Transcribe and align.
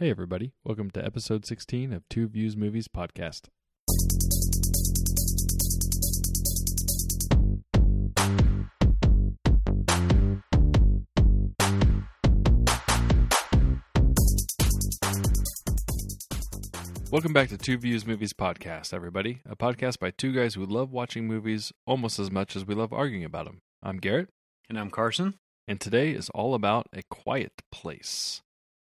Hey, 0.00 0.08
everybody. 0.08 0.54
Welcome 0.64 0.90
to 0.92 1.04
episode 1.04 1.44
16 1.44 1.92
of 1.92 2.08
Two 2.08 2.26
Views 2.26 2.56
Movies 2.56 2.88
Podcast. 2.88 3.48
Welcome 17.10 17.32
back 17.32 17.48
to 17.48 17.58
Two 17.58 17.76
Views 17.76 18.06
Movies 18.06 18.32
Podcast, 18.32 18.94
everybody. 18.94 19.40
A 19.44 19.56
podcast 19.56 19.98
by 19.98 20.10
two 20.12 20.32
guys 20.32 20.54
who 20.54 20.64
love 20.64 20.92
watching 20.92 21.26
movies 21.26 21.72
almost 21.86 22.18
as 22.18 22.30
much 22.30 22.54
as 22.56 22.64
we 22.64 22.74
love 22.74 22.92
arguing 22.92 23.24
about 23.24 23.46
them. 23.46 23.60
I'm 23.82 23.98
Garrett, 23.98 24.28
And 24.68 24.78
I'm 24.78 24.90
Carson. 24.90 25.34
and 25.66 25.80
today 25.80 26.12
is 26.12 26.30
all 26.30 26.54
about 26.54 26.86
A 26.94 27.02
Quiet 27.10 27.52
Place. 27.72 28.42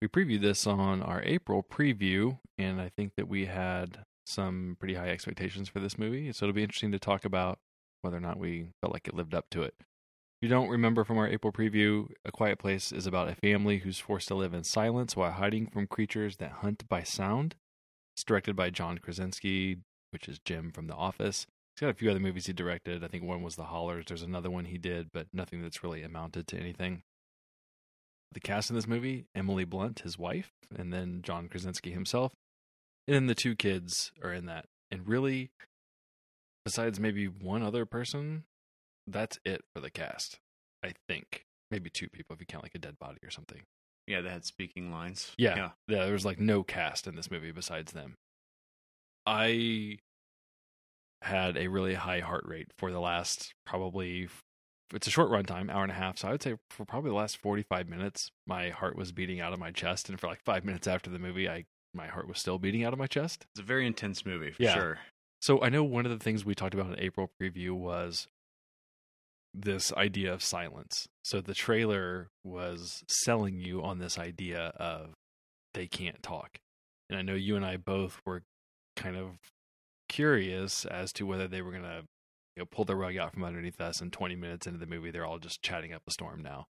We 0.01 0.07
previewed 0.07 0.41
this 0.41 0.65
on 0.65 1.03
our 1.03 1.21
April 1.23 1.63
preview, 1.63 2.39
and 2.57 2.81
I 2.81 2.89
think 2.89 3.13
that 3.17 3.27
we 3.27 3.45
had 3.45 4.03
some 4.25 4.75
pretty 4.79 4.95
high 4.95 5.09
expectations 5.09 5.69
for 5.69 5.79
this 5.79 5.99
movie. 5.99 6.31
So 6.31 6.45
it'll 6.45 6.55
be 6.55 6.63
interesting 6.63 6.91
to 6.91 6.99
talk 6.99 7.23
about 7.23 7.59
whether 8.01 8.17
or 8.17 8.21
not 8.21 8.39
we 8.39 8.69
felt 8.81 8.93
like 8.93 9.07
it 9.07 9.13
lived 9.13 9.35
up 9.35 9.45
to 9.51 9.61
it. 9.61 9.75
If 9.79 9.85
you 10.41 10.49
don't 10.49 10.69
remember 10.69 11.03
from 11.03 11.19
our 11.19 11.27
April 11.27 11.53
preview, 11.53 12.07
A 12.25 12.31
Quiet 12.31 12.57
Place 12.57 12.91
is 12.91 13.05
about 13.05 13.29
a 13.29 13.35
family 13.35 13.79
who's 13.79 13.99
forced 13.99 14.27
to 14.29 14.35
live 14.35 14.55
in 14.55 14.63
silence 14.63 15.15
while 15.15 15.33
hiding 15.33 15.67
from 15.67 15.85
creatures 15.85 16.37
that 16.37 16.51
hunt 16.51 16.89
by 16.89 17.03
sound. 17.03 17.53
It's 18.15 18.23
directed 18.23 18.55
by 18.55 18.71
John 18.71 18.97
Krasinski, 18.97 19.77
which 20.09 20.27
is 20.27 20.39
Jim 20.39 20.71
from 20.71 20.87
The 20.87 20.95
Office. 20.95 21.45
He's 21.75 21.81
got 21.81 21.91
a 21.91 21.93
few 21.93 22.09
other 22.09 22.19
movies 22.19 22.47
he 22.47 22.53
directed. 22.53 23.03
I 23.03 23.07
think 23.07 23.23
one 23.23 23.43
was 23.43 23.55
The 23.55 23.65
Hollars. 23.65 24.05
There's 24.07 24.23
another 24.23 24.49
one 24.49 24.65
he 24.65 24.79
did, 24.79 25.11
but 25.13 25.27
nothing 25.31 25.61
that's 25.61 25.83
really 25.83 26.01
amounted 26.01 26.47
to 26.47 26.57
anything. 26.57 27.03
The 28.33 28.39
cast 28.39 28.69
in 28.69 28.75
this 28.75 28.87
movie 28.87 29.25
Emily 29.35 29.65
Blunt, 29.65 29.99
his 29.99 30.17
wife, 30.17 30.51
and 30.75 30.93
then 30.93 31.21
John 31.21 31.49
Krasinski 31.49 31.91
himself. 31.91 32.33
And 33.07 33.15
then 33.15 33.27
the 33.27 33.35
two 33.35 33.55
kids 33.55 34.11
are 34.23 34.33
in 34.33 34.45
that. 34.45 34.65
And 34.89 35.07
really, 35.07 35.51
besides 36.65 36.99
maybe 36.99 37.25
one 37.25 37.63
other 37.63 37.85
person, 37.85 38.43
that's 39.07 39.39
it 39.45 39.61
for 39.73 39.81
the 39.81 39.89
cast, 39.89 40.39
I 40.83 40.93
think. 41.07 41.45
Maybe 41.71 41.89
two 41.89 42.09
people 42.09 42.33
if 42.33 42.39
you 42.39 42.45
count 42.45 42.63
like 42.63 42.75
a 42.75 42.79
dead 42.79 42.99
body 42.99 43.19
or 43.23 43.29
something. 43.29 43.61
Yeah, 44.07 44.21
that 44.21 44.31
had 44.31 44.45
speaking 44.45 44.91
lines. 44.91 45.31
Yeah. 45.37 45.55
Yeah. 45.55 45.69
Yeah, 45.87 46.03
there 46.05 46.13
was 46.13 46.25
like 46.25 46.39
no 46.39 46.63
cast 46.63 47.07
in 47.07 47.15
this 47.15 47.31
movie 47.31 47.51
besides 47.51 47.91
them. 47.91 48.15
I 49.25 49.99
had 51.21 51.55
a 51.55 51.67
really 51.67 51.93
high 51.93 52.19
heart 52.19 52.43
rate 52.45 52.71
for 52.77 52.91
the 52.91 52.99
last 52.99 53.53
probably 53.65 54.27
it's 54.93 55.07
a 55.07 55.11
short 55.11 55.29
run 55.29 55.45
time, 55.45 55.69
hour 55.69 55.83
and 55.83 55.91
a 55.91 55.95
half. 55.95 56.17
So 56.17 56.27
I 56.27 56.31
would 56.31 56.43
say 56.43 56.55
for 56.69 56.85
probably 56.85 57.09
the 57.11 57.15
last 57.15 57.37
45 57.37 57.87
minutes, 57.89 58.31
my 58.45 58.69
heart 58.69 58.95
was 58.95 59.11
beating 59.11 59.39
out 59.39 59.53
of 59.53 59.59
my 59.59 59.71
chest 59.71 60.09
and 60.09 60.19
for 60.19 60.27
like 60.27 60.41
5 60.43 60.65
minutes 60.65 60.87
after 60.87 61.09
the 61.09 61.19
movie, 61.19 61.47
I 61.49 61.65
my 61.93 62.07
heart 62.07 62.27
was 62.27 62.39
still 62.39 62.57
beating 62.57 62.83
out 62.85 62.93
of 62.93 62.99
my 62.99 63.07
chest. 63.07 63.45
It's 63.53 63.59
a 63.59 63.63
very 63.65 63.85
intense 63.85 64.25
movie 64.25 64.51
for 64.51 64.63
Yeah. 64.63 64.73
sure. 64.73 64.99
So 65.41 65.61
I 65.61 65.69
know 65.69 65.83
one 65.83 66.05
of 66.05 66.11
the 66.11 66.23
things 66.23 66.45
we 66.45 66.55
talked 66.55 66.73
about 66.73 66.87
in 66.87 66.99
April 66.99 67.29
preview 67.41 67.71
was 67.71 68.27
this 69.53 69.91
idea 69.93 70.33
of 70.33 70.41
silence. 70.43 71.07
So 71.25 71.41
the 71.41 71.53
trailer 71.53 72.29
was 72.43 73.03
selling 73.09 73.59
you 73.59 73.83
on 73.83 73.99
this 73.99 74.17
idea 74.17 74.67
of 74.77 75.09
they 75.73 75.87
can't 75.87 76.23
talk. 76.23 76.59
And 77.09 77.19
I 77.19 77.21
know 77.21 77.33
you 77.33 77.55
and 77.57 77.65
I 77.65 77.75
both 77.77 78.21
were 78.25 78.43
kind 78.95 79.17
of 79.17 79.31
curious 80.07 80.85
as 80.85 81.11
to 81.13 81.25
whether 81.25 81.47
they 81.47 81.61
were 81.61 81.71
going 81.71 81.83
to 81.83 82.03
you 82.55 82.61
know, 82.61 82.67
pull 82.69 82.85
the 82.85 82.95
rug 82.95 83.17
out 83.17 83.33
from 83.33 83.43
underneath 83.43 83.79
us 83.79 84.01
and 84.01 84.11
20 84.11 84.35
minutes 84.35 84.67
into 84.67 84.79
the 84.79 84.85
movie 84.85 85.11
they're 85.11 85.25
all 85.25 85.39
just 85.39 85.61
chatting 85.61 85.93
up 85.93 86.03
a 86.07 86.11
storm 86.11 86.41
now. 86.41 86.67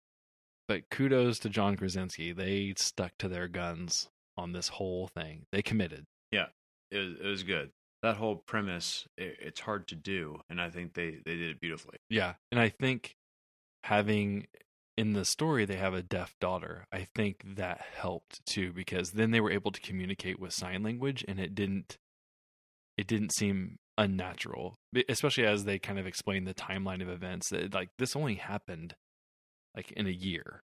But 0.68 0.90
kudos 0.90 1.40
to 1.40 1.50
John 1.50 1.78
Krasinski. 1.78 2.34
They 2.34 2.74
stuck 2.78 3.14
to 3.20 3.30
their 3.30 3.48
guns 3.48 4.10
on 4.38 4.52
this 4.52 4.68
whole 4.68 5.08
thing. 5.08 5.46
They 5.52 5.62
committed. 5.62 6.06
Yeah, 6.32 6.48
it 6.92 6.98
was, 6.98 7.14
it 7.22 7.28
was 7.28 7.44
good. 7.44 7.72
That 8.04 8.18
whole 8.18 8.36
premise, 8.36 9.08
it, 9.18 9.38
it's 9.40 9.60
hard 9.62 9.88
to 9.88 9.96
do, 9.96 10.42
and 10.50 10.62
I 10.62 10.70
think 10.70 10.94
they, 10.94 11.18
they 11.26 11.36
did 11.36 11.52
it 11.52 11.62
beautifully. 11.62 11.98
Yeah, 12.10 12.34
and 12.52 12.60
I 12.60 12.70
think 12.70 13.16
having 13.84 14.48
in 14.98 15.14
the 15.14 15.24
story 15.24 15.64
they 15.64 15.76
have 15.76 15.94
a 15.94 16.02
deaf 16.02 16.36
daughter. 16.42 16.86
I 16.92 17.08
think 17.16 17.56
that 17.56 17.82
helped 17.96 18.46
too 18.46 18.74
because 18.74 19.12
then 19.12 19.32
they 19.32 19.40
were 19.40 19.52
able 19.52 19.72
to 19.72 19.80
communicate 19.80 20.40
with 20.40 20.54
sign 20.54 20.84
language, 20.84 21.24
and 21.28 21.40
it 21.40 21.56
didn't 21.56 21.98
it 22.98 23.08
didn't 23.08 23.34
seem 23.34 23.78
unnatural, 23.98 24.78
especially 25.10 25.46
as 25.46 25.64
they 25.66 25.80
kind 25.80 25.98
of 26.00 26.06
explain 26.08 26.44
the 26.46 26.54
timeline 26.54 27.02
of 27.02 27.10
events. 27.10 27.50
That 27.50 27.74
like 27.74 27.90
this 27.98 28.16
only 28.16 28.36
happened 28.36 28.96
like 29.76 29.92
in 29.92 30.08
a 30.08 30.12
year. 30.12 30.62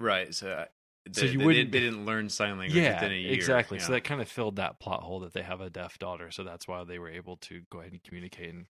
Right. 0.00 0.34
So, 0.34 0.50
uh, 0.50 0.64
they, 1.06 1.20
So 1.20 1.26
you 1.26 1.38
they, 1.38 1.44
wouldn't- 1.44 1.72
they 1.72 1.80
didn't 1.80 2.04
learn 2.06 2.28
sign 2.28 2.58
language 2.58 2.74
yeah, 2.74 2.94
within 2.94 3.12
a 3.12 3.20
year. 3.20 3.32
exactly. 3.32 3.78
So 3.78 3.92
that 3.92 4.04
kind 4.04 4.20
of 4.20 4.28
filled 4.28 4.56
that 4.56 4.80
plot 4.80 5.02
hole 5.02 5.20
that 5.20 5.32
they 5.34 5.42
have 5.42 5.60
a 5.60 5.70
deaf 5.70 5.98
daughter. 5.98 6.30
So 6.30 6.44
that's 6.44 6.66
why 6.66 6.82
they 6.84 6.98
were 6.98 7.10
able 7.10 7.36
to 7.42 7.62
go 7.70 7.80
ahead 7.80 7.92
and 7.92 8.02
communicate. 8.02 8.52
And 8.54 8.66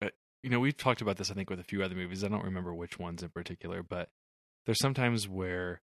but 0.00 0.12
you 0.42 0.50
know, 0.50 0.60
we've 0.60 0.76
talked 0.76 1.00
about 1.00 1.16
this 1.16 1.30
I 1.30 1.34
think 1.34 1.50
with 1.50 1.60
a 1.60 1.64
few 1.64 1.82
other 1.82 1.94
movies. 1.94 2.22
I 2.24 2.28
don't 2.28 2.44
remember 2.44 2.74
which 2.74 2.98
ones 2.98 3.22
in 3.22 3.30
particular, 3.30 3.82
but 3.82 4.10
there's 4.66 4.80
sometimes 4.80 5.28
where 5.28 5.80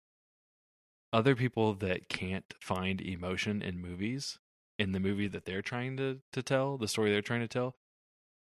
other 1.12 1.34
people 1.36 1.74
that 1.74 2.08
can't 2.08 2.54
find 2.60 3.00
emotion 3.00 3.60
in 3.62 3.78
movies 3.80 4.38
in 4.82 4.93
the 4.93 5.00
movie 5.00 5.28
that 5.28 5.44
they're 5.44 5.62
trying 5.62 5.97
to 5.97 6.19
to 6.32 6.43
tell, 6.43 6.76
the 6.76 6.88
story 6.88 7.10
they're 7.10 7.22
trying 7.22 7.41
to 7.41 7.48
tell, 7.48 7.76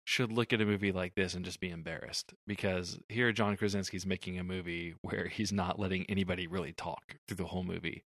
should 0.03 0.31
look 0.31 0.53
at 0.53 0.62
a 0.62 0.66
movie 0.66 0.91
like 0.91 1.16
this 1.16 1.34
and 1.34 1.44
just 1.44 1.59
be 1.59 1.72
embarrassed 1.72 2.34
because 2.46 3.00
here 3.09 3.31
John 3.31 3.57
Krasinski's 3.57 4.06
making 4.06 4.38
a 4.38 4.44
movie 4.44 4.94
where 5.01 5.28
he's 5.28 5.51
not 5.51 5.79
letting 5.79 6.06
anybody 6.07 6.46
really 6.46 6.73
talk 6.73 7.16
through 7.28 7.38
the 7.38 7.46
whole 7.46 7.63
movie. 7.63 8.03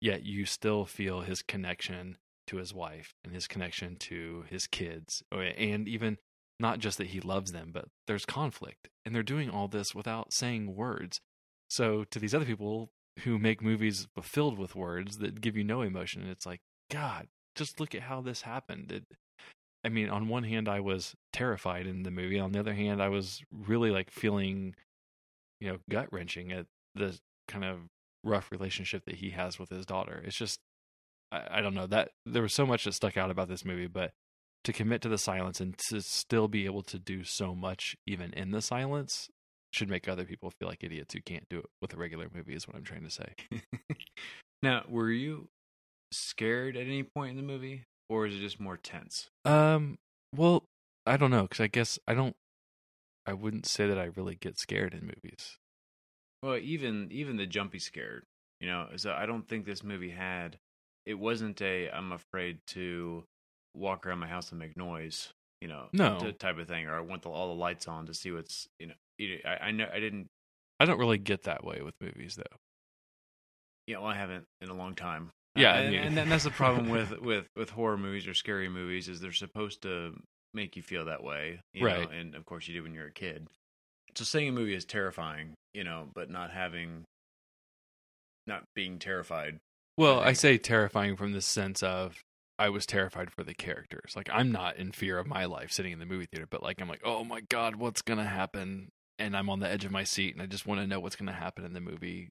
Yet 0.00 0.24
you 0.24 0.46
still 0.46 0.84
feel 0.84 1.22
his 1.22 1.42
connection 1.42 2.18
to 2.46 2.58
his 2.58 2.72
wife 2.72 3.14
and 3.24 3.32
his 3.32 3.48
connection 3.48 3.96
to 3.96 4.44
his 4.48 4.66
kids 4.66 5.22
and 5.32 5.88
even 5.88 6.18
not 6.60 6.78
just 6.78 6.98
that 6.98 7.08
he 7.08 7.20
loves 7.20 7.52
them, 7.52 7.70
but 7.72 7.86
there's 8.06 8.26
conflict 8.26 8.88
and 9.04 9.14
they're 9.14 9.22
doing 9.22 9.50
all 9.50 9.66
this 9.66 9.94
without 9.94 10.32
saying 10.32 10.76
words. 10.76 11.20
So 11.68 12.04
to 12.04 12.18
these 12.18 12.34
other 12.34 12.44
people 12.44 12.92
who 13.24 13.38
make 13.38 13.62
movies 13.62 14.06
filled 14.22 14.58
with 14.58 14.76
words 14.76 15.18
that 15.18 15.40
give 15.40 15.56
you 15.56 15.64
no 15.64 15.82
emotion, 15.82 16.28
it's 16.28 16.46
like, 16.46 16.60
God, 16.90 17.28
just 17.60 17.78
look 17.78 17.94
at 17.94 18.00
how 18.00 18.22
this 18.22 18.40
happened. 18.40 18.90
It, 18.90 19.04
I 19.84 19.90
mean, 19.90 20.08
on 20.08 20.28
one 20.28 20.44
hand, 20.44 20.66
I 20.66 20.80
was 20.80 21.14
terrified 21.32 21.86
in 21.86 22.04
the 22.04 22.10
movie. 22.10 22.40
On 22.40 22.52
the 22.52 22.58
other 22.58 22.72
hand, 22.72 23.02
I 23.02 23.08
was 23.08 23.42
really 23.52 23.90
like 23.90 24.10
feeling, 24.10 24.74
you 25.60 25.68
know, 25.68 25.78
gut 25.90 26.08
wrenching 26.10 26.52
at 26.52 26.66
the 26.94 27.18
kind 27.48 27.64
of 27.64 27.80
rough 28.24 28.50
relationship 28.50 29.04
that 29.04 29.16
he 29.16 29.30
has 29.30 29.58
with 29.58 29.68
his 29.68 29.84
daughter. 29.84 30.22
It's 30.24 30.36
just, 30.36 30.58
I, 31.30 31.58
I 31.58 31.60
don't 31.60 31.74
know 31.74 31.86
that 31.86 32.12
there 32.24 32.42
was 32.42 32.54
so 32.54 32.64
much 32.64 32.84
that 32.84 32.94
stuck 32.94 33.18
out 33.18 33.30
about 33.30 33.48
this 33.48 33.64
movie, 33.64 33.86
but 33.88 34.12
to 34.64 34.72
commit 34.72 35.02
to 35.02 35.10
the 35.10 35.18
silence 35.18 35.60
and 35.60 35.76
to 35.88 36.00
still 36.00 36.48
be 36.48 36.64
able 36.64 36.82
to 36.82 36.98
do 36.98 37.24
so 37.24 37.54
much 37.54 37.94
even 38.06 38.32
in 38.32 38.52
the 38.52 38.62
silence 38.62 39.28
should 39.70 39.88
make 39.88 40.08
other 40.08 40.24
people 40.24 40.50
feel 40.50 40.68
like 40.68 40.82
idiots 40.82 41.14
who 41.14 41.20
can't 41.20 41.48
do 41.50 41.58
it 41.58 41.66
with 41.82 41.92
a 41.92 41.96
regular 41.96 42.26
movie 42.34 42.54
is 42.54 42.66
what 42.66 42.76
I'm 42.76 42.84
trying 42.84 43.04
to 43.04 43.10
say. 43.10 43.34
now, 44.62 44.84
were 44.88 45.10
you 45.10 45.48
scared 46.12 46.76
at 46.76 46.86
any 46.86 47.02
point 47.02 47.30
in 47.30 47.36
the 47.36 47.42
movie, 47.42 47.84
or 48.08 48.26
is 48.26 48.34
it 48.34 48.40
just 48.40 48.60
more 48.60 48.76
tense? 48.76 49.28
Um, 49.44 49.98
well, 50.34 50.64
I 51.06 51.16
don't 51.16 51.30
know 51.30 51.46
cuz 51.48 51.60
I 51.60 51.66
guess 51.66 51.98
I 52.06 52.14
don't 52.14 52.36
I 53.26 53.32
wouldn't 53.32 53.66
say 53.66 53.86
that 53.86 53.98
I 53.98 54.04
really 54.16 54.34
get 54.34 54.58
scared 54.58 54.94
in 54.94 55.02
movies. 55.02 55.58
Well, 56.42 56.56
even 56.56 57.10
even 57.12 57.36
the 57.36 57.46
jumpy 57.46 57.78
scared, 57.78 58.24
you 58.60 58.66
know. 58.66 58.88
So 58.96 59.12
I 59.12 59.26
don't 59.26 59.46
think 59.46 59.66
this 59.66 59.84
movie 59.84 60.10
had. 60.10 60.58
It 61.06 61.14
wasn't 61.14 61.60
a 61.62 61.90
I'm 61.90 62.12
afraid 62.12 62.58
to 62.68 63.24
walk 63.74 64.06
around 64.06 64.18
my 64.18 64.26
house 64.28 64.50
and 64.50 64.58
make 64.58 64.76
noise, 64.76 65.32
you 65.60 65.68
know, 65.68 65.88
No. 65.92 66.32
type 66.32 66.58
of 66.58 66.66
thing, 66.66 66.86
or 66.86 66.94
I 66.96 67.00
want 67.00 67.22
the, 67.22 67.30
all 67.30 67.48
the 67.54 67.60
lights 67.60 67.86
on 67.88 68.06
to 68.06 68.14
see 68.14 68.32
what's, 68.32 68.68
you 68.78 68.88
know. 68.88 68.94
I, 69.44 69.68
I 69.68 69.70
know 69.70 69.88
I 69.92 70.00
didn't. 70.00 70.28
I 70.80 70.86
don't 70.86 70.98
really 70.98 71.18
get 71.18 71.42
that 71.44 71.62
way 71.62 71.82
with 71.82 71.94
movies 72.00 72.36
though. 72.36 72.56
Yeah, 73.86 73.98
well, 73.98 74.08
I 74.08 74.14
haven't 74.16 74.46
in 74.60 74.70
a 74.70 74.74
long 74.74 74.94
time. 74.94 75.30
Yeah, 75.56 75.72
uh, 75.72 75.74
I 75.74 75.80
and, 75.80 75.94
and 75.94 76.16
then 76.16 76.28
that's 76.28 76.44
the 76.44 76.50
problem 76.50 76.88
with 76.90 77.18
with 77.20 77.46
with 77.56 77.70
horror 77.70 77.98
movies 77.98 78.26
or 78.26 78.34
scary 78.34 78.68
movies 78.68 79.08
is 79.08 79.20
they're 79.20 79.32
supposed 79.32 79.82
to 79.82 80.14
make 80.54 80.76
you 80.76 80.82
feel 80.82 81.04
that 81.06 81.22
way, 81.22 81.60
you 81.72 81.82
know, 81.82 81.86
Right. 81.86 82.10
and 82.12 82.34
of 82.34 82.44
course 82.44 82.66
you 82.68 82.74
do 82.74 82.82
when 82.82 82.94
you're 82.94 83.06
a 83.06 83.12
kid. 83.12 83.46
So 84.16 84.24
seeing 84.24 84.48
a 84.48 84.52
movie 84.52 84.74
is 84.74 84.84
terrifying, 84.84 85.54
you 85.72 85.84
know, 85.84 86.08
but 86.14 86.28
not 86.30 86.50
having, 86.50 87.04
not 88.46 88.64
being 88.74 88.98
terrified. 88.98 89.58
Well, 89.96 90.20
I 90.20 90.28
I 90.28 90.32
say 90.32 90.58
terrifying 90.58 91.16
from 91.16 91.32
the 91.32 91.40
sense 91.42 91.82
of 91.82 92.22
I 92.58 92.68
was 92.68 92.86
terrified 92.86 93.32
for 93.32 93.44
the 93.44 93.54
characters. 93.54 94.14
Like 94.16 94.28
I'm 94.32 94.50
not 94.52 94.76
in 94.76 94.92
fear 94.92 95.18
of 95.18 95.26
my 95.26 95.44
life 95.44 95.72
sitting 95.72 95.92
in 95.92 95.98
the 95.98 96.06
movie 96.06 96.26
theater, 96.26 96.46
but 96.50 96.62
like 96.62 96.80
I'm 96.80 96.88
like, 96.88 97.02
"Oh 97.04 97.24
my 97.24 97.40
god, 97.40 97.76
what's 97.76 98.02
going 98.02 98.18
to 98.18 98.24
happen?" 98.24 98.90
And 99.18 99.36
I'm 99.36 99.50
on 99.50 99.60
the 99.60 99.68
edge 99.68 99.84
of 99.84 99.92
my 99.92 100.04
seat 100.04 100.34
and 100.34 100.42
I 100.42 100.46
just 100.46 100.66
want 100.66 100.80
to 100.80 100.86
know 100.86 100.98
what's 101.00 101.16
going 101.16 101.26
to 101.26 101.32
happen 101.32 101.64
in 101.64 101.74
the 101.74 101.80
movie. 101.80 102.30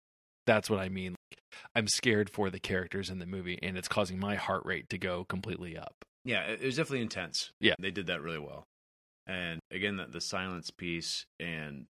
That's 0.50 0.68
what 0.68 0.80
I 0.80 0.90
mean. 0.90 1.12
Like, 1.32 1.40
I'm 1.76 1.88
scared 1.88 2.28
for 2.32 2.50
the 2.50 2.60
characters 2.60 3.12
in 3.12 3.20
the 3.20 3.28
movie 3.28 3.60
and 3.62 3.78
it's 3.78 3.88
causing 3.88 4.20
my 4.20 4.34
heart 4.34 4.64
rate 4.66 4.90
to 4.90 4.98
go 4.98 5.24
completely 5.26 5.78
up. 5.78 5.94
Yeah, 6.26 6.42
it, 6.42 6.62
it 6.62 6.66
was 6.66 6.76
definitely 6.78 7.02
intense. 7.04 7.52
Yeah. 7.62 7.76
they 7.78 7.92
did 7.92 8.08
that 8.08 8.24
really 8.24 8.40
well. 8.40 8.64
And 9.28 9.60
again, 9.70 9.98
the, 9.98 10.08
the 10.08 10.22
silence 10.22 10.72
piece 10.72 11.26
and 11.40 11.86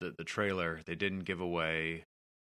the 0.00 0.12
the 0.18 0.24
trailer, 0.24 0.80
they 0.84 0.94
didn't 0.94 1.20
give 1.20 1.40
away. 1.40 2.04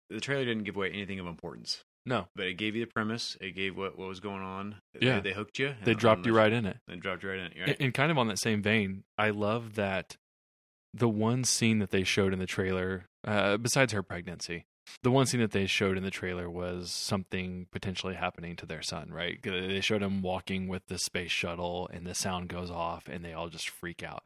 The 0.09 0.21
trailer 0.21 0.45
didn't 0.45 0.63
give 0.65 0.77
away 0.77 0.91
anything 0.91 1.19
of 1.19 1.27
importance. 1.27 1.83
No, 2.07 2.27
but 2.37 2.47
it 2.47 2.55
gave 2.55 2.77
you 2.77 2.85
the 2.85 2.93
premise. 2.95 3.37
It 3.41 3.57
gave 3.57 3.77
what 3.77 3.99
what 3.99 4.07
was 4.07 4.21
going 4.21 4.43
on. 4.43 4.77
Yeah. 5.01 5.17
they, 5.21 5.31
they 5.31 5.35
hooked 5.35 5.59
you. 5.59 5.75
they 5.85 5.95
dropped 5.95 6.27
you 6.27 6.37
right 6.37 6.53
in 6.53 6.65
it. 6.65 6.77
They 6.87 6.95
dropped 6.95 7.25
you 7.25 7.31
right 7.31 7.39
in. 7.41 7.47
And- 7.47 7.55
Right? 7.67 7.77
And 7.81 7.93
kind 7.93 8.13
of 8.13 8.19
on 8.19 8.29
that 8.29 8.39
same 8.39 8.63
vein, 8.63 9.03
I 9.19 9.31
love 9.31 9.75
that 9.75 10.17
the 10.93 11.09
one 11.09 11.43
scene 11.43 11.81
that 11.81 11.91
they 11.91 12.05
showed 12.05 12.33
in 12.33 12.39
the 12.39 12.47
trailer, 12.47 13.07
uh, 13.27 13.57
besides 13.57 13.93
her 13.93 14.03
pregnancy, 14.05 14.65
the 15.03 15.11
one 15.11 15.27
scene 15.27 15.41
that 15.41 15.53
they 15.53 15.67
showed 15.67 15.97
in 15.97 16.05
the 16.05 16.11
trailer 16.11 16.49
was 16.51 16.91
something 16.91 17.67
potentially 17.71 18.15
happening 18.15 18.57
to 18.57 18.67
their 18.67 18.83
son, 18.83 19.11
right? 19.13 19.39
They 19.43 19.81
showed 19.81 20.03
him 20.03 20.23
walking 20.23 20.69
with 20.69 20.87
the 20.87 20.99
space 20.99 21.31
shuttle 21.31 21.89
and 21.93 22.07
the 22.07 22.15
sound 22.15 22.49
goes 22.49 22.71
off 22.71 23.09
and 23.09 23.25
they 23.25 23.33
all 23.33 23.49
just 23.49 23.69
freak 23.69 24.03
out. 24.03 24.25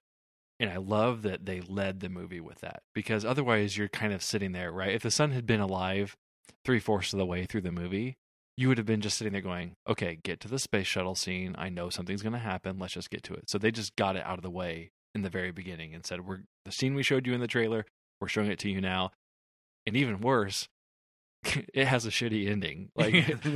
And 0.61 0.71
I 0.71 0.77
love 0.77 1.23
that 1.23 1.47
they 1.47 1.61
led 1.61 2.01
the 2.01 2.09
movie 2.09 2.41
with 2.41 2.61
that 2.61 2.83
because 2.95 3.25
otherwise 3.25 3.77
you're 3.77 3.89
kind 3.89 4.13
of 4.13 4.23
sitting 4.23 4.53
there, 4.53 4.73
right? 4.73 4.95
If 4.95 5.03
the 5.03 5.11
son 5.11 5.31
had 5.31 5.47
been 5.47 5.61
alive 5.61 6.17
three 6.65 6.81
fourths 6.81 7.13
of 7.13 7.19
the 7.19 7.27
way 7.27 7.45
through 7.47 7.61
the 7.61 7.73
movie, 7.73 8.17
you 8.57 8.67
would 8.67 8.79
have 8.79 8.87
been 8.87 9.01
just 9.01 9.17
sitting 9.17 9.33
there 9.33 9.43
going, 9.43 9.77
okay, 9.89 10.19
get 10.25 10.41
to 10.41 10.49
the 10.49 10.59
space 10.59 10.89
shuttle 10.89 11.15
scene. 11.15 11.55
I 11.57 11.69
know 11.69 11.91
something's 11.91 12.23
going 12.23 12.33
to 12.33 12.41
happen. 12.41 12.79
Let's 12.81 12.95
just 12.95 13.11
get 13.11 13.23
to 13.25 13.35
it. 13.35 13.49
So 13.49 13.57
they 13.57 13.71
just 13.71 13.95
got 13.95 14.17
it 14.17 14.25
out 14.25 14.39
of 14.39 14.43
the 14.43 14.51
way 14.51 14.91
in 15.15 15.23
the 15.23 15.31
very 15.31 15.53
beginning 15.53 15.95
and 15.95 16.05
said, 16.05 16.27
we're 16.27 16.41
the 16.65 16.73
scene 16.73 16.95
we 16.95 17.05
showed 17.05 17.27
you 17.27 17.35
in 17.35 17.41
the 17.41 17.47
trailer, 17.47 17.87
we're 18.21 18.27
showing 18.27 18.51
it 18.51 18.59
to 18.61 18.69
you 18.69 18.81
now. 18.81 19.13
And 19.89 19.97
even 19.97 20.21
worse, 20.21 20.69
it 21.75 21.87
has 21.87 22.07
a 22.07 22.11
shitty 22.11 22.49
ending. 22.49 22.91
Like 22.97 23.13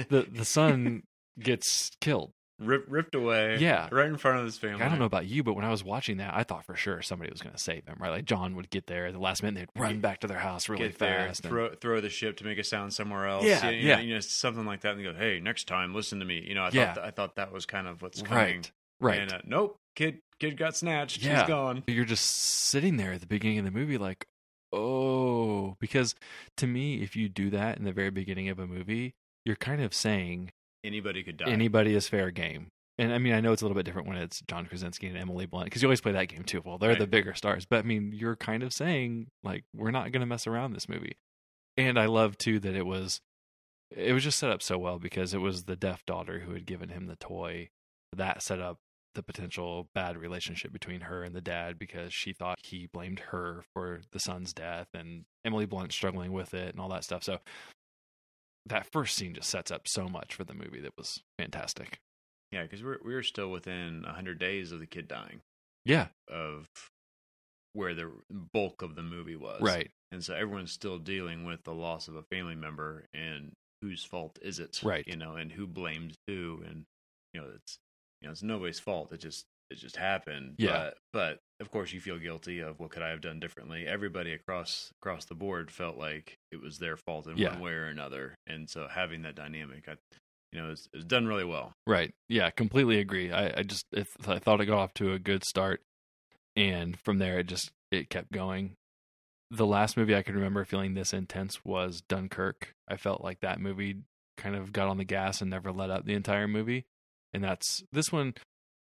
the, 0.09 0.27
the 0.31 0.45
son 0.45 1.03
gets 1.39 1.91
killed. 2.01 2.33
Rip, 2.61 2.85
ripped 2.87 3.17
away. 3.17 3.57
Yeah. 3.59 3.89
right 3.91 4.07
in 4.07 4.17
front 4.19 4.39
of 4.39 4.45
his 4.45 4.57
family. 4.57 4.83
I 4.85 4.89
don't 4.89 5.01
know 5.01 5.05
about 5.05 5.27
you, 5.27 5.43
but 5.43 5.55
when 5.55 5.65
I 5.65 5.71
was 5.71 5.83
watching 5.83 6.19
that, 6.19 6.33
I 6.33 6.45
thought 6.45 6.65
for 6.65 6.77
sure 6.77 7.03
somebody 7.03 7.29
was 7.33 7.43
going 7.43 7.55
to 7.55 7.61
save 7.61 7.87
him, 7.87 7.97
right? 7.99 8.11
Like 8.11 8.25
John 8.25 8.55
would 8.55 8.71
get 8.71 8.87
there 8.87 9.07
at 9.07 9.15
the 9.15 9.19
last 9.19 9.43
minute, 9.43 9.69
they'd 9.75 9.81
run 9.81 9.99
back 9.99 10.21
to 10.21 10.29
their 10.29 10.39
house 10.39 10.69
really 10.69 10.85
Get 10.89 10.99
there, 10.99 11.27
fast. 11.27 11.45
and- 11.45 11.51
throw 11.51 11.75
throw 11.75 12.01
the 12.01 12.09
ship 12.11 12.37
to 12.37 12.45
make 12.45 12.59
a 12.59 12.65
sound 12.65 12.93
somewhere 12.93 13.27
else. 13.27 13.45
Yeah, 13.45 13.69
you 13.71 13.83
know, 13.83 13.89
yeah. 13.89 14.01
you 14.01 14.15
know, 14.15 14.21
something 14.21 14.65
like 14.65 14.83
that, 14.83 14.95
and 14.95 15.03
go, 15.03 15.13
"Hey, 15.13 15.41
next 15.41 15.67
time, 15.67 15.93
listen 15.93 16.21
to 16.21 16.25
me." 16.25 16.45
You 16.47 16.55
know, 16.55 16.63
I 16.63 16.71
Yeah. 16.73 16.93
thought 16.93 16.95
th- 17.01 17.07
I 17.07 17.11
thought 17.11 17.35
that 17.37 17.53
was 17.53 17.67
kind 17.67 17.89
of 17.89 18.01
what's 18.01 18.23
coming. 18.23 18.37
right, 18.59 18.73
right. 19.01 19.19
And, 19.23 19.33
uh, 19.33 19.39
nope, 19.45 19.77
kid 19.97 20.21
kid 20.39 20.57
got 20.57 20.77
snatched. 20.77 21.21
Yeah. 21.21 21.41
He's 21.41 21.49
gone. 21.49 21.83
you're 21.89 22.05
just 22.05 22.27
sitting 22.27 22.97
there 22.97 23.13
at 23.15 23.21
the 23.21 23.27
beginning 23.27 23.59
of 23.59 23.65
the 23.65 23.71
movie 23.73 23.99
like 23.99 24.25
oh 24.73 25.77
because 25.81 26.15
to 26.57 26.67
me 26.67 27.03
if 27.03 27.15
you 27.17 27.29
do 27.29 27.51
that 27.51 27.79
in 27.79 27.85
the 27.85 27.93
very 27.93 28.11
beginning 28.11 28.49
of 28.49 28.59
a 28.59 28.67
movie 28.67 29.15
you're 29.45 29.57
kind 29.57 29.83
of 29.83 29.93
saying 29.95 30.51
Anybody 30.85 31.23
could 31.23 31.37
die. 31.37 31.49
anybody 31.51 31.95
is 31.95 32.09
fair 32.09 32.31
game. 32.31 32.69
And 32.99 33.13
i 33.13 33.19
mean 33.19 33.33
i 33.33 33.41
know 33.41 33.53
it's 33.53 33.63
a 33.63 33.65
little 33.65 33.77
bit 33.77 33.85
different 33.85 34.09
when 34.09 34.17
it's 34.19 34.43
john 34.49 34.67
krasinski 34.67 35.07
and 35.07 35.17
emily 35.17 35.47
blunt 35.47 35.67
because 35.67 35.83
you 35.83 35.89
always 35.89 36.01
play 36.01 36.13
that 36.13 36.27
game 36.29 36.43
too. 36.45 36.63
Well 36.65 36.79
they're 36.79 36.95
the 36.97 37.07
bigger 37.07 37.35
stars. 37.35 37.65
But 37.69 37.81
i 37.81 37.83
mean 37.83 38.13
you're 38.15 38.37
kind 38.37 38.63
of 38.63 38.73
saying 38.73 39.29
like 39.43 39.65
we're 39.75 39.91
not 39.91 40.13
going 40.13 40.21
to 40.21 40.27
mess 40.27 40.47
around 40.47 40.73
this 40.73 40.89
movie. 40.89 41.17
And 41.77 41.99
i 41.99 42.07
love 42.07 42.37
too 42.39 42.59
that 42.61 42.75
it 42.75 42.87
was 42.87 43.21
it 43.95 44.13
was 44.13 44.25
just 44.25 44.39
set 44.39 44.51
up 44.51 44.63
so 44.63 44.79
well 44.79 44.99
because 44.99 45.35
it 45.35 45.39
was 45.41 45.65
the 45.65 45.77
deaf 45.77 46.05
daughter 46.07 46.41
who 46.41 46.53
had 46.53 46.67
given 46.67 46.89
him 46.89 47.07
the 47.07 47.17
toy 47.17 47.69
that 48.15 48.43
set 48.43 48.61
up 48.61 48.79
the 49.15 49.23
potential 49.23 49.89
bad 49.95 50.17
relationship 50.17 50.73
between 50.73 51.03
her 51.03 51.23
and 51.23 51.35
the 51.35 51.41
dad 51.41 51.79
because 51.79 52.13
she 52.15 52.33
thought 52.33 52.59
he 52.63 52.89
blamed 52.93 53.21
her 53.31 53.63
for 53.75 54.01
the 54.13 54.19
son's 54.19 54.53
death 54.53 54.89
and 54.95 55.25
Emily 55.45 55.67
Blunt 55.67 55.93
struggling 55.93 56.33
with 56.33 56.55
it 56.55 56.71
and 56.73 56.81
all 56.81 56.89
that 56.91 57.05
stuff. 57.05 57.23
So 57.25 57.39
that 58.67 58.87
first 58.93 59.17
scene 59.17 59.35
just 59.35 59.49
sets 59.51 59.71
up 59.71 59.83
so 59.89 60.09
much 60.09 60.35
for 60.35 60.45
the 60.45 60.55
movie 60.55 60.81
that 60.81 60.97
was 60.97 61.21
fantastic. 61.39 61.99
yeah, 62.53 62.63
because 62.63 62.83
we're 62.83 62.99
we 63.05 63.15
were 63.15 63.23
still 63.23 63.51
within 63.51 64.05
hundred 64.05 64.39
days 64.39 64.73
of 64.73 64.79
the 64.81 64.87
kid 64.87 65.09
dying 65.09 65.41
Yeah, 65.85 66.09
of 66.31 66.67
where 67.73 67.95
the 67.95 68.11
bulk 68.53 68.83
of 68.83 68.95
the 68.95 69.03
movie 69.03 69.37
was. 69.37 69.61
right. 69.63 69.91
and 70.13 70.23
so 70.23 70.35
everyone's 70.35 70.73
still 70.73 70.99
dealing 70.99 71.45
with 71.45 71.65
the 71.65 71.75
loss 71.75 72.07
of 72.09 72.15
a 72.17 72.23
family 72.31 72.55
member 72.55 73.05
and 73.15 73.53
whose 73.81 74.05
fault 74.05 74.39
is 74.43 74.59
it 74.61 74.81
Right. 74.83 75.05
you 75.09 75.17
know 75.17 75.35
and 75.37 75.51
who 75.51 75.67
blames 75.67 76.15
who 76.29 76.63
and 76.67 76.85
you 77.35 77.41
know 77.41 77.49
it's 77.57 77.79
you 78.23 78.29
know 78.29 78.33
it's 78.33 78.43
nobody's 78.43 78.79
fault 78.81 79.13
it 79.13 79.21
just 79.21 79.45
it 79.71 79.77
just 79.79 79.97
happened 79.97 80.55
Yeah. 80.59 80.73
but, 80.73 80.97
but 81.13 81.39
of 81.61 81.71
course 81.71 81.93
you 81.93 82.01
feel 82.01 82.19
guilty 82.19 82.61
of 82.61 82.79
what 82.79 82.91
could 82.91 83.03
i 83.03 83.09
have 83.11 83.21
done 83.21 83.41
differently 83.41 83.87
everybody 83.87 84.33
across 84.33 84.91
across 85.03 85.25
the 85.27 85.35
board 85.35 85.71
felt 85.71 85.97
like 85.99 86.37
it 86.51 86.61
was 86.61 86.79
their 86.79 86.97
fault 86.97 87.27
in 87.27 87.37
Yeah. 87.37 87.51
one 87.53 87.61
way 87.61 87.73
or 87.73 87.87
another 87.87 88.35
and 88.47 88.69
so 88.71 88.87
having 88.91 89.23
that 89.23 89.35
dynamic 89.35 89.85
i 89.89 89.95
you 90.53 90.61
know 90.61 90.71
it's, 90.71 90.89
it's 90.93 91.05
done 91.05 91.27
really 91.27 91.45
well 91.45 91.73
Right. 91.85 92.15
Yeah, 92.29 92.49
completely 92.51 93.01
agree. 93.01 93.33
I, 93.33 93.59
I 93.59 93.63
just 93.65 93.87
it, 93.93 94.07
I 94.29 94.39
thought 94.39 94.61
it 94.61 94.67
got 94.67 94.79
off 94.79 94.95
to 94.95 95.13
a 95.15 95.19
good 95.19 95.43
start, 95.45 95.83
and 96.55 96.97
from 97.01 97.19
there 97.19 97.41
it 97.41 97.49
just 97.49 97.73
it 97.91 98.09
kept 98.09 98.31
going. 98.31 98.77
The 99.51 99.67
last 99.67 99.97
movie 99.97 100.15
I 100.15 100.23
can 100.23 100.35
remember 100.37 100.65
feeling 100.65 100.95
this 100.95 101.13
intense 101.13 101.65
was 101.65 102.01
Dunkirk. 102.09 102.75
I 102.89 102.97
felt 102.97 103.25
like 103.25 103.41
that 103.41 103.61
movie 103.61 103.97
kind 104.37 104.55
of 104.55 104.73
got 104.73 104.87
on 104.89 104.97
the 104.99 105.05
gas 105.05 105.41
and 105.41 105.51
never 105.51 105.73
let 105.73 105.91
up 105.91 106.05
the 106.05 106.15
entire 106.15 106.47
movie, 106.47 106.85
and 107.33 107.43
that's 107.43 107.83
this 107.93 108.13
one 108.13 108.35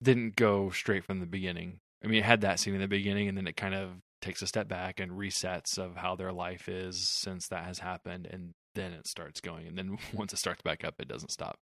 didn't 0.02 0.36
go 0.36 0.70
straight 0.70 1.04
from 1.04 1.20
the 1.20 1.26
beginning. 1.26 1.80
I 2.04 2.08
mean, 2.08 2.20
it 2.20 2.26
had 2.26 2.42
that 2.42 2.60
scene 2.60 2.76
in 2.76 2.82
the 2.82 2.88
beginning, 2.88 3.28
and 3.28 3.38
then 3.38 3.48
it 3.48 3.58
kind 3.58 3.74
of 3.74 3.90
takes 4.22 4.42
a 4.42 4.48
step 4.48 4.68
back 4.68 5.00
and 5.00 5.12
resets 5.12 5.78
of 5.78 5.96
how 5.96 6.16
their 6.16 6.32
life 6.32 6.70
is 6.70 7.08
since 7.08 7.48
that 7.48 7.66
has 7.66 7.80
happened, 7.80 8.28
and 8.30 8.54
then 8.76 8.92
it 8.92 9.08
starts 9.08 9.42
going. 9.42 9.68
And 9.68 9.78
then 9.78 9.98
once 10.14 10.34
it 10.34 10.40
starts 10.40 10.62
back 10.62 10.84
up, 10.84 10.96
it 11.00 11.08
doesn't 11.08 11.32
stop. 11.32 11.58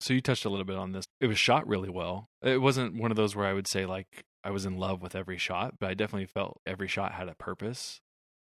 So 0.00 0.12
you 0.12 0.20
touched 0.20 0.44
a 0.44 0.50
little 0.50 0.64
bit 0.64 0.76
on 0.76 0.92
this. 0.92 1.04
It 1.20 1.26
was 1.28 1.38
shot 1.38 1.66
really 1.66 1.88
well. 1.88 2.28
It 2.42 2.60
wasn't 2.60 3.00
one 3.00 3.10
of 3.10 3.16
those 3.16 3.36
where 3.36 3.46
I 3.46 3.52
would 3.52 3.66
say 3.66 3.86
like 3.86 4.24
I 4.42 4.50
was 4.50 4.66
in 4.66 4.76
love 4.76 5.00
with 5.00 5.14
every 5.14 5.38
shot, 5.38 5.74
but 5.78 5.88
I 5.88 5.94
definitely 5.94 6.26
felt 6.26 6.60
every 6.66 6.88
shot 6.88 7.12
had 7.12 7.28
a 7.28 7.34
purpose. 7.34 8.00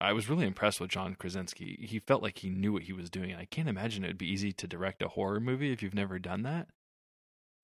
I 0.02 0.12
was 0.12 0.30
really 0.30 0.46
impressed 0.46 0.82
with 0.82 0.90
John 0.90 1.16
Krasinski. 1.16 1.86
He 1.88 2.00
felt 2.00 2.22
like 2.22 2.40
he 2.40 2.50
knew 2.50 2.74
what 2.74 2.84
he 2.84 2.94
was 2.94 3.10
doing. 3.10 3.34
I 3.34 3.46
can't 3.46 3.70
imagine 3.70 4.04
it 4.04 4.08
would 4.08 4.18
be 4.18 4.32
easy 4.32 4.52
to 4.52 4.68
direct 4.68 5.02
a 5.02 5.08
horror 5.08 5.40
movie 5.40 5.72
if 5.72 5.82
you've 5.82 5.94
never 5.94 6.20
done 6.20 6.44
that. 6.44 6.68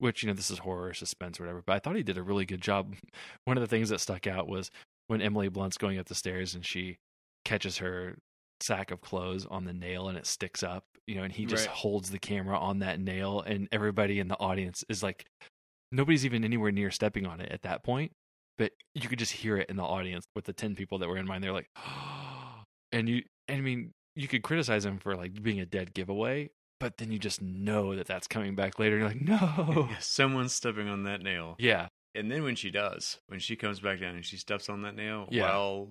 Which, 0.02 0.24
you 0.24 0.26
know, 0.26 0.34
this 0.34 0.50
is 0.50 0.58
horror, 0.58 0.92
suspense, 0.94 1.38
or 1.38 1.44
whatever. 1.44 1.62
But 1.64 1.74
I 1.74 1.78
thought 1.78 1.94
he 1.94 2.02
did 2.02 2.18
a 2.18 2.24
really 2.24 2.44
good 2.44 2.60
job. 2.60 2.96
One 3.44 3.56
of 3.56 3.60
the 3.60 3.68
things 3.68 3.88
that 3.90 4.00
stuck 4.00 4.26
out 4.26 4.48
was 4.48 4.68
when 5.06 5.22
Emily 5.22 5.48
Blunt's 5.48 5.78
going 5.78 5.96
up 5.98 6.06
the 6.06 6.14
stairs 6.16 6.56
and 6.56 6.66
she 6.66 6.96
catches 7.44 7.78
her 7.78 8.18
sack 8.60 8.90
of 8.90 9.00
clothes 9.00 9.46
on 9.46 9.64
the 9.64 9.72
nail 9.72 10.08
and 10.08 10.18
it 10.18 10.26
sticks 10.26 10.64
up, 10.64 10.84
you 11.06 11.14
know, 11.14 11.22
and 11.22 11.32
he 11.32 11.46
just 11.46 11.68
Right. 11.68 11.76
holds 11.76 12.10
the 12.10 12.18
camera 12.18 12.58
on 12.58 12.80
that 12.80 12.98
nail 12.98 13.42
and 13.42 13.68
everybody 13.70 14.18
in 14.18 14.26
the 14.26 14.38
audience 14.40 14.84
is 14.88 15.02
like 15.04 15.24
nobody's 15.92 16.24
even 16.24 16.44
anywhere 16.44 16.72
near 16.72 16.90
stepping 16.90 17.26
on 17.26 17.40
it 17.40 17.52
at 17.52 17.62
that 17.62 17.84
point, 17.84 18.12
but 18.58 18.72
you 18.94 19.08
could 19.08 19.18
just 19.20 19.32
hear 19.32 19.56
it 19.56 19.68
in 19.70 19.76
the 19.76 19.84
audience 19.84 20.24
with 20.34 20.44
the 20.46 20.52
10 20.52 20.74
people 20.74 20.98
that 20.98 21.08
were 21.08 21.16
in 21.18 21.26
mine. 21.26 21.40
They're 21.42 21.52
like, 21.52 21.68
and 22.92 23.08
you, 23.08 23.22
and 23.48 23.58
I 23.58 23.60
mean, 23.60 23.92
you 24.16 24.28
could 24.28 24.42
criticize 24.42 24.84
him 24.84 24.98
for 24.98 25.16
like 25.16 25.42
being 25.42 25.60
a 25.60 25.66
dead 25.66 25.94
giveaway, 25.94 26.50
but 26.82 26.96
then 26.98 27.10
you 27.12 27.18
just 27.18 27.40
know 27.40 27.94
that 27.96 28.06
that's 28.06 28.26
coming 28.26 28.54
back 28.54 28.78
later. 28.78 28.98
And 28.98 29.26
you're 29.28 29.38
like, 29.38 29.46
no. 29.46 29.88
someone's 30.00 30.52
stepping 30.52 30.88
on 30.88 31.04
that 31.04 31.22
nail 31.22 31.54
Yeah. 31.58 31.88
and 32.14 32.30
then 32.30 32.42
when 32.42 32.56
she 32.56 32.70
does 32.70 33.18
when 33.28 33.40
she 33.40 33.56
comes 33.56 33.80
back 33.80 34.00
down 34.00 34.14
and 34.16 34.24
she 34.24 34.36
steps 34.36 34.68
on 34.68 34.82
that 34.82 34.94
nail 34.96 35.28
Yeah. 35.30 35.44
while 35.44 35.88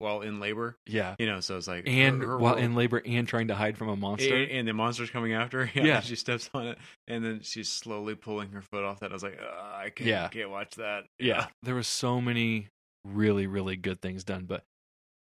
while 0.00 0.20
in 0.20 0.38
labor 0.38 0.76
Yeah. 0.86 1.16
you 1.18 1.26
know 1.26 1.40
so 1.40 1.56
it's 1.56 1.66
like 1.66 1.82
And 1.88 2.22
her- 2.22 2.28
her 2.28 2.38
while 2.38 2.54
in 2.54 2.74
labor 2.76 3.02
and 3.04 3.26
trying 3.26 3.48
to 3.48 3.56
hide 3.56 3.76
from 3.76 3.88
a 3.88 3.96
monster. 3.96 4.34
and, 4.34 4.50
and 4.50 4.68
the 4.68 4.72
monster's 4.72 5.10
coming 5.10 5.32
after 5.32 5.66
her. 5.66 5.72
Yeah, 5.74 5.84
Yeah. 5.84 6.00
she 6.00 6.14
steps 6.14 6.48
on 6.54 6.68
it, 6.68 6.78
and 7.08 7.24
then 7.24 7.40
she's 7.42 7.68
slowly 7.68 8.14
pulling 8.14 8.52
her 8.52 8.62
foot 8.62 8.84
off 8.84 9.00
that. 9.00 9.10
I 9.10 9.14
was 9.14 9.24
like, 9.24 9.40
I 9.40 9.90
can't, 9.94 10.08
Yeah. 10.08 10.28
can't 10.28 10.50
watch 10.50 10.76
that. 10.76 11.04
yeah 11.18 11.48
there 11.64 11.74
was 11.74 11.88
so 11.88 12.20
many 12.20 12.68
really 13.04 13.46
really 13.46 13.76
good 13.76 14.00
things 14.00 14.22
done 14.24 14.44
but 14.44 14.62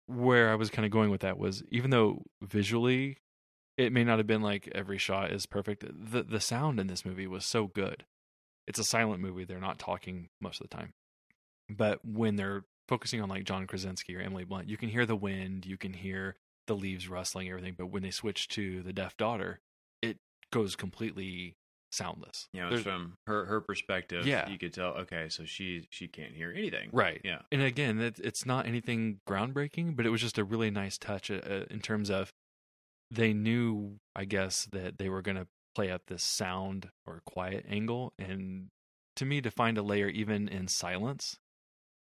where 0.07 0.51
i 0.51 0.55
was 0.57 0.71
kind 0.71 0.85
of 0.85 0.91
going 0.91 1.09
with 1.11 1.21
that 1.23 1.39
was 1.39 1.63
even 1.71 1.91
though 1.91 2.23
visually 2.43 3.17
it 3.77 3.93
may 3.93 4.05
not 4.05 4.19
have 4.19 4.27
been 4.27 4.43
like 4.43 4.69
every 4.75 4.99
shot 4.99 5.31
is 5.33 5.47
perfect 5.47 5.85
the 5.89 6.23
the 6.23 6.41
sound 6.41 6.79
in 6.81 6.87
this 6.87 7.05
movie 7.05 7.27
was 7.27 7.45
so 7.45 7.67
good 7.67 8.05
it's 8.67 8.79
a 8.79 8.85
silent 8.85 9.21
movie 9.21 9.45
they're 9.45 9.59
not 9.61 9.79
talking 9.79 10.29
most 10.41 10.61
of 10.61 10.69
the 10.69 10.77
time 10.77 10.93
but 11.69 12.05
when 12.05 12.37
they're 12.37 12.65
focusing 12.89 13.21
on 13.23 13.29
like 13.29 13.45
john 13.45 13.67
krasinski 13.67 14.17
or 14.17 14.21
emily 14.21 14.45
blunt 14.45 14.69
you 14.69 14.77
can 14.77 14.89
hear 14.89 15.07
the 15.07 15.17
wind 15.17 15.65
you 15.67 15.77
can 15.77 15.93
hear 15.93 16.37
the 16.67 16.75
leaves 16.75 17.09
rustling 17.09 17.49
everything 17.49 17.75
but 17.77 17.87
when 17.87 18.03
they 18.03 18.11
switch 18.11 18.49
to 18.49 18.83
the 18.83 18.93
deaf 18.93 19.17
daughter 19.17 19.61
it 20.03 20.19
goes 20.53 20.77
completely 20.77 21.57
soundless 21.93 22.49
Yeah, 22.53 22.69
There's- 22.69 22.85
from 22.85 23.17
her 23.27 23.47
her 23.47 23.61
perspective, 23.61 24.25
Yeah. 24.25 24.49
you 24.49 24.59
could 24.59 24.73
tell. 24.73 24.93
Okay, 24.99 25.29
so 25.29 25.45
she 25.45 25.89
she 25.91 26.07
can't 26.07 26.33
hear 26.37 26.53
anything. 26.57 26.89
Right. 26.93 27.21
Yeah. 27.25 27.41
And 27.51 27.63
again, 27.63 27.99
it, 28.01 28.21
it's 28.23 28.47
not 28.47 28.65
anything 28.65 29.19
groundbreaking, 29.29 29.97
but 29.97 30.07
it 30.07 30.11
was 30.11 30.21
just 30.21 30.39
a 30.39 30.45
really 30.45 30.71
nice 30.71 30.97
touch 30.99 31.33
uh, 31.33 31.41
uh, 31.45 31.65
in 31.69 31.81
terms 31.81 32.09
of 32.09 32.31
they 33.11 33.33
knew, 33.33 33.99
I 34.15 34.25
guess, 34.25 34.67
that 34.73 34.99
they 34.99 35.09
were 35.09 35.23
going 35.23 35.37
to 35.37 35.47
play 35.75 35.91
up 35.91 36.03
this 36.07 36.23
sound 36.23 36.91
or 37.07 37.23
quiet 37.27 37.65
angle. 37.69 38.13
And 38.19 38.69
to 39.17 39.25
me, 39.25 39.41
to 39.41 39.51
find 39.51 39.79
a 39.79 39.83
layer 39.83 40.09
even 40.09 40.49
in 40.49 40.69
silence, 40.69 41.37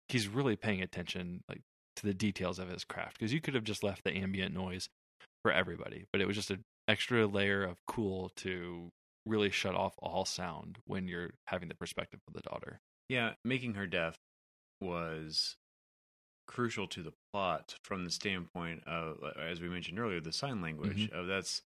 he's 0.10 0.28
really 0.28 0.56
paying 0.56 0.82
attention 0.82 1.42
like 1.50 1.62
to 1.96 2.06
the 2.06 2.14
details 2.14 2.60
of 2.60 2.70
his 2.70 2.84
craft 2.84 3.18
because 3.18 3.34
you 3.34 3.42
could 3.42 3.56
have 3.56 3.64
just 3.64 3.84
left 3.84 4.04
the 4.04 4.16
ambient 4.16 4.54
noise 4.54 4.90
for 5.44 5.52
everybody, 5.52 6.06
but 6.12 6.22
it 6.22 6.28
was 6.28 6.36
just 6.36 6.52
an 6.52 6.64
extra 6.88 7.26
layer 7.26 7.64
of 7.64 7.78
cool 7.88 8.32
to 8.36 8.90
really 9.26 9.50
shut 9.50 9.76
off 9.76 9.94
all 10.00 10.26
sound 10.26 10.78
when 10.86 11.08
you're 11.08 11.32
having 11.48 11.70
the 11.70 11.76
perspective 11.76 12.20
of 12.28 12.34
the 12.34 12.42
daughter. 12.42 12.80
Yeah, 13.10 13.34
making 13.44 13.76
her 13.76 13.88
deaf 13.88 14.18
was 14.82 15.56
crucial 16.48 16.88
to 16.88 17.02
the 17.04 17.14
plot 17.34 17.75
from 17.84 18.06
the 18.06 18.12
standpoint 18.12 18.84
of, 18.88 19.18
as 19.40 19.60
we 19.62 19.70
mentioned 19.70 20.00
earlier, 20.00 20.20
the 20.22 20.32
sign 20.32 20.62
language. 20.62 21.10
Mm-hmm. 21.10 21.16
Of 21.18 21.28
that's 21.28 21.62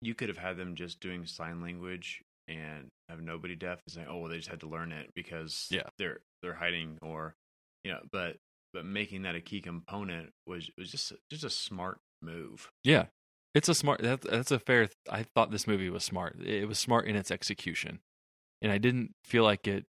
you 0.00 0.14
could 0.14 0.28
have 0.28 0.38
had 0.38 0.56
them 0.56 0.74
just 0.74 1.00
doing 1.00 1.26
sign 1.26 1.60
language 1.60 2.22
and 2.46 2.88
have 3.08 3.20
nobody 3.20 3.54
deaf 3.54 3.80
and 3.86 3.92
saying, 3.92 4.06
"Oh, 4.08 4.18
well, 4.18 4.30
they 4.30 4.36
just 4.36 4.48
had 4.48 4.60
to 4.60 4.68
learn 4.68 4.92
it 4.92 5.10
because 5.14 5.68
Yeah. 5.70 5.82
they're 5.98 6.20
they're 6.42 6.54
hiding," 6.54 6.98
or 7.02 7.34
you 7.84 7.92
know, 7.92 8.00
but 8.12 8.36
but 8.72 8.84
making 8.84 9.22
that 9.22 9.34
a 9.34 9.40
key 9.40 9.60
component 9.60 10.30
was 10.46 10.70
was 10.78 10.90
just 10.90 11.12
just 11.30 11.44
a 11.44 11.50
smart 11.50 11.98
move. 12.22 12.70
Yeah, 12.84 13.06
it's 13.54 13.68
a 13.68 13.74
smart. 13.74 14.00
That's 14.02 14.26
that's 14.26 14.50
a 14.50 14.58
fair. 14.58 14.88
I 15.10 15.24
thought 15.24 15.50
this 15.50 15.66
movie 15.66 15.90
was 15.90 16.04
smart. 16.04 16.36
It 16.40 16.66
was 16.68 16.78
smart 16.78 17.06
in 17.06 17.16
its 17.16 17.30
execution, 17.30 18.00
and 18.62 18.70
I 18.70 18.78
didn't 18.78 19.14
feel 19.24 19.42
like 19.44 19.66
it 19.66 19.86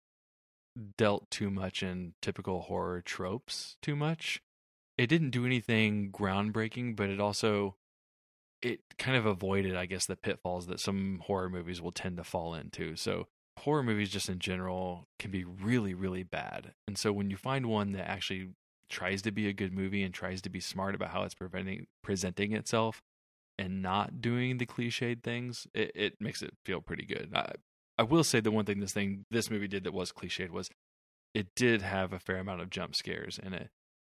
dealt 0.98 1.30
too 1.30 1.50
much 1.50 1.84
in 1.84 2.14
typical 2.22 2.62
horror 2.64 3.02
tropes. 3.02 3.78
Too 3.82 3.96
much. 3.96 4.42
It 4.98 5.08
didn't 5.08 5.32
do 5.32 5.46
anything 5.46 6.12
groundbreaking, 6.12 6.96
but 6.96 7.10
it 7.10 7.20
also 7.20 7.76
it 8.62 8.80
kind 8.98 9.18
of 9.18 9.26
avoided, 9.26 9.76
I 9.76 9.86
guess, 9.86 10.06
the 10.06 10.16
pitfalls 10.16 10.68
that 10.68 10.80
some 10.80 11.22
horror 11.26 11.50
movies 11.50 11.82
will 11.82 11.92
tend 11.92 12.18
to 12.18 12.24
fall 12.24 12.54
into. 12.54 12.96
So 12.96 13.28
horror 13.60 13.84
movies, 13.84 14.10
just 14.10 14.30
in 14.30 14.40
general, 14.40 15.08
can 15.20 15.32
be 15.32 15.44
really, 15.44 15.94
really 15.94 16.24
bad. 16.24 16.74
And 16.88 16.98
so 16.98 17.12
when 17.12 17.30
you 17.30 17.36
find 17.36 17.66
one 17.66 17.92
that 17.92 18.10
actually 18.10 18.52
tries 18.90 19.22
to 19.24 19.32
be 19.32 19.48
a 19.48 19.54
good 19.54 19.74
movie 19.74 20.04
and 20.04 20.14
tries 20.14 20.42
to 20.44 20.50
be 20.50 20.60
smart 20.60 20.96
about 20.96 21.10
how 21.10 21.24
it's 21.24 21.34
preventing 21.34 21.88
presenting 22.04 22.54
itself 22.54 23.02
and 23.58 23.82
not 23.82 24.22
doing 24.22 24.58
the 24.58 24.66
cliched 24.66 25.24
things, 25.24 25.68
it, 25.74 25.92
it 25.96 26.14
makes 26.22 26.42
it 26.42 26.54
feel 26.64 26.80
pretty 26.80 27.06
good. 27.06 27.32
I, 27.36 27.54
I 27.98 28.04
will 28.04 28.24
say 28.24 28.40
the 28.40 28.52
one 28.52 28.66
thing 28.66 28.80
this 28.80 28.94
thing 28.94 29.26
this 29.32 29.50
movie 29.52 29.68
did 29.68 29.84
that 29.84 29.94
was 29.94 30.12
cliched 30.12 30.50
was 30.50 30.70
it 31.34 31.48
did 31.56 31.82
have 31.82 32.14
a 32.14 32.20
fair 32.20 32.38
amount 32.38 32.62
of 32.62 32.70
jump 32.70 32.96
scares 32.96 33.40
in 33.42 33.54
it. 33.54 33.70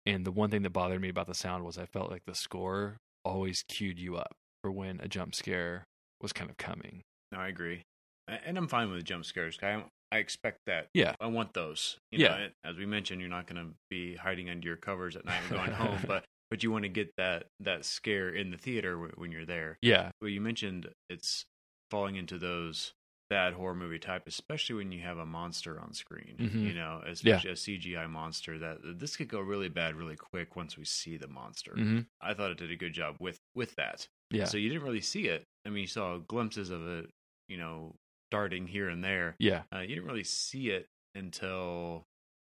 And 0.05 0.25
the 0.25 0.31
one 0.31 0.49
thing 0.49 0.61
that 0.63 0.69
bothered 0.71 1.01
me 1.01 1.09
about 1.09 1.27
the 1.27 1.33
sound 1.33 1.65
was 1.65 1.77
I 1.77 1.85
felt 1.85 2.09
like 2.11 2.23
the 2.25 2.35
score 2.35 2.97
always 3.25 3.63
cued 3.67 3.99
you 3.99 4.15
up 4.15 4.33
for 4.61 4.71
when 4.71 4.99
a 5.01 5.07
jump 5.07 5.35
scare 5.35 5.83
was 6.21 6.31
kind 6.33 6.49
of 6.49 6.57
coming. 6.57 7.01
No, 7.31 7.39
I 7.39 7.49
agree, 7.49 7.83
and 8.27 8.57
I'm 8.57 8.67
fine 8.69 8.89
with 8.89 9.03
jump 9.03 9.25
scares. 9.25 9.57
I 9.61 9.83
I 10.11 10.17
expect 10.19 10.59
that. 10.67 10.87
Yeah. 10.93 11.15
I 11.19 11.27
want 11.27 11.53
those. 11.53 11.97
You 12.11 12.19
Yeah. 12.23 12.29
know, 12.37 12.47
as 12.63 12.77
we 12.77 12.85
mentioned, 12.85 13.19
you're 13.19 13.29
not 13.29 13.45
going 13.47 13.61
to 13.61 13.73
be 13.89 14.15
hiding 14.15 14.49
under 14.49 14.65
your 14.65 14.77
covers 14.77 15.17
at 15.17 15.25
night 15.25 15.41
and 15.49 15.57
going 15.57 15.71
home, 15.73 15.99
but 16.07 16.23
but 16.49 16.63
you 16.63 16.71
want 16.71 16.83
to 16.83 16.89
get 16.89 17.11
that 17.17 17.47
that 17.59 17.83
scare 17.83 18.29
in 18.29 18.51
the 18.51 18.57
theater 18.57 18.93
w- 18.93 19.11
when 19.17 19.33
you're 19.33 19.45
there. 19.45 19.77
Yeah. 19.81 20.11
Well, 20.21 20.29
you 20.29 20.39
mentioned 20.39 20.87
it's 21.09 21.43
falling 21.91 22.15
into 22.15 22.37
those 22.39 22.93
bad 23.29 23.53
horror 23.53 23.75
movie 23.75 23.99
type, 23.99 24.23
especially 24.27 24.75
when 24.75 24.91
you 24.91 25.01
have 25.01 25.17
a 25.17 25.25
monster 25.25 25.79
on 25.79 25.93
screen. 25.93 26.35
Mhm. 26.39 26.61
You 26.63 26.73
know, 26.73 27.01
especially 27.05 27.49
a 27.51 27.55
CGI 27.55 28.07
monster. 28.09 28.57
That 28.57 28.77
this 28.99 29.15
could 29.17 29.27
go 29.27 29.39
really 29.41 29.69
bad 29.69 29.95
really 29.95 30.15
quick 30.15 30.55
once 30.55 30.77
we 30.77 30.85
see 30.85 31.17
the 31.17 31.27
monster. 31.27 31.73
hmm 31.73 31.99
I 32.21 32.33
thought 32.33 32.51
it 32.51 32.57
did 32.57 32.71
a 32.71 32.75
good 32.75 32.93
job 32.93 33.17
with 33.19 33.39
with 33.55 33.75
that. 33.75 34.07
Yeah. 34.31 34.45
So 34.45 34.57
you 34.57 34.69
didn't 34.69 34.83
really 34.83 35.01
see 35.01 35.27
it. 35.27 35.43
I 35.65 35.69
mean, 35.69 35.81
you 35.81 35.87
saw 35.87 36.17
glimpses 36.19 36.69
of 36.69 36.87
it, 36.87 37.09
you 37.49 37.57
know, 37.57 37.95
darting 38.31 38.67
here 38.67 38.89
and 38.89 39.03
there. 39.03 39.35
yeah. 39.39 39.63
Uh, 39.73 39.79
you 39.79 39.89
didn't 39.95 40.05
really 40.05 40.23
see 40.23 40.69
it 40.69 40.87
until 41.15 42.05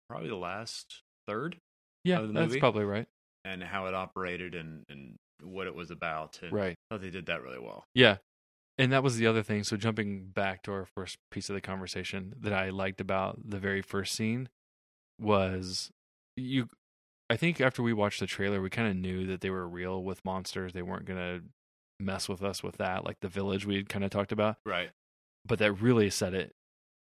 probably 0.10 0.30
the 0.30 0.36
last 0.36 1.02
third 1.28 1.58
Yeah. 2.04 2.20
of 2.20 2.28
the 2.28 2.34
That's 2.34 2.58
probably 2.58 2.84
right. 2.86 3.08
and 3.46 3.64
how 3.64 3.88
it 3.88 3.94
operated 3.94 4.56
and, 4.56 4.84
and 4.90 5.18
what 5.42 5.68
it 5.68 5.74
was 5.76 5.90
about. 5.92 6.40
And 6.44 6.52
Right. 6.52 6.76
I 6.90 6.94
thought 6.96 7.02
they 7.02 7.10
did 7.10 7.26
that 7.28 7.42
really 7.42 7.60
well. 7.60 7.86
Yeah. 7.94 8.18
And 8.82 8.92
that 8.92 9.04
was 9.04 9.18
the 9.18 9.28
other 9.28 9.44
thing. 9.44 9.64
So 9.64 9.78
jumping 9.78 10.30
back 10.34 10.64
to 10.64 10.72
our 10.72 10.86
first 10.86 11.18
piece 11.30 11.50
of 11.50 11.54
the 11.56 11.62
conversation 11.62 12.34
that 12.40 12.52
I 12.52 12.70
liked 12.70 13.00
about 13.00 13.40
the 13.48 13.60
very 13.60 13.82
first 13.82 14.16
scene 14.16 14.50
was 15.20 15.92
you 16.36 16.68
I 17.30 17.38
think 17.38 17.62
after 17.62 17.84
we 17.84 17.94
watched 17.94 18.20
the 18.20 18.26
trailer 18.26 18.60
we 18.62 18.70
kind 18.70 18.90
of 18.90 18.96
knew 18.96 19.28
that 19.28 19.42
they 19.42 19.52
were 19.52 19.68
real 19.68 20.04
with 20.04 20.26
monsters. 20.26 20.74
They 20.74 20.82
weren't 20.82 21.06
going 21.06 21.20
to 21.20 21.46
mess 22.04 22.28
with 22.28 22.42
us 22.42 22.64
with 22.64 22.78
that 22.78 23.06
like 23.06 23.20
the 23.22 23.28
village 23.28 23.66
we 23.66 23.84
kind 23.84 24.04
of 24.04 24.10
talked 24.10 24.32
about. 24.32 24.58
Right. 24.66 24.90
But 25.46 25.60
that 25.60 25.74
really 25.74 26.10
set 26.10 26.34
it 26.34 26.54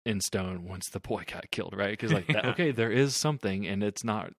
in 0.06 0.20
stone 0.20 0.68
once 0.68 0.90
the 0.90 1.00
boy 1.00 1.24
got 1.32 1.50
killed, 1.52 1.74
right? 1.78 1.98
Cuz 1.98 2.12
like 2.12 2.28
that, 2.28 2.46
okay, 2.54 2.72
there 2.72 2.92
is 2.92 3.16
something 3.16 3.66
and 3.66 3.84
it's 3.84 4.04
not 4.04 4.34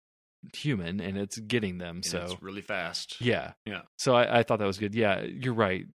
human 0.54 1.00
and 1.00 1.16
it's 1.18 1.38
getting 1.38 1.78
them. 1.78 1.96
And 1.96 2.04
so 2.04 2.22
it's 2.22 2.42
really 2.42 2.62
fast. 2.62 3.20
yeah. 3.20 3.52
Yeah. 3.64 3.82
So 3.98 4.14
I, 4.14 4.40
I 4.40 4.42
thought 4.42 4.58
that 4.58 4.66
was 4.66 4.78
good. 4.78 4.94
Yeah, 4.94 5.22
you're 5.22 5.54
right. 5.54 5.86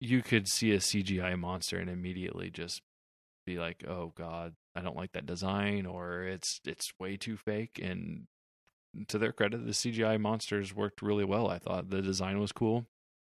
You 0.00 0.22
could 0.22 0.48
see 0.48 0.72
a 0.72 0.78
CGI 0.78 1.38
monster 1.38 1.78
and 1.78 1.88
immediately 1.88 2.50
just 2.50 2.82
be 3.46 3.58
like, 3.58 3.84
"Oh 3.86 4.12
God, 4.16 4.54
I 4.74 4.82
don't 4.82 4.96
like 4.96 5.12
that 5.12 5.26
design," 5.26 5.86
or 5.86 6.22
"It's 6.24 6.60
it's 6.64 6.92
way 6.98 7.16
too 7.16 7.36
fake." 7.36 7.80
And 7.82 8.26
to 9.08 9.18
their 9.18 9.32
credit, 9.32 9.66
the 9.66 9.72
CGI 9.72 10.20
monsters 10.20 10.74
worked 10.74 11.02
really 11.02 11.24
well. 11.24 11.48
I 11.48 11.58
thought 11.58 11.90
the 11.90 12.02
design 12.02 12.38
was 12.38 12.52
cool, 12.52 12.86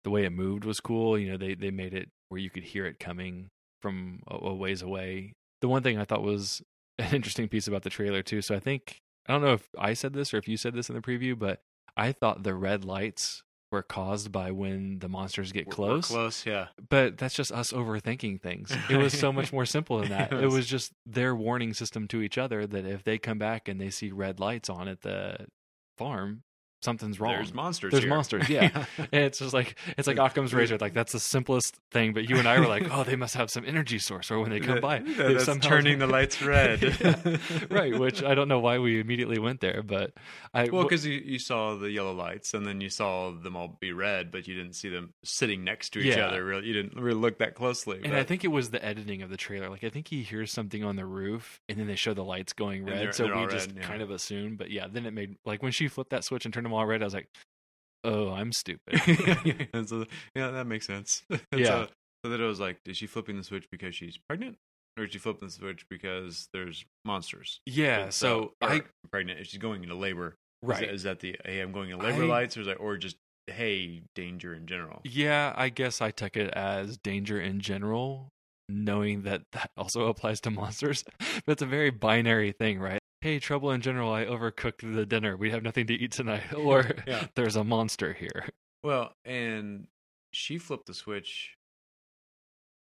the 0.04 0.10
way 0.10 0.24
it 0.24 0.30
moved 0.30 0.64
was 0.64 0.80
cool. 0.80 1.18
You 1.18 1.32
know, 1.32 1.36
they 1.36 1.54
they 1.54 1.70
made 1.70 1.94
it 1.94 2.10
where 2.28 2.40
you 2.40 2.50
could 2.50 2.64
hear 2.64 2.86
it 2.86 2.98
coming 2.98 3.48
from 3.82 4.22
a, 4.28 4.36
a 4.36 4.54
ways 4.54 4.82
away. 4.82 5.34
The 5.60 5.68
one 5.68 5.82
thing 5.82 5.98
I 5.98 6.04
thought 6.04 6.22
was 6.22 6.62
an 6.98 7.14
interesting 7.14 7.48
piece 7.48 7.68
about 7.68 7.82
the 7.82 7.90
trailer 7.90 8.22
too. 8.22 8.42
So 8.42 8.54
I 8.54 8.60
think 8.60 9.00
I 9.26 9.32
don't 9.32 9.42
know 9.42 9.54
if 9.54 9.68
I 9.78 9.94
said 9.94 10.12
this 10.12 10.32
or 10.32 10.38
if 10.38 10.48
you 10.48 10.56
said 10.56 10.74
this 10.74 10.88
in 10.88 10.94
the 10.94 11.02
preview, 11.02 11.38
but 11.38 11.60
I 11.96 12.12
thought 12.12 12.42
the 12.42 12.54
red 12.54 12.84
lights 12.84 13.42
were 13.70 13.82
caused 13.82 14.32
by 14.32 14.50
when 14.50 14.98
the 15.00 15.08
monsters 15.08 15.52
get 15.52 15.66
We're- 15.66 15.74
close. 15.74 16.10
We're 16.10 16.16
close, 16.16 16.46
yeah. 16.46 16.68
But 16.88 17.18
that's 17.18 17.34
just 17.34 17.52
us 17.52 17.72
overthinking 17.72 18.40
things. 18.40 18.74
It 18.88 18.96
was 18.96 19.12
so 19.18 19.32
much 19.32 19.52
more 19.52 19.66
simple 19.66 19.98
than 20.00 20.08
that. 20.10 20.32
It 20.32 20.40
It 20.42 20.44
was- 20.46 20.54
was 20.54 20.66
just 20.66 20.92
their 21.04 21.34
warning 21.36 21.74
system 21.74 22.08
to 22.08 22.22
each 22.22 22.38
other 22.38 22.66
that 22.66 22.86
if 22.86 23.04
they 23.04 23.18
come 23.18 23.38
back 23.38 23.68
and 23.68 23.80
they 23.80 23.90
see 23.90 24.10
red 24.10 24.40
lights 24.40 24.68
on 24.70 24.88
at 24.88 25.02
the 25.02 25.46
farm, 25.96 26.42
something's 26.82 27.18
wrong. 27.20 27.32
There's 27.34 27.52
monsters. 27.54 27.90
There's 27.92 28.04
here. 28.04 28.10
monsters, 28.12 28.48
yeah. 28.50 28.84
it's 29.12 29.38
just 29.38 29.52
like 29.54 29.78
it's 29.96 30.06
like 30.08 30.18
Occam's 30.18 30.54
razor. 30.54 30.78
Like 30.78 30.94
that's 30.94 31.12
the 31.12 31.20
simplest 31.20 31.78
thing. 31.90 32.12
But 32.12 32.28
you 32.28 32.36
and 32.36 32.48
I 32.48 32.58
were 32.60 32.66
like, 32.66 32.88
oh, 32.90 33.04
they 33.04 33.16
must 33.16 33.34
have 33.34 33.50
some 33.50 33.64
energy 33.66 33.98
source, 33.98 34.30
or 34.30 34.38
when 34.40 34.50
they 34.50 34.60
come 34.60 34.80
by, 34.80 35.00
they've 35.00 35.16
that's 35.16 35.44
somehow- 35.44 35.68
turning 35.68 35.98
the 35.98 36.06
lights 36.06 36.40
red. 36.42 36.82
Yeah, 36.82 37.36
right? 37.70 37.98
Which 37.98 38.22
I 38.22 38.34
don't 38.34 38.48
know 38.48 38.60
why 38.60 38.78
we 38.78 39.00
immediately 39.00 39.38
went 39.38 39.60
there, 39.60 39.82
but 39.82 40.12
I 40.54 40.68
Well, 40.68 40.82
because 40.84 41.04
you, 41.06 41.14
you 41.24 41.38
saw 41.38 41.74
the 41.76 41.90
yellow 41.90 42.12
lights 42.14 42.54
and 42.54 42.66
then 42.66 42.80
you 42.80 42.90
saw 42.90 43.30
them 43.32 43.56
all 43.56 43.76
be 43.80 43.92
red, 43.92 44.30
but 44.30 44.46
you 44.46 44.54
didn't 44.54 44.74
see 44.74 44.88
them 44.88 45.12
sitting 45.24 45.64
next 45.64 45.90
to 45.90 46.00
each 46.00 46.16
Yeah. 46.16 46.26
other. 46.28 46.44
Really, 46.44 46.66
you 46.66 46.72
didn't 46.72 47.00
really 47.00 47.18
look 47.20 47.38
that 47.38 47.54
closely. 47.54 47.96
And 48.02 48.12
but- 48.12 48.18
I 48.20 48.24
think 48.24 48.44
it 48.44 48.48
was 48.48 48.70
the 48.70 48.84
editing 48.84 49.22
of 49.22 49.30
the 49.30 49.36
trailer. 49.36 49.68
Like 49.68 49.84
I 49.84 49.90
think 49.90 50.08
he 50.08 50.22
hears 50.22 50.52
something 50.52 50.84
on 50.84 50.96
the 50.96 51.04
roof, 51.06 51.60
and 51.68 51.78
then 51.78 51.86
they 51.86 51.96
show 51.96 52.14
the 52.14 52.24
lights 52.24 52.52
going 52.52 52.84
red. 52.84 52.98
they're- 52.98 53.12
so 53.12 53.24
they're 53.26 53.36
we 53.36 53.46
just 53.46 53.68
red, 53.68 53.76
yeah. 53.78 53.82
kind 53.82 54.02
of 54.02 54.10
assume. 54.10 54.56
But 54.56 54.70
yeah, 54.70 54.86
then 54.90 55.06
it 55.06 55.12
made 55.12 55.36
like 55.44 55.62
when 55.62 55.72
she 55.72 55.88
flipped 55.88 56.10
that 56.10 56.24
switch 56.24 56.44
and 56.44 56.52
turned 56.54 56.67
them 56.70 56.88
red. 56.88 57.02
I 57.02 57.04
was 57.04 57.14
like, 57.14 57.28
"Oh, 58.04 58.30
I'm 58.30 58.52
stupid." 58.52 59.00
and 59.72 59.88
so, 59.88 60.04
yeah, 60.34 60.50
that 60.50 60.66
makes 60.66 60.86
sense. 60.86 61.22
Yeah. 61.54 61.64
So, 61.66 61.88
so 62.24 62.30
that 62.30 62.40
it 62.40 62.44
was 62.46 62.58
like, 62.60 62.78
is 62.86 62.96
she 62.96 63.06
flipping 63.06 63.36
the 63.36 63.44
switch 63.44 63.68
because 63.70 63.94
she's 63.94 64.18
pregnant, 64.28 64.56
or 64.98 65.04
is 65.04 65.12
she 65.12 65.18
flipping 65.18 65.48
the 65.48 65.52
switch 65.54 65.86
because 65.88 66.48
there's 66.52 66.84
monsters? 67.04 67.60
yeah. 67.66 68.04
And 68.04 68.14
So 68.14 68.52
uh, 68.60 68.66
or 68.66 68.70
I 68.70 68.82
pregnant. 69.10 69.40
If 69.40 69.46
she's 69.48 69.60
going 69.60 69.82
into 69.84 69.94
labor, 69.94 70.34
Is 70.62 70.68
right. 70.68 70.80
that, 70.80 70.90
is 70.94 71.02
that 71.04 71.20
the 71.20 71.36
hey, 71.44 71.60
I'm 71.60 71.72
going 71.72 71.90
into 71.90 72.04
labor 72.04 72.24
I- 72.24 72.26
lights, 72.26 72.56
or 72.56 72.60
is 72.62 72.66
that 72.66 72.74
or 72.78 72.96
just 72.96 73.16
hey, 73.46 74.02
danger 74.14 74.52
in 74.52 74.66
general? 74.66 75.00
Yeah, 75.04 75.54
I 75.56 75.68
guess 75.70 76.00
I 76.02 76.10
took 76.10 76.36
it 76.36 76.50
as 76.54 76.98
danger 76.98 77.40
in 77.40 77.60
general, 77.60 78.28
knowing 78.68 79.22
that 79.22 79.42
that 79.52 79.70
also 79.76 80.08
applies 80.08 80.40
to 80.42 80.50
monsters. 80.50 81.04
but 81.46 81.52
it's 81.52 81.62
a 81.62 81.66
very 81.66 81.90
binary 81.90 82.52
thing, 82.52 82.78
right? 82.80 83.00
Hey, 83.20 83.38
trouble 83.40 83.72
in 83.72 83.80
general. 83.80 84.12
I 84.12 84.24
overcooked 84.26 84.94
the 84.94 85.04
dinner. 85.04 85.36
We 85.36 85.50
have 85.50 85.62
nothing 85.62 85.86
to 85.88 85.94
eat 85.94 86.12
tonight. 86.12 86.44
Or 86.56 86.84
Yeah. 87.06 87.26
there's 87.34 87.56
a 87.56 87.64
monster 87.64 88.12
here. 88.12 88.48
Well, 88.84 89.12
and 89.24 89.88
she 90.32 90.58
flipped 90.58 90.86
the 90.86 90.94
switch 90.94 91.54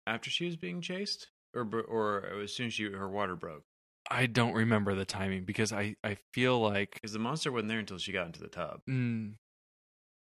after 0.08 0.30
she 0.30 0.46
was 0.46 0.56
being 0.56 0.82
chased, 0.82 1.30
or 1.54 1.64
or 1.88 2.42
as 2.44 2.54
soon 2.54 2.68
as 2.68 2.74
she 2.74 2.86
her 2.92 3.08
water 3.10 3.36
broke, 3.36 3.64
I 4.10 4.26
don't 4.26 4.54
remember 4.54 4.96
the 4.96 5.06
timing 5.06 5.46
because 5.46 5.72
I, 5.72 5.96
I 6.04 6.18
feel 6.34 6.60
like 6.60 6.96
because 6.96 7.14
the 7.14 7.20
monster 7.20 7.52
wasn't 7.52 7.70
there 7.70 7.80
until 7.80 7.98
she 8.00 8.12
got 8.12 8.26
into 8.26 8.42
the 8.42 8.48
tub. 8.50 8.82
mm, 8.90 9.34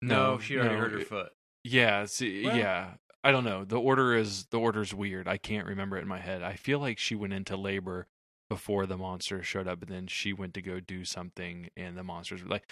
No, 0.01 0.33
no, 0.33 0.39
she 0.39 0.57
already 0.57 0.75
no, 0.75 0.81
hurt 0.81 0.91
her 0.91 0.99
it- 0.99 1.07
foot. 1.07 1.29
Yeah, 1.63 2.05
see, 2.05 2.45
Well- 2.45 2.57
yeah. 2.57 2.91
I 3.23 3.31
don't 3.31 3.43
know. 3.43 3.63
The 3.65 3.79
order 3.79 4.15
is 4.15 4.45
the 4.47 4.59
order's 4.59 4.95
weird. 4.95 5.27
I 5.27 5.37
can't 5.37 5.67
remember 5.67 5.95
it 5.97 6.01
in 6.01 6.07
my 6.07 6.19
head. 6.19 6.41
I 6.41 6.55
feel 6.55 6.79
like 6.79 6.97
she 6.97 7.13
went 7.13 7.33
into 7.33 7.55
labor 7.55 8.07
before 8.51 8.85
the 8.85 8.97
monster 8.97 9.41
showed 9.41 9.65
up, 9.65 9.81
and 9.81 9.89
then 9.89 10.07
she 10.07 10.33
went 10.33 10.53
to 10.53 10.61
go 10.61 10.81
do 10.81 11.05
something, 11.05 11.69
and 11.77 11.97
the 11.97 12.03
monsters 12.03 12.43
were 12.43 12.49
like. 12.49 12.69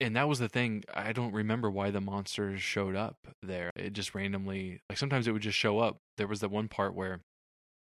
And 0.00 0.16
that 0.16 0.28
was 0.28 0.40
the 0.40 0.48
thing. 0.48 0.82
I 0.92 1.12
don't 1.12 1.32
remember 1.32 1.70
why 1.70 1.92
the 1.92 2.00
monsters 2.00 2.60
showed 2.60 2.96
up 2.96 3.16
there. 3.40 3.70
It 3.76 3.92
just 3.92 4.16
randomly, 4.16 4.80
like 4.90 4.98
sometimes 4.98 5.28
it 5.28 5.32
would 5.32 5.42
just 5.42 5.56
show 5.56 5.78
up. 5.78 5.98
There 6.16 6.26
was 6.26 6.40
the 6.40 6.48
one 6.48 6.66
part 6.66 6.92
where 6.92 7.20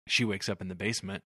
she 0.06 0.26
wakes 0.26 0.50
up 0.50 0.60
in 0.60 0.68
the 0.68 0.74
basement, 0.74 1.24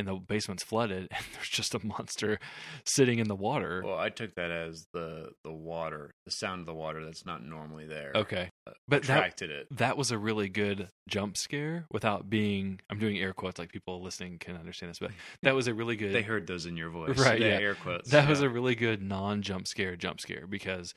and 0.00 0.08
the 0.08 0.14
basement's 0.20 0.62
flooded, 0.64 1.08
and 1.10 1.24
there's 1.34 1.48
just 1.48 1.74
a 1.74 1.84
monster 1.86 2.38
sitting 2.84 3.18
in 3.18 3.28
the 3.28 3.36
water. 3.36 3.82
Well, 3.84 3.98
I 3.98 4.08
took 4.10 4.34
that 4.34 4.50
as 4.50 4.86
the 4.92 5.30
the 5.44 5.52
water, 5.52 6.12
the 6.24 6.32
sound 6.32 6.60
of 6.60 6.66
the 6.66 6.74
water 6.74 7.04
that's 7.04 7.24
not 7.24 7.44
normally 7.44 7.86
there. 7.86 8.12
okay, 8.14 8.50
uh, 8.66 8.72
but 8.88 9.04
that 9.04 9.40
it. 9.42 9.66
that 9.70 9.96
was 9.96 10.10
a 10.10 10.18
really 10.18 10.48
good 10.48 10.88
jump 11.08 11.36
scare 11.36 11.86
without 11.90 12.28
being 12.28 12.80
I'm 12.90 12.98
doing 12.98 13.18
air 13.18 13.32
quotes 13.32 13.58
like 13.58 13.70
people 13.72 14.02
listening 14.02 14.38
can 14.38 14.56
understand 14.56 14.90
this, 14.90 14.98
but 14.98 15.10
that 15.42 15.54
was 15.54 15.66
a 15.68 15.74
really 15.74 15.96
good 15.96 16.12
They 16.14 16.22
heard 16.22 16.46
those 16.46 16.66
in 16.66 16.76
your 16.76 16.90
voice, 16.90 17.18
Right, 17.18 17.40
yeah. 17.40 17.46
air 17.58 17.74
quotes. 17.74 18.10
that 18.10 18.28
was 18.28 18.40
a 18.42 18.48
really 18.48 18.74
good 18.74 19.02
non 19.02 19.42
jump 19.42 19.66
scare 19.68 19.96
jump 19.96 20.20
scare 20.20 20.46
because 20.46 20.92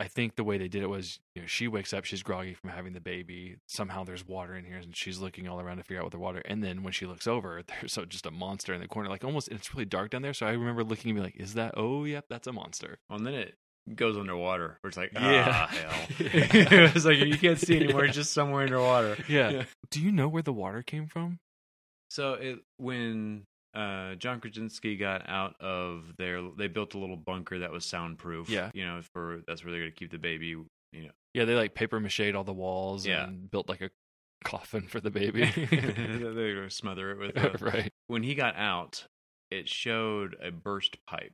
I 0.00 0.08
think 0.08 0.34
the 0.34 0.42
way 0.44 0.58
they 0.58 0.66
did 0.68 0.82
it 0.82 0.88
was, 0.88 1.20
you 1.36 1.42
know, 1.42 1.46
she 1.46 1.68
wakes 1.68 1.92
up, 1.92 2.04
she's 2.04 2.22
groggy 2.24 2.54
from 2.54 2.70
having 2.70 2.94
the 2.94 3.00
baby. 3.00 3.56
Somehow 3.68 4.02
there's 4.04 4.26
water 4.26 4.56
in 4.56 4.64
here, 4.64 4.76
and 4.76 4.94
she's 4.94 5.20
looking 5.20 5.46
all 5.48 5.60
around 5.60 5.76
to 5.76 5.84
figure 5.84 5.98
out 6.00 6.06
what 6.06 6.12
the 6.12 6.18
water. 6.18 6.42
And 6.44 6.64
then 6.64 6.82
when 6.82 6.92
she 6.92 7.06
looks 7.06 7.26
over, 7.28 7.62
there's 7.66 7.92
so 7.92 8.04
just 8.04 8.26
a 8.26 8.30
monster 8.32 8.74
in 8.74 8.80
the 8.80 8.88
corner, 8.88 9.08
like 9.08 9.24
almost. 9.24 9.48
It's 9.48 9.72
really 9.72 9.84
dark 9.84 10.10
down 10.10 10.22
there, 10.22 10.34
so 10.34 10.46
I 10.46 10.50
remember 10.52 10.82
looking 10.82 11.10
and 11.10 11.18
be 11.18 11.22
like, 11.22 11.36
"Is 11.36 11.54
that? 11.54 11.74
Oh, 11.76 12.04
yep, 12.04 12.24
that's 12.28 12.46
a 12.48 12.52
monster." 12.52 12.98
Well, 13.08 13.18
and 13.18 13.26
then 13.26 13.34
it 13.34 13.54
goes 13.94 14.16
underwater. 14.16 14.78
Where 14.80 14.88
it's 14.88 14.96
like, 14.96 15.12
Yeah. 15.12 15.46
ah, 15.48 15.66
hell. 15.68 16.06
it's 16.18 17.04
like 17.04 17.18
you 17.18 17.38
can't 17.38 17.58
see 17.58 17.76
anymore. 17.76 18.04
It's 18.06 18.16
just 18.16 18.32
somewhere 18.32 18.62
underwater. 18.64 19.16
Yeah. 19.28 19.64
Do 19.90 20.00
you 20.00 20.10
know 20.10 20.26
where 20.28 20.42
the 20.42 20.52
water 20.52 20.82
came 20.82 21.06
from? 21.06 21.38
So 22.08 22.34
it 22.34 22.60
when 22.78 23.44
uh, 23.74 24.14
John 24.16 24.40
Krasinski 24.40 24.96
got 24.96 25.28
out 25.28 25.54
of 25.60 26.12
their, 26.18 26.40
they 26.56 26.68
built 26.68 26.94
a 26.94 26.98
little 26.98 27.16
bunker 27.16 27.58
that 27.60 27.72
was 27.72 27.84
soundproof. 27.84 28.48
Yeah. 28.48 28.70
you 28.74 28.84
know, 28.86 29.00
for 29.12 29.42
that's 29.46 29.64
where 29.64 29.72
they're 29.72 29.80
going 29.82 29.92
to 29.92 29.96
keep 29.96 30.10
the 30.10 30.18
baby. 30.18 30.46
You 30.48 30.66
know, 30.92 31.10
Yeah, 31.34 31.44
they 31.44 31.54
like 31.54 31.74
paper 31.74 31.98
mache 32.00 32.32
all 32.34 32.44
the 32.44 32.52
walls 32.52 33.06
Yeah. 33.06 33.24
and 33.24 33.50
built 33.50 33.68
like 33.68 33.80
a 33.80 33.90
coffin 34.44 34.82
for 34.86 35.00
the 35.00 35.10
baby. 35.10 35.50
to 35.52 36.66
smother 36.70 37.10
it 37.12 37.18
with. 37.18 37.36
Right. 37.62 37.92
when 38.06 38.22
he 38.22 38.34
got 38.34 38.56
out, 38.56 39.06
it 39.50 39.68
showed 39.68 40.36
a 40.42 40.50
burst 40.50 40.96
pipe 41.06 41.32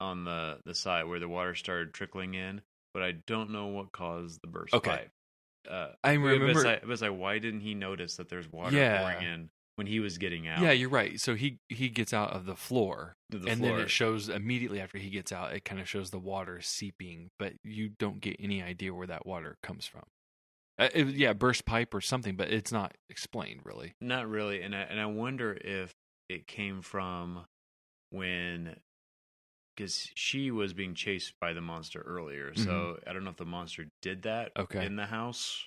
on 0.00 0.24
the 0.24 0.58
the 0.64 0.74
side 0.74 1.04
where 1.06 1.20
the 1.20 1.28
water 1.28 1.54
started 1.54 1.94
trickling 1.94 2.34
in, 2.34 2.60
but 2.92 3.02
I 3.02 3.12
don't 3.12 3.50
know 3.50 3.68
what 3.68 3.92
caused 3.92 4.40
the 4.42 4.48
burst 4.48 4.74
Okay. 4.74 4.90
pipe. 4.90 5.10
Uh, 5.70 5.92
I 6.02 6.14
remember. 6.14 6.62
like, 6.62 7.12
why 7.18 7.38
didn't 7.38 7.60
he 7.60 7.74
notice 7.74 8.16
that 8.16 8.28
there's 8.28 8.50
water 8.52 8.76
Yeah. 8.76 8.98
pouring 9.00 9.26
in 9.26 9.50
when 9.76 9.86
he 9.86 10.00
was 10.00 10.18
getting 10.18 10.46
out? 10.46 10.62
Yeah, 10.62 10.70
you're 10.72 10.88
right. 10.88 11.20
So 11.20 11.34
he 11.34 11.58
he 11.68 11.88
gets 11.88 12.12
out 12.12 12.30
of 12.30 12.46
the 12.46 12.56
floor, 12.56 13.16
the 13.30 13.38
and 13.48 13.58
floor? 13.58 13.76
then 13.76 13.80
it 13.80 13.90
shows 13.90 14.28
immediately 14.28 14.80
after 14.80 14.98
he 14.98 15.10
gets 15.10 15.32
out. 15.32 15.52
It 15.52 15.64
kind 15.64 15.80
of 15.80 15.88
shows 15.88 16.10
the 16.10 16.18
water 16.18 16.60
seeping, 16.60 17.30
but 17.38 17.54
you 17.64 17.88
don't 17.88 18.20
get 18.20 18.36
any 18.38 18.62
idea 18.62 18.94
where 18.94 19.06
that 19.06 19.26
water 19.26 19.56
comes 19.62 19.86
from. 19.86 20.04
Uh, 20.78 20.88
it, 20.92 21.06
yeah, 21.08 21.32
burst 21.32 21.64
pipe 21.64 21.94
or 21.94 22.00
something, 22.00 22.34
but 22.36 22.48
it's 22.50 22.72
not 22.72 22.94
explained 23.08 23.60
really. 23.64 23.94
Not 24.00 24.28
really, 24.28 24.62
and 24.62 24.74
I 24.74 24.80
and 24.80 25.00
I 25.00 25.06
wonder 25.06 25.52
if 25.60 25.94
it 26.28 26.46
came 26.46 26.82
from 26.82 27.44
when 28.10 28.76
because 29.76 30.08
she 30.14 30.50
was 30.52 30.72
being 30.72 30.94
chased 30.94 31.34
by 31.40 31.52
the 31.52 31.60
monster 31.60 32.00
earlier. 32.00 32.54
So 32.54 32.98
I 33.06 33.12
don't 33.12 33.24
know 33.24 33.30
if 33.30 33.36
the 33.36 33.44
monster 33.44 33.86
did 34.02 34.22
that 34.22 34.54
Mm-hmm. 34.54 34.62
Okay. 34.78 34.86
in 34.86 34.94
the 34.96 35.06
house 35.06 35.66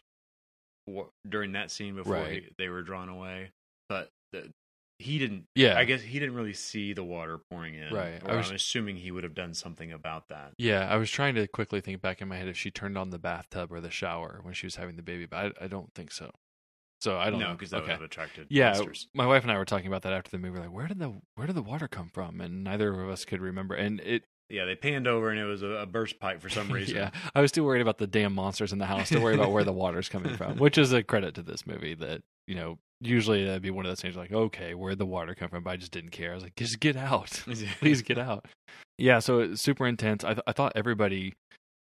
during 1.30 1.52
that 1.54 1.72
scene 1.72 1.96
before 1.96 2.14
Right. 2.14 2.44
he, 2.44 2.50
they 2.58 2.70
were 2.70 2.82
drawn 2.84 3.10
away, 3.10 3.52
but 3.90 4.10
the, 4.32 4.52
he 5.00 5.20
didn't. 5.20 5.46
Yeah, 5.56 5.78
I 5.78 5.86
guess 5.86 6.02
he 6.02 6.20
didn't 6.20 6.36
really 6.36 6.54
see 6.54 6.94
the 6.94 7.04
water 7.04 7.40
pouring 7.52 7.76
in. 7.76 7.94
Right. 7.94 8.22
I 8.26 8.36
was- 8.36 8.50
I'm 8.50 8.56
assuming 8.56 8.98
he 8.98 9.12
would 9.12 9.24
have 9.24 9.36
done 9.36 9.54
something 9.54 9.92
about 9.92 10.30
that. 10.30 10.54
Yeah, 10.58 10.88
I 10.92 10.98
was 10.98 11.12
trying 11.12 11.36
to 11.36 11.48
quickly 11.48 11.82
think 11.82 12.02
back 12.02 12.22
in 12.22 12.28
my 12.28 12.38
head 12.38 12.48
if 12.48 12.58
she 12.58 12.72
turned 12.72 12.98
on 12.98 13.12
the 13.12 13.20
bathtub 13.20 13.72
or 13.72 13.80
the 13.80 13.92
shower 13.92 14.40
when 14.42 14.54
she 14.54 14.66
was 14.66 14.76
having 14.76 14.96
the 14.96 15.04
baby, 15.04 15.26
but 15.26 15.56
I, 15.62 15.66
I 15.66 15.68
don't 15.68 15.94
think 15.94 16.12
so. 16.12 16.32
So 17.00 17.20
I 17.20 17.30
don't 17.30 17.40
no, 17.40 17.50
know 17.50 17.54
because 17.54 17.70
that 17.70 17.82
would 17.82 17.92
have 17.92 18.02
attracted 18.02 18.48
Yeah, 18.50 18.72
monsters. 18.72 19.08
my 19.14 19.28
wife 19.28 19.44
and 19.44 19.52
I 19.52 19.58
were 19.58 19.66
talking 19.66 19.86
about 19.86 20.02
that 20.02 20.14
after 20.14 20.32
the 20.32 20.40
movie. 20.40 20.58
Like, 20.60 20.72
where 20.72 20.88
did 20.88 20.98
the 20.98 21.22
where 21.36 21.46
did 21.46 21.56
the 21.56 21.62
water 21.62 21.88
come 21.88 22.10
from? 22.12 22.42
And 22.42 22.64
neither 22.64 23.00
of 23.00 23.08
us 23.08 23.24
could 23.24 23.40
remember. 23.40 23.76
And 23.76 24.00
it, 24.00 24.24
Yeah, 24.50 24.66
they 24.66 24.76
panned 24.76 25.08
over 25.08 25.30
and 25.30 25.40
it 25.40 25.46
was 25.46 25.62
a, 25.62 25.68
a 25.68 25.86
burst 25.86 26.20
pipe 26.20 26.42
for 26.42 26.50
some 26.50 26.72
reason. 26.72 26.96
yeah, 26.96 27.10
I 27.36 27.42
was 27.42 27.50
still 27.52 27.66
worried 27.66 27.82
about 27.82 27.98
the 27.98 28.08
damn 28.08 28.34
monsters 28.34 28.72
in 28.72 28.80
the 28.80 28.86
house 28.86 29.10
to 29.10 29.20
worry 29.20 29.36
about 29.36 29.52
where 29.52 29.64
the 29.64 29.74
water's 29.74 30.10
coming 30.10 30.36
from, 30.38 30.58
which 30.60 30.78
is 30.78 30.94
a 30.94 31.04
credit 31.04 31.36
to 31.36 31.42
this 31.42 31.68
movie. 31.68 31.94
That 31.96 32.22
you 32.48 32.56
know, 32.56 32.80
usually 33.02 33.44
that'd 33.46 33.62
be 33.62 33.72
one 33.72 33.86
of 33.86 33.92
those 33.92 34.02
things 34.02 34.16
like, 34.16 34.32
okay, 34.32 34.74
where'd 34.74 35.00
the 35.00 35.06
water 35.06 35.36
come 35.36 35.50
from? 35.50 35.64
But 35.64 35.72
I 35.72 35.78
just 35.78 35.92
didn't 35.92 36.12
care. 36.12 36.32
I 36.32 36.36
was 36.36 36.44
like, 36.44 36.56
just 36.56 36.80
get 36.80 36.96
out, 36.96 37.30
please 37.80 38.02
get 38.02 38.18
out. 38.18 38.46
Yeah, 38.98 39.20
so 39.20 39.40
it's 39.40 39.62
super 39.62 39.86
intense. 39.86 40.24
I 40.24 40.34
th- 40.34 40.44
I 40.48 40.54
thought 40.54 40.74
everybody 40.76 41.34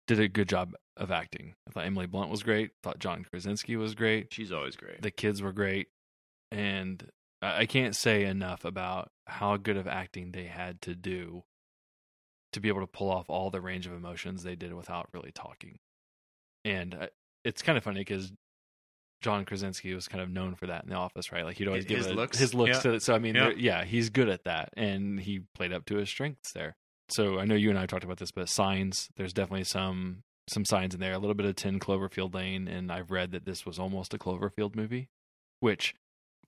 did 0.07 0.19
a 0.19 0.27
good 0.27 0.49
job 0.49 0.73
of 0.97 1.09
acting. 1.09 1.53
I 1.67 1.71
thought 1.71 1.85
Emily 1.85 2.05
Blunt 2.05 2.29
was 2.29 2.43
great. 2.43 2.71
I 2.71 2.89
thought 2.89 2.99
John 2.99 3.25
Krasinski 3.31 3.77
was 3.77 3.95
great. 3.95 4.27
She's 4.33 4.51
always 4.51 4.75
great. 4.75 5.01
The 5.01 5.09
kids 5.11 5.41
were 5.41 5.53
great, 5.53 5.87
and 6.51 7.07
I 7.41 7.65
can't 7.65 7.95
say 7.95 8.25
enough 8.25 8.65
about 8.65 9.09
how 9.25 9.55
good 9.57 9.77
of 9.77 9.87
acting 9.87 10.31
they 10.33 10.45
had 10.45 10.81
to 10.81 10.93
do 10.95 11.43
to 12.53 12.59
be 12.59 12.67
able 12.69 12.81
to 12.81 12.87
pull 12.87 13.09
off 13.09 13.29
all 13.29 13.49
the 13.49 13.61
range 13.61 13.87
of 13.87 13.93
emotions 13.93 14.43
they 14.43 14.55
did 14.55 14.73
without 14.73 15.07
really 15.13 15.31
talking. 15.31 15.79
And 16.65 16.93
uh, 16.93 17.07
it's 17.43 17.61
kind 17.61 17.77
of 17.77 17.83
funny 17.83 18.01
because 18.01 18.31
John 19.21 19.45
Krasinski 19.45 19.93
was 19.93 20.07
kind 20.07 20.21
of 20.21 20.29
known 20.29 20.55
for 20.55 20.67
that 20.67 20.83
in 20.83 20.89
The 20.89 20.95
Office, 20.95 21.31
right? 21.31 21.45
Like 21.45 21.57
he'd 21.57 21.67
always 21.67 21.83
His- 21.83 21.89
give 21.89 21.97
his 21.99 22.07
a- 22.07 22.13
looks? 22.13 22.37
his 22.37 22.53
looks 22.53 22.77
Yeah. 22.77 22.81
to 22.81 22.93
it. 22.95 23.03
So 23.03 23.13
I 23.15 23.19
mean, 23.19 23.35
Yeah. 23.35 23.51
yeah, 23.55 23.85
he's 23.85 24.09
good 24.09 24.29
at 24.29 24.43
that, 24.45 24.69
and 24.75 25.19
he 25.19 25.41
played 25.55 25.71
up 25.73 25.85
to 25.85 25.95
his 25.97 26.09
strengths 26.09 26.51
there. 26.53 26.75
So 27.09 27.39
I 27.39 27.45
know 27.45 27.55
you 27.55 27.69
and 27.69 27.77
I 27.79 27.85
talked 27.85 28.03
about 28.03 28.17
this, 28.17 28.31
but 28.31 28.47
signs. 28.49 29.09
There's 29.15 29.33
definitely 29.33 29.65
some 29.65 30.23
some 30.49 30.65
signs 30.65 30.93
in 30.93 30.99
there. 30.99 31.13
A 31.13 31.19
little 31.19 31.35
bit 31.35 31.45
of 31.45 31.55
Ten 31.55 31.79
Cloverfield 31.79 32.33
Lane, 32.33 32.67
and 32.67 32.91
I've 32.91 33.11
read 33.11 33.31
that 33.31 33.45
this 33.45 33.65
was 33.65 33.77
almost 33.79 34.13
a 34.13 34.17
Cloverfield 34.17 34.75
movie, 34.75 35.07
which 35.59 35.93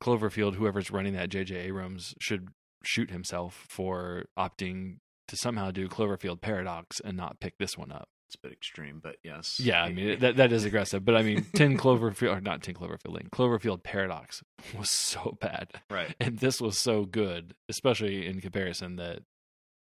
Cloverfield, 0.02 0.56
whoever's 0.56 0.90
running 0.92 1.14
that, 1.14 1.30
J.J. 1.30 1.56
Abrams, 1.56 2.14
should 2.20 2.50
shoot 2.84 3.12
himself 3.12 3.66
for 3.70 4.26
opting 4.38 4.98
to 5.34 5.38
somehow 5.38 5.72
do 5.72 5.90
Cloverfield 5.90 6.42
Paradox 6.42 7.00
and 7.00 7.18
not 7.18 7.40
pick 7.40 7.58
this 7.58 7.76
one 7.76 7.92
up. 7.92 8.08
It's 8.28 8.36
a 8.36 8.48
bit 8.48 8.54
extreme, 8.54 9.00
but 9.02 9.16
yes. 9.24 9.60
Yeah, 9.60 9.84
I 9.84 9.92
mean 9.92 10.20
that 10.20 10.38
that 10.38 10.52
is 10.52 10.64
aggressive, 10.64 11.04
but 11.04 11.16
I 11.16 11.24
mean 11.24 11.48
Ten 11.56 11.76
Cloverfield 11.80 12.38
or 12.38 12.42
not 12.42 12.62
Ten 12.62 12.76
Cloverfield 12.76 13.16
Lane, 13.16 13.30
Cloverfield 13.34 13.84
Paradox 13.84 14.44
was 14.78 14.92
so 14.92 15.38
bad, 15.42 15.70
right. 15.90 16.16
and 16.20 16.38
this 16.38 16.62
was 16.62 16.78
so 16.78 17.06
good, 17.06 17.56
especially 17.68 18.28
in 18.28 18.42
comparison 18.42 18.96
that 18.98 19.24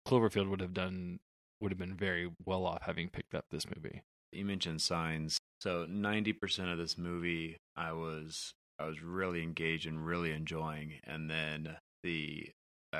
Cloverfield 0.07 0.49
would 0.49 0.61
have 0.61 0.73
done 0.73 1.19
would 1.59 1.71
have 1.71 1.79
been 1.79 1.95
very 1.95 2.31
well 2.45 2.65
off 2.65 2.83
having 2.83 3.09
picked 3.09 3.35
up 3.35 3.45
this 3.51 3.65
movie. 3.75 4.03
You 4.31 4.45
mentioned 4.45 4.81
signs. 4.81 5.37
So 5.59 5.85
ninety 5.89 6.31
percent 6.31 6.69
of 6.69 6.77
this 6.77 6.97
movie, 6.97 7.57
I 7.75 7.91
was 7.91 8.53
I 8.79 8.85
was 8.85 9.01
really 9.01 9.43
engaged 9.43 9.85
and 9.85 10.05
really 10.05 10.31
enjoying, 10.31 10.93
and 11.03 11.29
then 11.29 11.75
the 12.03 12.49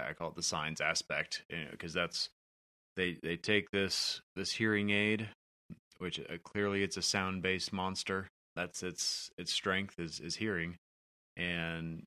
I 0.08 0.14
call 0.14 0.30
it 0.30 0.36
the 0.36 0.44
signs 0.44 0.82
aspect, 0.82 1.44
because 1.72 1.94
that's 1.94 2.30
they 2.96 3.18
they 3.22 3.38
take 3.38 3.72
this 3.72 4.22
this 4.36 4.52
hearing 4.52 4.90
aid, 4.90 5.30
which 5.98 6.20
uh, 6.20 6.38
clearly 6.44 6.84
it's 6.84 6.98
a 6.98 7.02
sound 7.02 7.42
based 7.42 7.72
monster. 7.74 8.28
That's 8.56 8.84
its 8.84 9.30
its 9.38 9.52
strength 9.52 10.00
is 10.00 10.20
is 10.20 10.36
hearing, 10.36 10.78
and 11.38 12.04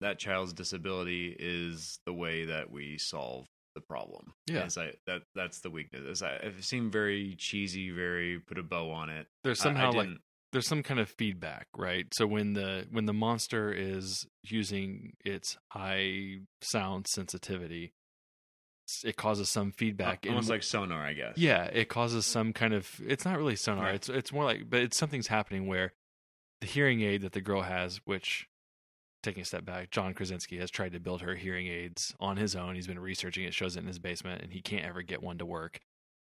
that 0.00 0.18
child's 0.18 0.52
disability 0.52 1.36
is 1.38 1.98
the 2.06 2.12
way 2.12 2.46
that 2.46 2.70
we 2.70 2.98
solve 2.98 3.46
the 3.76 3.80
problem. 3.80 4.32
Yeah. 4.48 4.64
As 4.64 4.76
I, 4.76 4.94
that 5.06 5.22
that's 5.34 5.60
the 5.60 5.70
weakness. 5.70 6.02
As 6.10 6.22
I, 6.22 6.32
it 6.34 6.64
seemed 6.64 6.92
very 6.92 7.36
cheesy, 7.38 7.90
very 7.90 8.40
put 8.40 8.58
a 8.58 8.62
bow 8.62 8.90
on 8.90 9.08
it. 9.08 9.26
There's 9.44 9.60
I- 9.64 9.70
I 9.70 9.72
somehow 9.72 9.92
like 9.92 10.08
there's 10.52 10.66
some 10.66 10.82
kind 10.82 11.00
of 11.00 11.08
feedback, 11.08 11.66
right? 11.76 12.12
So 12.12 12.26
when 12.26 12.52
the 12.52 12.86
when 12.90 13.06
the 13.06 13.12
monster 13.12 13.72
is 13.72 14.26
using 14.42 15.14
its 15.24 15.56
high 15.68 16.40
sound 16.60 17.06
sensitivity, 17.06 17.94
it 19.04 19.16
causes 19.16 19.48
some 19.48 19.68
uh, 19.68 19.76
feedback. 19.76 20.26
in 20.26 20.32
almost 20.32 20.50
like 20.50 20.62
sonar, 20.62 21.02
I 21.02 21.14
guess. 21.14 21.38
Yeah, 21.38 21.64
it 21.64 21.88
causes 21.88 22.26
some 22.26 22.52
kind 22.52 22.74
of. 22.74 23.00
It's 23.06 23.24
not 23.24 23.38
really 23.38 23.56
sonar. 23.56 23.84
Right. 23.84 23.94
It's 23.94 24.08
it's 24.08 24.32
more 24.32 24.44
like, 24.44 24.68
but 24.68 24.80
it's 24.80 24.96
something's 24.96 25.28
happening 25.28 25.66
where 25.66 25.94
the 26.60 26.66
hearing 26.66 27.00
aid 27.00 27.22
that 27.22 27.32
the 27.32 27.40
girl 27.40 27.62
has, 27.62 28.00
which 28.04 28.46
taking 29.22 29.42
a 29.42 29.46
step 29.46 29.64
back, 29.64 29.90
John 29.90 30.14
Krasinski 30.14 30.58
has 30.58 30.70
tried 30.70 30.92
to 30.92 31.00
build 31.00 31.22
her 31.22 31.36
hearing 31.36 31.68
aids 31.68 32.14
on 32.20 32.36
his 32.36 32.56
own. 32.56 32.74
He's 32.74 32.88
been 32.88 32.98
researching 32.98 33.44
it, 33.44 33.54
shows 33.54 33.76
it 33.76 33.80
in 33.80 33.86
his 33.86 34.00
basement, 34.00 34.42
and 34.42 34.52
he 34.52 34.60
can't 34.60 34.84
ever 34.84 35.02
get 35.02 35.22
one 35.22 35.38
to 35.38 35.46
work. 35.46 35.80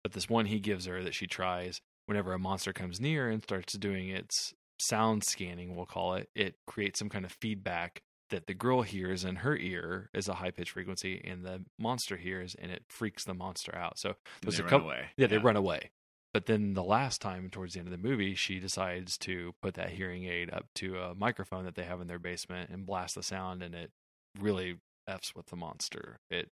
But 0.04 0.14
this 0.14 0.30
one 0.30 0.46
he 0.46 0.60
gives 0.60 0.86
her 0.86 1.04
that 1.04 1.14
she 1.14 1.28
tries 1.28 1.82
whenever 2.10 2.34
a 2.34 2.40
monster 2.40 2.74
comes 2.74 3.00
near 3.00 3.30
and 3.30 3.44
starts 3.44 3.74
doing 3.74 4.10
its 4.10 4.56
sound 4.80 5.24
scanning, 5.24 5.76
we'll 5.76 5.86
call 5.86 6.16
it, 6.16 6.28
it 6.36 6.56
creates 6.66 6.98
some 6.98 7.08
kind 7.08 7.24
of 7.24 7.32
feedback 7.32 8.02
that 8.32 8.48
the 8.48 8.54
girl 8.56 8.82
hears 8.82 9.24
in 9.24 9.38
her 9.38 9.56
ear 9.56 10.10
is 10.12 10.28
a 10.28 10.34
high 10.34 10.50
pitched 10.50 10.72
frequency 10.72 11.22
and 11.24 11.46
the 11.46 11.64
monster 11.78 12.18
hears 12.18 12.56
and 12.56 12.72
it 12.72 12.84
freaks 12.90 13.26
the 13.26 13.34
monster 13.36 13.76
out. 13.76 14.00
So 14.00 14.16
there's 14.42 14.58
they 14.58 14.64
a 14.64 14.66
run 14.66 14.70
couple 14.72 14.88
away. 14.88 15.06
yeah, 15.18 15.28
they 15.28 15.38
run 15.38 15.56
away. 15.56 15.92
But 16.34 16.48
then 16.48 16.74
the 16.74 16.84
last 16.84 17.22
time, 17.22 17.50
towards 17.52 17.74
the 17.74 17.80
end 17.80 17.88
of 17.88 17.92
the 17.92 18.10
movie, 18.10 18.34
she 18.34 18.60
decides 18.60 19.16
to 19.20 19.54
put 19.62 19.76
that 19.76 19.92
hearing 19.92 20.26
aid 20.26 20.52
up 20.52 20.66
to 20.76 20.98
a 20.98 21.14
microphone 21.16 21.66
that 21.66 21.76
they 21.76 21.84
have 21.84 22.02
in 22.02 22.08
their 22.08 22.20
basement 22.20 22.72
and 22.72 22.88
blast 22.88 23.16
the 23.16 23.24
sound, 23.24 23.64
and 23.64 23.74
it 23.74 23.92
really 24.40 24.78
f's 25.08 25.34
with 25.36 25.48
the 25.48 25.56
monster. 25.56 26.20
It 26.30 26.50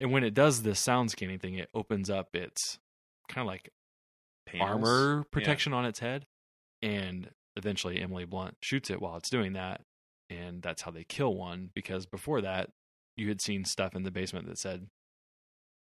and 0.00 0.12
when 0.12 0.24
it 0.24 0.34
does 0.34 0.62
this 0.62 0.78
sound 0.78 1.10
scanning 1.10 1.38
thing, 1.38 1.54
it 1.54 1.70
opens 1.74 2.10
up 2.10 2.36
its 2.36 2.78
kind 3.28 3.46
of 3.46 3.46
like 3.46 3.70
Panels. 4.48 4.70
armor 4.70 5.24
protection 5.30 5.72
on 5.72 5.84
its 5.84 5.98
head, 6.00 6.26
and 6.82 7.30
eventually 7.56 8.00
Emily 8.00 8.24
Blunt 8.24 8.56
shoots 8.62 8.90
it 8.90 9.00
while 9.00 9.16
it's 9.16 9.30
doing 9.30 9.52
that, 9.54 9.82
and 10.30 10.62
that's 10.62 10.82
how 10.82 10.90
they 10.90 11.04
kill 11.04 11.34
one. 11.34 11.70
Because 11.74 12.06
before 12.06 12.40
that, 12.42 12.70
you 13.16 13.28
had 13.28 13.40
seen 13.40 13.64
stuff 13.64 13.94
in 13.94 14.02
the 14.04 14.10
basement 14.10 14.46
that 14.46 14.58
said, 14.58 14.86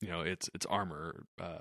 you 0.00 0.08
know, 0.08 0.20
it's 0.20 0.50
it's 0.54 0.66
armor. 0.66 1.24
Uh, 1.40 1.58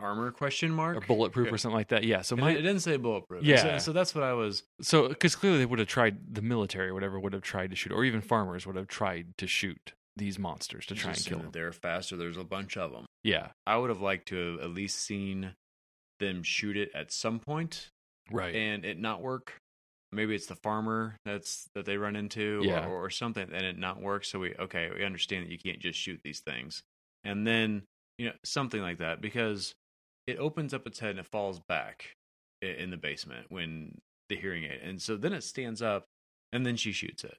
armor 0.00 0.32
question 0.32 0.72
mark 0.72 0.96
or 0.96 1.00
bulletproof 1.00 1.46
Yeah. 1.46 1.52
or 1.54 1.58
something 1.58 1.76
like 1.76 1.88
that. 1.88 2.02
Yeah. 2.04 2.22
So 2.22 2.36
It- 2.36 2.40
my 2.40 2.50
it 2.50 2.62
didn't 2.62 2.80
say 2.80 2.96
bulletproof. 2.96 3.44
Yeah. 3.44 3.62
So, 3.62 3.78
so 3.78 3.92
that's 3.92 4.12
what 4.14 4.24
I 4.24 4.32
was. 4.32 4.64
so 4.80 5.08
because 5.08 5.36
clearly 5.36 5.58
they 5.58 5.66
would 5.66 5.78
have 5.78 5.86
tried 5.88 6.34
the 6.34 6.42
military 6.42 6.88
or 6.88 6.94
whatever 6.94 7.20
would 7.20 7.32
have 7.32 7.42
tried 7.42 7.70
to 7.70 7.76
shoot, 7.76 7.92
or 7.92 8.04
even 8.04 8.20
farmers 8.20 8.66
would 8.66 8.74
have 8.76 8.88
tried 8.88 9.36
to 9.38 9.46
shoot 9.46 9.92
these 10.16 10.38
monsters 10.38 10.86
to 10.86 10.94
try 10.94 11.10
and 11.12 11.24
kill 11.24 11.38
them. 11.38 11.50
They're 11.52 11.72
faster. 11.72 12.16
There's 12.16 12.36
a 12.36 12.44
bunch 12.44 12.76
of 12.76 12.90
them. 12.92 13.06
Yeah. 13.22 13.48
I 13.66 13.76
would 13.76 13.90
have 13.90 14.00
liked 14.00 14.26
to 14.28 14.52
have 14.52 14.60
at 14.60 14.70
least 14.70 14.98
seen 15.00 15.54
them 16.20 16.42
shoot 16.42 16.76
it 16.76 16.90
at 16.94 17.12
some 17.12 17.38
point 17.38 17.90
right. 18.30 18.54
and 18.54 18.84
it 18.84 18.98
not 18.98 19.22
work. 19.22 19.54
Maybe 20.12 20.34
it's 20.34 20.46
the 20.46 20.54
farmer 20.56 21.16
that's 21.24 21.68
that 21.74 21.86
they 21.86 21.96
run 21.96 22.14
into 22.14 22.60
Yeah. 22.64 22.86
or, 22.86 23.06
or 23.06 23.10
something 23.10 23.48
and 23.52 23.66
it 23.66 23.78
not 23.78 24.00
work. 24.00 24.24
So 24.24 24.38
we 24.38 24.54
okay, 24.54 24.90
we 24.96 25.04
understand 25.04 25.46
that 25.46 25.50
you 25.50 25.58
can't 25.58 25.80
just 25.80 25.98
shoot 25.98 26.20
these 26.22 26.40
things. 26.40 26.82
And 27.24 27.46
then, 27.46 27.82
you 28.18 28.26
know, 28.26 28.32
something 28.44 28.80
like 28.80 28.98
that 28.98 29.20
because 29.20 29.74
it 30.26 30.38
opens 30.38 30.72
up 30.72 30.86
its 30.86 31.00
head 31.00 31.10
and 31.10 31.18
it 31.20 31.26
falls 31.26 31.60
back 31.68 32.14
in 32.62 32.90
the 32.90 32.96
basement 32.96 33.46
when 33.48 33.98
the 34.28 34.36
hearing 34.36 34.64
aid. 34.64 34.80
And 34.82 35.02
so 35.02 35.16
then 35.16 35.32
it 35.32 35.42
stands 35.42 35.82
up 35.82 36.06
and 36.52 36.64
then 36.64 36.76
she 36.76 36.92
shoots 36.92 37.24
it. 37.24 37.36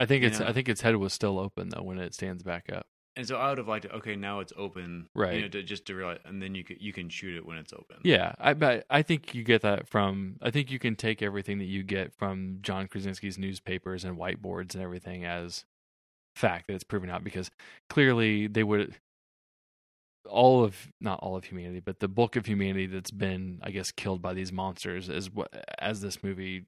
I 0.00 0.06
think 0.06 0.22
you 0.22 0.28
its 0.28 0.40
know. 0.40 0.46
I 0.46 0.52
think 0.52 0.68
its 0.68 0.80
head 0.80 0.96
was 0.96 1.12
still 1.12 1.38
open 1.38 1.68
though 1.68 1.82
when 1.82 1.98
it 1.98 2.14
stands 2.14 2.42
back 2.42 2.70
up. 2.72 2.86
And 3.18 3.26
so 3.26 3.36
I 3.36 3.48
would 3.48 3.58
have 3.58 3.66
liked 3.66 3.84
it. 3.84 3.90
Okay, 3.92 4.14
now 4.14 4.38
it's 4.38 4.52
open, 4.56 5.08
Right. 5.12 5.34
You 5.34 5.42
know, 5.42 5.48
to, 5.48 5.62
just 5.64 5.86
to 5.86 5.94
realize, 5.96 6.20
and 6.24 6.40
then 6.40 6.54
you 6.54 6.62
can 6.62 6.76
you 6.78 6.92
can 6.92 7.08
shoot 7.08 7.36
it 7.36 7.44
when 7.44 7.58
it's 7.58 7.72
open. 7.72 7.96
Yeah, 8.04 8.32
I 8.38 8.54
but 8.54 8.86
I 8.88 9.02
think 9.02 9.34
you 9.34 9.42
get 9.42 9.62
that 9.62 9.88
from. 9.88 10.36
I 10.40 10.52
think 10.52 10.70
you 10.70 10.78
can 10.78 10.94
take 10.94 11.20
everything 11.20 11.58
that 11.58 11.64
you 11.64 11.82
get 11.82 12.14
from 12.14 12.58
John 12.60 12.86
Krasinski's 12.86 13.36
newspapers 13.36 14.04
and 14.04 14.16
whiteboards 14.16 14.74
and 14.74 14.84
everything 14.84 15.24
as 15.24 15.64
fact 16.36 16.68
that 16.68 16.74
it's 16.74 16.84
proven 16.84 17.10
out 17.10 17.24
because 17.24 17.50
clearly 17.90 18.46
they 18.46 18.62
would 18.62 18.94
all 20.30 20.62
of 20.62 20.92
not 21.00 21.18
all 21.18 21.34
of 21.34 21.42
humanity, 21.42 21.80
but 21.80 21.98
the 21.98 22.06
bulk 22.06 22.36
of 22.36 22.46
humanity 22.46 22.86
that's 22.86 23.10
been, 23.10 23.58
I 23.64 23.72
guess, 23.72 23.90
killed 23.90 24.22
by 24.22 24.32
these 24.32 24.52
monsters 24.52 25.10
what 25.34 25.52
as 25.80 26.02
this 26.02 26.22
movie 26.22 26.66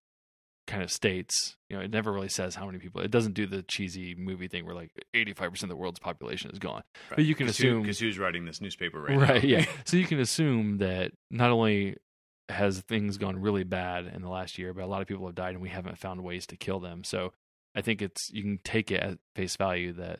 kind 0.70 0.82
of 0.82 0.90
states. 0.90 1.56
You 1.68 1.76
know, 1.76 1.82
it 1.82 1.90
never 1.90 2.10
really 2.12 2.28
says 2.28 2.54
how 2.54 2.64
many 2.66 2.78
people. 2.78 3.00
It 3.02 3.10
doesn't 3.10 3.34
do 3.34 3.46
the 3.46 3.62
cheesy 3.62 4.14
movie 4.14 4.48
thing 4.48 4.64
where 4.64 4.74
like 4.74 4.90
eighty 5.12 5.34
five 5.34 5.50
percent 5.50 5.70
of 5.70 5.76
the 5.76 5.80
world's 5.80 5.98
population 5.98 6.50
is 6.50 6.58
gone. 6.58 6.82
But 7.10 7.24
you 7.24 7.34
can 7.34 7.48
assume 7.48 7.82
because 7.82 7.98
who's 7.98 8.18
writing 8.18 8.44
this 8.46 8.60
newspaper 8.60 9.00
right, 9.02 9.16
right 9.18 9.42
now? 9.42 9.48
yeah 9.48 9.64
so 9.84 9.96
you 9.96 10.06
can 10.06 10.20
assume 10.20 10.78
that 10.78 11.12
not 11.30 11.50
only 11.50 11.96
has 12.48 12.80
things 12.80 13.16
gone 13.18 13.40
really 13.40 13.62
bad 13.64 14.06
in 14.12 14.22
the 14.22 14.28
last 14.28 14.58
year 14.58 14.74
but 14.74 14.82
a 14.82 14.86
lot 14.86 15.00
of 15.02 15.06
people 15.06 15.24
have 15.26 15.36
died 15.36 15.52
and 15.54 15.62
we 15.62 15.68
haven't 15.68 15.96
found 15.98 16.24
ways 16.24 16.46
to 16.48 16.56
kill 16.56 16.80
them 16.80 17.04
so 17.04 17.32
i 17.76 17.80
think 17.80 18.02
it's 18.02 18.28
you 18.32 18.42
can 18.42 18.58
take 18.64 18.90
it 18.90 19.00
at 19.00 19.18
face 19.36 19.54
value 19.54 19.92
that 19.92 20.18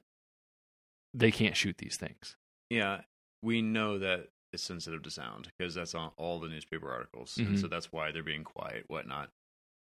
they 1.13 1.33
can't 1.33 1.57
shoot 1.57 1.77
these 1.79 1.97
things 1.97 2.37
Yeah, 2.71 3.01
we 3.43 3.63
know 3.63 3.99
that 3.99 4.29
it's 4.53 4.63
sensitive 4.63 5.03
to 5.03 5.11
sound 5.11 5.49
because 5.59 5.75
that's 5.75 5.95
on 5.95 6.13
all 6.17 6.39
the 6.39 6.49
newspaper 6.49 6.89
articles, 6.91 7.35
Mhm. 7.35 7.47
and 7.47 7.59
so 7.59 7.67
that's 7.67 7.91
why 7.93 8.13
they're 8.13 8.23
being 8.23 8.45
quiet, 8.45 8.85
whatnot. 8.89 9.31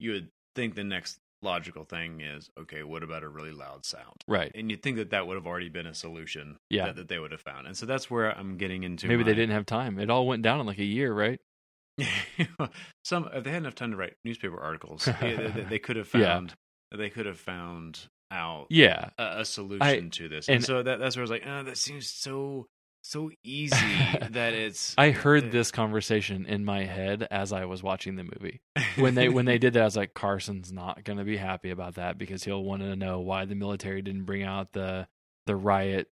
You 0.00 0.10
would 0.12 0.28
think 0.54 0.74
the 0.74 0.84
next 0.84 1.18
logical 1.42 1.84
thing 1.84 2.20
is, 2.22 2.48
okay, 2.58 2.82
what 2.82 3.02
about 3.02 3.22
a 3.22 3.28
really 3.28 3.50
loud 3.52 3.84
sound? 3.84 4.24
right 4.26 4.50
And 4.54 4.70
you'd 4.70 4.82
think 4.82 4.96
that 4.96 5.10
that 5.10 5.26
would 5.26 5.34
have 5.34 5.46
already 5.46 5.68
been 5.68 5.86
a 5.86 5.94
solution 5.94 6.56
Yeah. 6.70 6.86
that, 6.86 6.96
that 6.96 7.08
they 7.08 7.18
would 7.18 7.32
have 7.32 7.40
found. 7.42 7.66
And 7.66 7.76
so 7.76 7.84
that's 7.86 8.10
where 8.10 8.30
I'm 8.30 8.56
getting 8.56 8.82
into. 8.82 9.08
maybe 9.08 9.24
they 9.24 9.34
didn't 9.34 9.52
have 9.54 9.66
time 9.66 9.98
it 9.98 10.08
all 10.10 10.26
went 10.26 10.42
down 10.42 10.60
in 10.60 10.66
like 10.66 10.78
a 10.78 10.84
year 10.84 11.12
right 11.12 11.40
Some 13.04 13.28
if 13.32 13.44
they 13.44 13.50
had 13.50 13.58
enough 13.62 13.74
time 13.74 13.90
to 13.92 13.96
write 13.96 14.14
newspaper 14.24 14.58
articles, 14.58 15.08
they, 15.20 15.36
they- 15.36 15.62
they 15.70 15.78
could 15.84 15.96
have 15.96 16.08
found 16.08 16.54
Yeah. 16.90 16.98
they 16.98 17.10
could 17.10 17.26
have 17.26 17.38
found 17.38 18.00
out 18.30 18.66
yeah 18.70 19.10
a, 19.18 19.40
a 19.40 19.44
solution 19.44 20.10
to 20.10 20.28
this. 20.28 20.48
And, 20.48 20.56
and- 20.56 20.64
so 20.64 20.82
that, 20.82 20.98
that's 20.98 21.16
where 21.16 21.22
I 21.22 21.24
was 21.24 21.30
like, 21.30 21.44
oh, 21.46 21.62
that 21.64 21.76
seems 21.78 22.08
so 22.10 22.66
so 23.06 23.30
easy 23.44 23.76
that 24.30 24.54
it's. 24.54 24.94
i 24.96 25.10
heard 25.10 25.44
uh, 25.44 25.48
this 25.50 25.70
conversation 25.70 26.46
in 26.46 26.64
my 26.64 26.84
head 26.84 27.26
as 27.30 27.52
i 27.52 27.64
was 27.66 27.82
watching 27.82 28.16
the 28.16 28.24
movie 28.24 28.60
when 28.96 29.14
they 29.14 29.28
when 29.28 29.44
they 29.44 29.58
did 29.58 29.74
that, 29.74 29.82
I 29.82 29.84
was 29.84 29.96
like, 29.96 30.14
Carson's 30.14 30.72
not 30.72 31.04
going 31.04 31.18
to 31.18 31.24
be 31.24 31.36
happy 31.36 31.70
about 31.70 31.96
that 31.96 32.16
because 32.18 32.44
he'll 32.44 32.64
want 32.64 32.82
to 32.82 32.96
know 32.96 33.20
why 33.20 33.44
the 33.44 33.54
military 33.54 34.02
didn't 34.02 34.24
bring 34.24 34.42
out 34.42 34.72
the 34.72 35.06
the 35.46 35.54
riot 35.54 36.08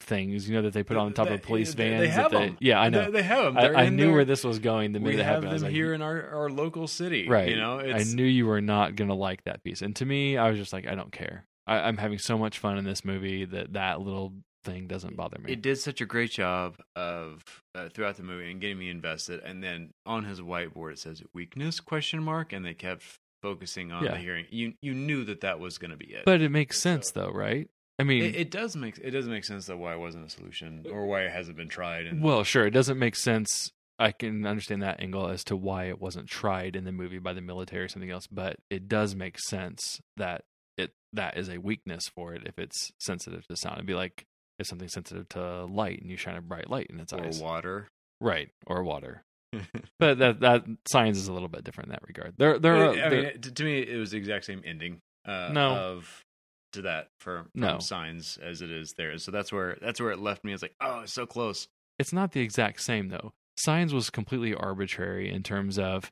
things, 0.00 0.48
you 0.48 0.54
know, 0.56 0.62
that 0.62 0.72
they 0.72 0.82
put 0.82 0.96
on 0.96 1.12
top 1.12 1.30
of 1.30 1.42
police 1.42 1.74
vans. 1.74 2.00
They 2.00 2.06
that 2.08 2.12
have 2.12 2.30
they- 2.32 2.46
them. 2.46 2.56
Yeah, 2.60 2.80
I 2.80 2.88
know. 2.88 3.04
They, 3.04 3.10
they 3.12 3.22
have 3.22 3.44
them. 3.44 3.56
I, 3.56 3.60
They're 3.62 3.76
I 3.76 3.88
knew 3.88 4.06
there. 4.06 4.12
where 4.12 4.24
this 4.24 4.42
was 4.42 4.58
going 4.58 4.92
the 4.92 4.98
minute 5.00 5.20
it 5.20 5.24
have 5.24 5.34
happened. 5.36 5.50
I 5.50 5.52
was 5.52 5.62
them 5.62 5.68
like, 5.68 5.74
here 5.76 5.94
in 5.94 6.02
our, 6.02 6.28
our 6.34 6.50
local 6.50 6.88
city. 6.88 7.28
right? 7.28 7.48
You 7.48 7.56
know, 7.56 7.78
I 7.78 8.02
knew 8.02 8.24
you 8.24 8.46
were 8.46 8.60
not 8.60 8.96
going 8.96 9.08
to 9.08 9.14
like 9.14 9.44
that 9.44 9.62
piece, 9.62 9.80
and 9.82 9.94
to 9.96 10.04
me, 10.04 10.36
I 10.36 10.48
was 10.50 10.58
just 10.58 10.72
like, 10.72 10.86
I 10.88 10.94
don't 10.96 11.12
care. 11.12 11.46
I, 11.66 11.76
I'm 11.76 11.96
having 11.96 12.18
so 12.18 12.36
much 12.36 12.58
fun 12.58 12.78
in 12.78 12.84
this 12.84 13.04
movie 13.04 13.44
that 13.44 13.74
that 13.74 14.00
little 14.00 14.32
thing 14.64 14.86
doesn't 14.86 15.16
bother 15.16 15.38
me. 15.38 15.52
it 15.52 15.62
did 15.62 15.76
such 15.78 16.00
a 16.00 16.06
great 16.06 16.30
job 16.30 16.76
of 16.96 17.42
uh, 17.74 17.88
throughout 17.88 18.16
the 18.16 18.22
movie 18.22 18.50
and 18.50 18.60
getting 18.60 18.78
me 18.78 18.88
invested. 18.90 19.40
And 19.44 19.62
then 19.62 19.92
on 20.06 20.24
his 20.24 20.40
whiteboard 20.40 20.92
it 20.92 20.98
says 20.98 21.22
weakness 21.34 21.80
question 21.80 22.22
mark, 22.22 22.52
and 22.52 22.64
they 22.64 22.74
kept 22.74 23.02
focusing 23.42 23.90
on 23.92 24.04
Yeah. 24.04 24.12
the 24.12 24.18
hearing. 24.18 24.46
You 24.50 24.74
you 24.82 24.94
knew 24.94 25.24
that 25.24 25.40
that 25.40 25.58
was 25.60 25.78
going 25.78 25.90
to 25.90 25.96
be 25.96 26.06
it. 26.06 26.24
but 26.24 26.40
it 26.40 26.50
makes 26.50 26.78
sense 26.80 27.10
though, 27.10 27.30
right? 27.30 27.68
I 27.98 28.04
mean, 28.04 28.22
it, 28.24 28.34
it 28.36 28.50
does 28.50 28.74
make 28.74 28.98
it 28.98 29.10
does 29.10 29.26
make 29.26 29.44
sense 29.44 29.66
that 29.66 29.76
why 29.76 29.94
it 29.94 29.98
wasn't 29.98 30.26
a 30.26 30.30
solution 30.30 30.86
or 30.90 31.06
why 31.06 31.22
it 31.22 31.30
hasn't 31.32 31.56
been 31.56 31.68
tried. 31.68 32.06
And 32.06 32.22
Well, 32.22 32.42
sure. 32.44 32.66
It 32.66 32.70
doesn't 32.72 32.98
make 32.98 33.16
sense. 33.16 33.70
I 33.98 34.10
can 34.10 34.46
understand 34.46 34.82
that 34.82 35.00
angle 35.00 35.28
as 35.28 35.44
to 35.44 35.56
why 35.56 35.84
it 35.84 36.00
wasn't 36.00 36.28
tried 36.28 36.74
in 36.74 36.84
the 36.84 36.90
movie 36.92 37.18
by 37.18 37.34
the 37.34 37.40
military 37.42 37.84
or 37.84 37.88
something 37.88 38.10
else, 38.10 38.26
but 38.26 38.56
it 38.70 38.88
does 38.88 39.14
make 39.14 39.38
sense 39.38 40.00
that 40.16 40.44
it 40.78 40.94
that 41.12 41.36
is 41.36 41.48
a 41.48 41.58
weakness 41.58 42.08
for 42.08 42.34
it 42.34 42.42
if 42.46 42.58
it's 42.58 42.90
sensitive 42.98 43.46
to 43.46 43.56
sound. 43.56 43.76
It'd 43.76 43.86
be 43.86 43.94
like 43.94 44.24
if 44.58 44.66
something's 44.66 44.92
sensitive 44.92 45.28
to 45.30 45.64
light 45.64 46.00
and 46.00 46.10
you 46.10 46.16
shine 46.16 46.36
a 46.36 46.40
bright 46.42 46.68
light 46.70 46.86
in 46.90 47.00
its 47.00 47.12
or 47.12 47.24
eyes, 47.24 47.40
water. 47.40 47.88
right? 48.20 48.50
Or 48.66 48.82
water. 48.82 49.22
But 49.98 50.18
that 50.18 50.40
that 50.40 50.64
science 50.90 51.18
is 51.18 51.28
a 51.28 51.32
little 51.32 51.48
bit 51.48 51.62
different 51.64 51.88
in 51.88 51.92
that 51.92 52.02
regard. 52.06 52.34
There 52.38 52.58
there 52.58 52.76
are 52.76 52.90
I 52.90 53.08
there- 53.08 53.22
mean, 53.32 53.40
to, 53.40 53.52
to 53.52 53.64
me, 53.64 53.80
it 53.80 53.96
was 53.98 54.10
the 54.12 54.16
exact 54.18 54.44
same 54.46 54.62
ending. 54.64 55.00
Uh, 55.24 55.50
No. 55.52 55.74
of 55.76 56.24
to 56.72 56.82
that 56.82 57.08
for 57.20 57.42
from 57.52 57.60
No. 57.60 57.78
signs 57.78 58.38
as 58.42 58.62
it 58.62 58.70
is 58.70 58.94
there. 58.96 59.16
So 59.18 59.30
that's 59.30 59.52
where 59.52 59.76
that's 59.80 60.00
where 60.00 60.10
it 60.10 60.18
left 60.18 60.42
me. 60.44 60.52
It's 60.52 60.62
like, 60.62 60.74
oh, 60.80 61.00
it's 61.00 61.12
so 61.12 61.26
close. 61.26 61.68
it's 61.98 62.12
not 62.12 62.32
the 62.32 62.40
exact 62.40 62.80
same 62.80 63.08
though. 63.08 63.32
Signs 63.58 63.92
was 63.92 64.08
completely 64.10 64.54
arbitrary 64.54 65.30
in 65.30 65.42
terms 65.42 65.78
of 65.78 66.10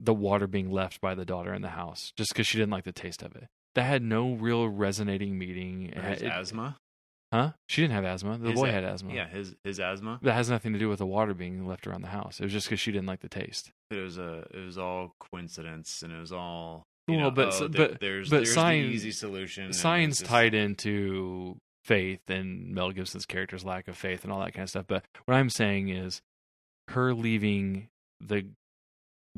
the 0.00 0.12
water 0.12 0.48
being 0.48 0.68
left 0.70 1.00
by 1.00 1.14
the 1.14 1.24
daughter 1.24 1.54
in 1.54 1.62
the 1.62 1.68
house 1.68 2.12
just 2.16 2.32
because 2.32 2.46
she 2.48 2.58
didn't 2.58 2.72
like 2.72 2.82
the 2.84 2.92
taste 2.92 3.22
of 3.22 3.36
it. 3.36 3.46
That 3.76 3.84
had 3.84 4.02
no 4.02 4.32
real 4.34 4.68
resonating 4.68 5.38
meaning. 5.38 5.90
It 5.90 6.22
it- 6.22 6.32
asthma. 6.32 6.76
Huh? 7.32 7.52
She 7.68 7.80
didn't 7.82 7.94
have 7.94 8.04
asthma. 8.04 8.38
The 8.38 8.50
His 8.50 8.60
boy 8.60 8.68
a- 8.68 8.72
had 8.72 8.84
asthma. 8.84 9.12
Yeah, 9.14 9.28
his 9.28 9.54
his 9.64 9.80
asthma. 9.80 10.20
That 10.22 10.34
has 10.34 10.48
nothing 10.50 10.72
to 10.74 10.78
do 10.78 10.88
with 10.88 10.98
the 11.00 11.06
water 11.06 11.34
being 11.34 11.66
left 11.66 11.86
around 11.86 12.02
the 12.02 12.08
house. 12.08 12.38
It 12.40 12.44
was 12.44 12.52
just 12.52 12.66
because 12.68 12.78
she 12.80 12.92
didn't 12.92 13.06
like 13.06 13.20
the 13.20 13.28
taste. 13.28 13.72
It 13.90 13.96
was 13.96 14.18
a 14.18 14.46
it 14.52 14.60
was 14.64 14.78
all 14.78 15.14
coincidence, 15.18 16.02
and 16.02 16.12
it 16.12 16.20
was 16.20 16.32
all. 16.32 16.84
You 17.08 17.16
Well, 17.16 17.24
know, 17.24 17.30
but 17.32 17.52
oh, 17.54 17.66
there- 17.68 17.88
but- 17.88 18.00
there's 18.00 18.30
but 18.30 18.36
there's 18.36 18.54
sign- 18.54 18.82
the 18.82 18.88
easy 18.94 19.10
solution. 19.10 19.64
and 19.64 19.74
Signs 19.74 20.12
it's 20.12 20.20
just- 20.20 20.30
tied 20.30 20.54
into 20.54 21.58
faith 21.84 22.20
and 22.30 22.72
Mel 22.72 22.92
Gibson's 22.92 23.26
character's 23.26 23.64
lack 23.64 23.88
of 23.88 23.96
faith 23.96 24.22
and 24.22 24.32
all 24.32 24.38
that 24.38 24.52
kind 24.54 24.62
of 24.62 24.68
stuff. 24.70 24.86
But 24.86 25.04
what 25.24 25.34
I'm 25.34 25.50
saying 25.50 25.88
is 25.88 26.22
her 26.88 27.12
leaving 27.12 27.88
the 28.20 28.46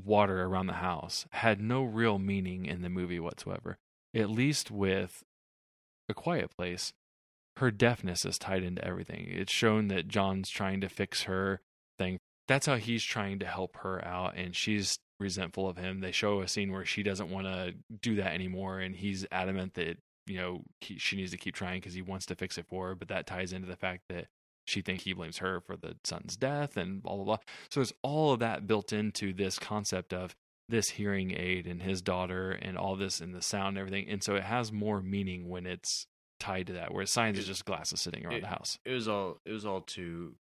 water 0.04 0.42
around 0.42 0.66
the 0.66 0.74
house 0.74 1.24
had 1.30 1.60
no 1.60 1.82
real 1.84 2.18
meaning 2.18 2.66
in 2.66 2.82
the 2.82 2.90
movie 2.90 3.18
whatsoever. 3.20 3.78
At 4.14 4.28
least 4.28 4.70
with 4.70 5.22
A 6.10 6.14
Quiet 6.14 6.50
Place, 6.56 6.92
her 7.58 7.70
deafness 7.70 8.24
is 8.24 8.38
tied 8.38 8.62
into 8.62 8.84
everything. 8.84 9.26
It's 9.28 9.52
shown 9.52 9.88
that 9.88 10.08
John's 10.08 10.50
trying 10.50 10.80
to 10.80 10.88
fix 10.88 11.22
her 11.24 11.60
thing. 11.98 12.18
That's 12.48 12.66
how 12.66 12.76
he's 12.76 13.04
trying 13.04 13.38
to 13.38 13.46
help 13.46 13.76
her 13.78 14.04
out, 14.04 14.36
and 14.36 14.54
she's 14.54 14.98
resentful 15.20 15.68
of 15.68 15.76
him. 15.76 16.00
They 16.00 16.12
show 16.12 16.40
a 16.40 16.48
scene 16.48 16.72
where 16.72 16.84
she 16.84 17.02
doesn't 17.02 17.30
want 17.30 17.46
to 17.46 17.74
do 18.02 18.16
that 18.16 18.34
anymore, 18.34 18.80
and 18.80 18.94
he's 18.94 19.26
adamant 19.30 19.74
that 19.74 19.98
you 20.26 20.38
know 20.38 20.62
he, 20.80 20.98
she 20.98 21.16
needs 21.16 21.30
to 21.30 21.38
keep 21.38 21.54
trying 21.54 21.80
because 21.80 21.94
he 21.94 22.02
wants 22.02 22.26
to 22.26 22.34
fix 22.34 22.58
it 22.58 22.66
for 22.68 22.88
her. 22.88 22.94
But 22.94 23.08
that 23.08 23.26
ties 23.26 23.52
into 23.52 23.68
the 23.68 23.76
fact 23.76 24.02
that 24.08 24.26
she 24.66 24.80
thinks 24.80 25.04
he 25.04 25.12
blames 25.12 25.38
her 25.38 25.60
for 25.60 25.76
the 25.76 25.96
son's 26.04 26.36
death 26.36 26.76
and 26.76 27.02
blah 27.02 27.14
blah 27.16 27.24
blah. 27.24 27.38
So 27.70 27.80
there's 27.80 27.94
all 28.02 28.32
of 28.32 28.40
that 28.40 28.66
built 28.66 28.92
into 28.92 29.32
this 29.32 29.58
concept 29.58 30.12
of 30.12 30.34
this 30.68 30.90
hearing 30.90 31.32
aid 31.36 31.66
and 31.66 31.82
his 31.82 32.02
daughter 32.02 32.50
and 32.50 32.76
all 32.78 32.96
this 32.96 33.20
and 33.20 33.34
the 33.34 33.42
sound 33.42 33.76
and 33.76 33.78
everything. 33.78 34.08
And 34.08 34.22
so 34.24 34.34
it 34.34 34.44
has 34.44 34.72
more 34.72 35.00
meaning 35.00 35.48
when 35.48 35.66
it's 35.66 36.06
tied 36.40 36.66
to 36.68 36.72
that, 36.74 36.92
whereas 36.92 37.10
Signs 37.10 37.38
is 37.38 37.46
just 37.46 37.64
glasses 37.64 38.00
sitting 38.00 38.24
around 38.26 38.36
it- 38.36 38.40
the 38.42 38.48
house. 38.48 38.78
It 38.84 38.92
was 38.92 39.08
all 39.08 39.40
it 39.44 39.52
was 39.52 39.64
all 39.66 39.80
too 39.80 40.36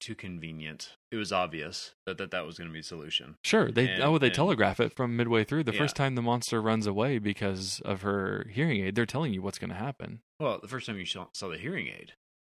too 0.00 0.14
convenient. 0.14 0.94
It 1.10 1.16
was 1.16 1.32
obvious 1.32 1.92
that 2.06 2.18
that, 2.18 2.30
that 2.30 2.46
was 2.46 2.56
going 2.56 2.68
to 2.70 2.72
be 2.72 2.78
the 2.80 2.84
solution. 2.84 3.34
Sure, 3.44 3.70
they 3.72 3.88
And- 3.88 4.02
oh 4.04 4.16
they 4.18 4.26
and- 4.28 4.34
telegraph 4.34 4.78
it 4.78 4.94
from 4.94 5.16
midway 5.16 5.42
through. 5.44 5.64
The 5.64 5.72
Yeah. 5.72 5.78
first 5.78 5.96
time 5.96 6.14
the 6.14 6.22
monster 6.22 6.62
runs 6.62 6.86
away 6.86 7.18
because 7.18 7.80
of 7.84 8.02
her 8.02 8.46
hearing 8.48 8.80
aid, 8.84 8.94
they're 8.94 9.06
telling 9.06 9.34
you 9.34 9.42
what's 9.42 9.58
going 9.58 9.70
to 9.70 9.76
happen. 9.76 10.20
Well, 10.38 10.60
the 10.60 10.68
first 10.68 10.86
time 10.86 10.98
you 10.98 11.04
saw, 11.04 11.26
saw 11.34 11.48
the 11.48 11.58
hearing 11.58 11.88
aid, 11.88 12.12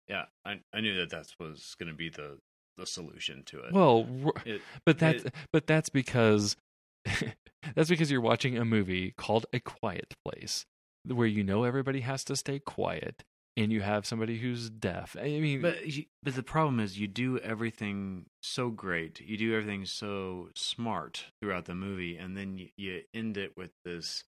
yeah, 0.08 0.26
I 0.46 0.60
I 0.72 0.80
knew 0.80 0.94
that 0.96 1.10
that 1.10 1.34
was 1.38 1.74
going 1.78 1.90
to 1.90 1.94
be 1.94 2.08
the 2.08 2.38
the 2.78 2.86
solution 2.86 3.44
to 3.44 3.60
it. 3.60 3.72
Well, 3.74 4.08
It- 4.46 4.62
but 4.86 4.98
that's 4.98 5.24
it- 5.24 5.34
but 5.52 5.66
that's 5.66 5.90
because 5.90 6.56
that's 7.74 7.88
because 7.90 8.10
you're 8.10 8.20
watching 8.22 8.56
a 8.56 8.64
movie 8.64 9.12
called 9.18 9.44
A 9.52 9.60
Quiet 9.60 10.14
Place, 10.24 10.64
where 11.06 11.26
you 11.26 11.44
know 11.44 11.64
everybody 11.64 12.00
has 12.00 12.24
to 12.24 12.36
stay 12.36 12.58
quiet, 12.58 13.24
and 13.56 13.72
you 13.72 13.80
have 13.82 14.06
somebody 14.06 14.38
who's 14.38 14.70
deaf. 14.70 15.16
I 15.18 15.24
mean, 15.40 15.62
But 15.62 15.86
you, 15.86 16.04
but 16.22 16.34
the 16.34 16.42
problem 16.42 16.80
is 16.80 16.98
you 16.98 17.06
do 17.06 17.38
everything 17.38 18.26
so 18.42 18.70
great, 18.70 19.20
you 19.20 19.36
do 19.36 19.54
everything 19.54 19.86
so 19.86 20.48
smart 20.56 21.26
throughout 21.40 21.66
the 21.66 21.74
movie, 21.74 22.16
and 22.16 22.36
then 22.36 22.58
you, 22.58 22.68
you 22.76 23.02
end 23.12 23.36
it 23.36 23.52
with 23.56 23.70
this 23.84 24.24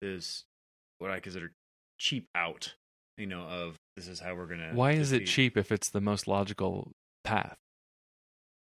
this 0.00 0.44
what 0.98 1.10
I 1.10 1.20
consider 1.20 1.52
cheap 1.98 2.28
out. 2.34 2.74
You 3.18 3.26
know, 3.26 3.42
of 3.42 3.76
this 3.96 4.08
is 4.08 4.20
how 4.20 4.34
we're 4.34 4.46
gonna. 4.46 4.70
why 4.72 4.92
is 4.92 5.12
it 5.12 5.26
cheap 5.26 5.56
if 5.58 5.70
it's 5.70 5.90
the 5.90 6.00
most 6.00 6.26
logical 6.26 6.92
path? 7.24 7.58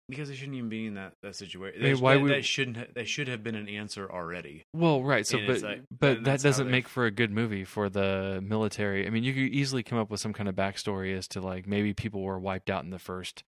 Because 0.10 0.30
they 0.30 0.36
shouldn't 0.36 0.58
even 0.58 0.70
be 0.70 0.86
in 0.88 0.96
that, 0.96 1.14
that 1.22 1.36
situation. 1.36 1.82
I 1.82 1.84
mean, 1.86 1.94
That- 1.96 2.02
why 2.02 2.16
that, 2.16 2.22
would- 2.22 2.32
that 2.32 2.46
shouldn't 2.46 2.78
ha- 2.78 2.86
that 2.96 3.08
should 3.08 3.28
have 3.28 3.44
been 3.44 3.56
an 3.56 3.68
answer 3.70 4.10
already. 4.12 4.64
Well, 4.74 5.04
right. 5.04 5.26
So, 5.28 5.38
And 5.38 5.48
but 5.48 5.62
like- 5.62 5.82
but 5.92 6.24
that 6.24 6.42
doesn't 6.42 6.66
they- 6.68 6.72
make 6.72 6.88
for 6.88 7.06
a 7.06 7.12
good 7.12 7.32
movie 7.32 7.64
for 7.64 7.90
the 7.90 8.42
military. 8.44 9.06
I 9.06 9.10
mean, 9.10 9.24
you 9.24 9.34
could 9.34 9.54
easily 9.54 9.84
come 9.84 9.98
up 10.00 10.10
with 10.10 10.20
some 10.20 10.34
kind 10.34 10.50
of 10.50 10.56
backstory 10.56 11.16
as 11.18 11.28
to 11.30 11.42
like 11.42 11.68
maybe 11.68 11.94
people 11.94 12.22
were 12.22 12.40
wiped 12.40 12.70
out 12.70 12.84
in 12.84 12.90
the 12.90 13.00
first 13.00 13.44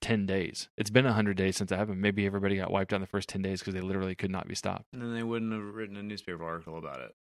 ten 0.00 0.26
days. 0.26 0.68
It's 0.76 0.90
been 0.90 1.04
hundred 1.06 1.36
days 1.36 1.56
since 1.56 1.72
it 1.72 1.76
happened. 1.76 2.00
Maybe 2.00 2.26
everybody 2.26 2.56
got 2.56 2.70
wiped 2.70 2.92
out 2.92 2.96
in 2.96 3.00
the 3.02 3.06
first 3.06 3.28
ten 3.28 3.40
days 3.42 3.60
because 3.60 3.74
they 3.74 3.80
literally 3.80 4.14
could 4.14 4.30
not 4.30 4.46
be 4.46 4.54
stopped. 4.54 4.84
And 4.92 5.00
then 5.02 5.14
they 5.14 5.22
wouldn't 5.22 5.52
have 5.52 5.74
written 5.74 5.96
a 5.96 6.02
newspaper 6.02 6.44
article 6.44 6.76
about 6.78 7.00
it. 7.00 7.12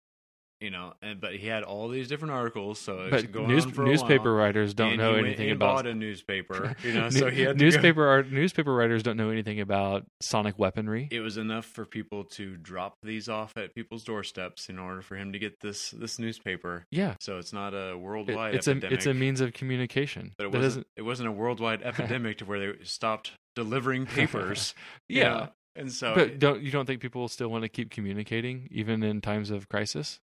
You 0.62 0.70
know, 0.70 0.92
and 1.02 1.20
but 1.20 1.34
he 1.34 1.48
had 1.48 1.64
all 1.64 1.88
these 1.88 2.06
different 2.06 2.32
articles, 2.32 2.78
so 2.78 3.08
But 3.10 3.32
going 3.32 3.48
news, 3.48 3.66
on 3.66 3.72
for 3.72 3.82
a 3.82 3.86
newspaper 3.86 4.32
writers 4.32 4.74
don't 4.74 4.90
And 4.92 4.98
know 4.98 5.14
anything 5.14 5.50
about 5.50 5.74
bought 5.74 5.86
a 5.88 5.94
newspaper. 5.94 6.76
You 6.84 6.94
know, 6.94 7.10
so 7.10 7.28
he 7.30 7.42
had 7.42 7.58
newspaper 7.58 8.06
art, 8.06 8.30
newspaper 8.30 8.72
writers 8.72 9.02
don't 9.02 9.16
know 9.16 9.30
anything 9.30 9.60
about 9.60 10.06
sonic 10.20 10.58
weaponry. 10.58 11.08
it 11.10 11.18
was 11.20 11.36
enough 11.36 11.66
for 11.66 11.84
people 11.84 12.24
to 12.36 12.56
drop 12.56 12.94
these 13.02 13.28
off 13.28 13.52
at 13.56 13.74
people's 13.74 14.04
doorsteps 14.04 14.68
in 14.68 14.78
order 14.78 15.02
for 15.02 15.16
him 15.16 15.32
to 15.32 15.38
get 15.40 15.58
this 15.60 15.90
this 15.90 16.18
newspaper. 16.20 16.86
yeah, 16.92 17.16
So 17.20 17.38
it's 17.38 17.52
not 17.52 17.74
a 17.74 17.90
It- 17.90 17.98
worldwide 17.98 18.54
it's 18.54 18.68
a 18.68 18.76
it's 18.92 19.06
a 19.06 19.14
means 19.14 19.40
of 19.40 19.52
communication. 19.52 20.32
but 20.38 20.46
it 20.46 20.52
That 20.52 20.58
wasn't 20.58 20.70
doesn't- 20.70 20.86
it 20.96 21.02
wasn't 21.02 21.28
a 21.28 21.32
worldwide 21.32 21.82
epidemic 21.90 22.38
to 22.38 22.44
where 22.44 22.60
they 22.60 22.84
stopped 22.84 23.32
delivering 23.56 24.06
papers. 24.18 24.74
you 25.08 25.18
yeah, 25.20 25.28
know? 25.28 25.48
and 25.74 25.90
so 25.92 26.14
but 26.14 26.38
don't 26.38 26.62
you 26.62 26.70
don't 26.70 26.86
think 26.86 27.00
people 27.00 27.26
still 27.28 27.48
want 27.48 27.62
to 27.62 27.68
keep 27.68 27.90
communicating 27.90 28.68
even 28.70 29.02
in 29.02 29.20
times 29.20 29.50
of 29.50 29.68
crisis? 29.68 30.20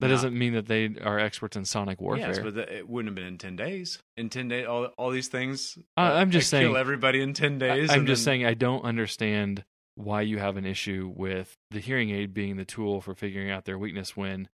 That 0.00 0.08
doesn't 0.08 0.36
mean 0.36 0.54
that 0.54 0.66
they 0.66 0.94
are 1.02 1.18
experts 1.18 1.56
in 1.56 1.64
sonic 1.64 2.00
warfare. 2.00 2.28
Yes, 2.28 2.38
but 2.38 2.54
the, 2.54 2.76
it 2.78 2.88
wouldn't 2.88 3.10
have 3.10 3.14
been 3.14 3.26
in 3.26 3.38
ten 3.38 3.54
days. 3.56 3.98
In 4.16 4.28
ten 4.30 4.48
days, 4.48 4.66
all 4.66 4.86
all 4.98 5.10
these 5.10 5.28
things. 5.28 5.78
I- 5.96 6.20
I'm 6.20 6.30
just 6.30 6.52
uh, 6.52 6.56
saying- 6.58 6.68
kill 6.68 6.76
everybody 6.76 7.20
in 7.22 7.34
ten 7.34 7.54
I- 7.56 7.58
days. 7.58 7.90
I'm 7.90 8.06
just 8.06 8.24
then- 8.24 8.32
saying 8.40 8.46
I 8.46 8.54
don't 8.54 8.82
understand 8.84 9.64
why 9.96 10.22
you 10.22 10.38
have 10.38 10.56
an 10.56 10.64
issue 10.64 11.12
with 11.14 11.56
the 11.70 11.80
hearing 11.80 12.10
aid 12.10 12.32
being 12.32 12.56
the 12.56 12.64
tool 12.64 13.00
for 13.02 13.14
figuring 13.14 13.50
out 13.50 13.64
their 13.66 13.78
weakness 13.78 14.16
when 14.16 14.48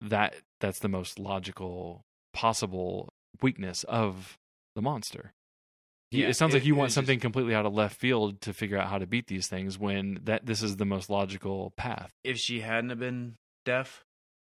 that 0.00 0.34
that's 0.60 0.78
the 0.78 0.88
most 0.88 1.18
logical 1.18 2.04
possible 2.32 3.08
weakness 3.42 3.84
of 3.84 4.38
the 4.74 4.82
monster. 4.82 5.32
Yeah, 6.12 6.28
it 6.28 6.34
sounds 6.34 6.54
it- 6.54 6.58
like 6.58 6.66
you 6.66 6.76
want 6.76 6.92
something 6.92 7.18
completely 7.18 7.54
out 7.54 7.66
of 7.66 7.74
left 7.74 7.96
field 7.98 8.40
to 8.42 8.52
figure 8.52 8.78
out 8.78 8.88
how 8.88 8.98
to 8.98 9.06
beat 9.06 9.26
these 9.26 9.48
things 9.48 9.78
when 9.78 10.20
that 10.24 10.46
this 10.46 10.62
is 10.62 10.76
the 10.76 10.84
most 10.84 11.10
logical 11.10 11.72
path. 11.76 12.12
if 12.22 12.38
she 12.38 12.60
hadn't 12.60 12.90
have 12.90 13.00
been 13.00 13.34
deaf 13.64 14.04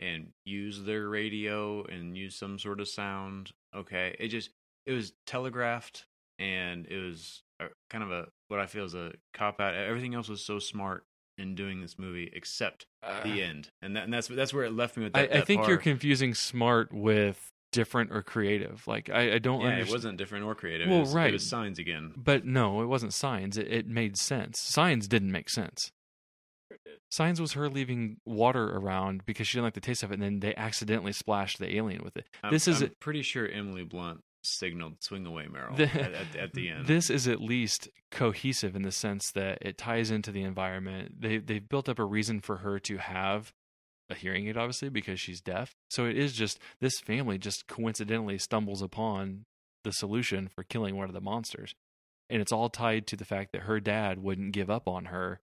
and 0.00 0.28
use 0.44 0.82
their 0.82 1.08
radio 1.08 1.84
and 1.84 2.16
use 2.16 2.36
some 2.36 2.58
sort 2.58 2.80
of 2.80 2.88
sound, 2.88 3.50
okay, 3.74 4.16
it 4.18 4.28
just 4.28 4.50
it 4.86 4.92
was 4.92 5.12
telegraphed 5.26 6.06
and 6.38 6.86
it 6.86 6.98
was 6.98 7.42
kind 7.90 8.04
of 8.04 8.10
a 8.10 8.28
what 8.48 8.60
I 8.60 8.66
feel 8.66 8.84
is 8.84 8.94
a 8.94 9.12
cop 9.34 9.60
out. 9.60 9.74
Everything 9.74 10.14
else 10.14 10.28
was 10.28 10.44
so 10.44 10.58
smart 10.58 11.04
in 11.36 11.54
doing 11.54 11.80
this 11.80 11.98
movie 11.98 12.30
except 12.32 12.86
ah. 13.02 13.20
the 13.22 13.42
end, 13.42 13.70
and 13.82 13.96
that, 13.96 14.04
and 14.04 14.12
that's 14.12 14.28
that's 14.28 14.54
where 14.54 14.64
it 14.64 14.72
left 14.72 14.96
me 14.96 15.04
with 15.04 15.16
I, 15.16 15.22
that. 15.22 15.32
I 15.32 15.38
that 15.38 15.46
think 15.46 15.66
you're 15.66 15.78
confusing 15.78 16.34
smart 16.34 16.92
with 16.92 17.50
different 17.72 18.12
or 18.12 18.22
creative. 18.22 18.86
Like 18.86 19.10
I, 19.10 19.34
I 19.34 19.38
don't 19.38 19.60
Yeah, 19.60 19.68
understand. 19.68 19.88
it 19.88 19.92
wasn't 19.92 20.18
different 20.18 20.44
or 20.44 20.54
creative. 20.54 20.88
Well, 20.88 20.98
it 20.98 21.00
was, 21.00 21.14
right. 21.14 21.30
It 21.30 21.34
was 21.34 21.46
signs 21.46 21.78
again. 21.78 22.12
But 22.16 22.44
no, 22.44 22.82
it 22.82 22.86
wasn't 22.86 23.12
signs. 23.12 23.58
It, 23.58 23.68
it 23.68 23.86
made 23.86 24.16
sense. 24.16 24.60
Signs 24.60 25.08
didn't 25.08 25.32
make 25.32 25.50
sense. 25.50 25.92
Signs 27.10 27.40
was 27.40 27.52
her 27.52 27.68
leaving 27.68 28.18
water 28.24 28.76
around 28.76 29.24
because 29.26 29.46
she 29.46 29.56
didn't 29.56 29.64
like 29.64 29.74
the 29.74 29.80
taste 29.80 30.02
of 30.02 30.10
it, 30.10 30.14
and 30.14 30.22
then 30.22 30.40
they 30.40 30.54
accidentally 30.54 31.12
splashed 31.12 31.58
the 31.58 31.76
alien 31.76 32.02
with 32.02 32.16
it. 32.16 32.26
I'm, 32.42 32.52
This 32.52 32.68
is 32.68 32.82
I'm 32.82 32.90
pretty 33.00 33.22
sure 33.22 33.46
Emily 33.48 33.84
Blunt 33.84 34.22
signaled 34.42 35.02
"swing 35.02 35.26
away, 35.26 35.46
Merrill" 35.46 35.76
The- 35.76 35.84
at, 35.84 36.12
at, 36.14 36.36
at 36.36 36.52
the 36.54 36.68
end. 36.70 36.86
This 36.86 37.10
is 37.10 37.26
at 37.28 37.40
least 37.40 37.88
cohesive 38.10 38.76
in 38.76 38.82
the 38.82 38.92
sense 38.92 39.30
that 39.32 39.58
it 39.62 39.78
ties 39.78 40.10
into 40.10 40.30
the 40.32 40.42
environment. 40.42 41.20
They 41.20 41.38
they've 41.38 41.68
built 41.68 41.88
up 41.88 41.98
a 41.98 42.04
reason 42.04 42.40
for 42.40 42.58
her 42.58 42.78
to 42.80 42.98
have 42.98 43.52
a 44.10 44.14
hearing 44.14 44.48
aid, 44.48 44.56
obviously, 44.56 44.88
because 44.88 45.20
she's 45.20 45.40
deaf. 45.40 45.74
So 45.90 46.06
it 46.06 46.16
is 46.16 46.32
just 46.32 46.58
this 46.80 46.98
family 47.00 47.36
just 47.38 47.66
coincidentally 47.66 48.38
stumbles 48.38 48.80
upon 48.80 49.44
the 49.84 49.92
solution 49.92 50.48
for 50.48 50.62
killing 50.64 50.96
one 50.96 51.08
of 51.08 51.14
the 51.14 51.20
monsters. 51.20 51.74
And 52.30 52.40
it's 52.42 52.52
all 52.52 52.68
tied 52.68 53.06
to 53.08 53.16
the 53.16 53.24
fact 53.24 53.52
that 53.52 53.62
her 53.62 53.80
dad 53.80 54.18
wouldn't 54.22 54.52
give 54.52 54.70
up 54.70 54.86
on 54.88 55.06
her 55.06 55.40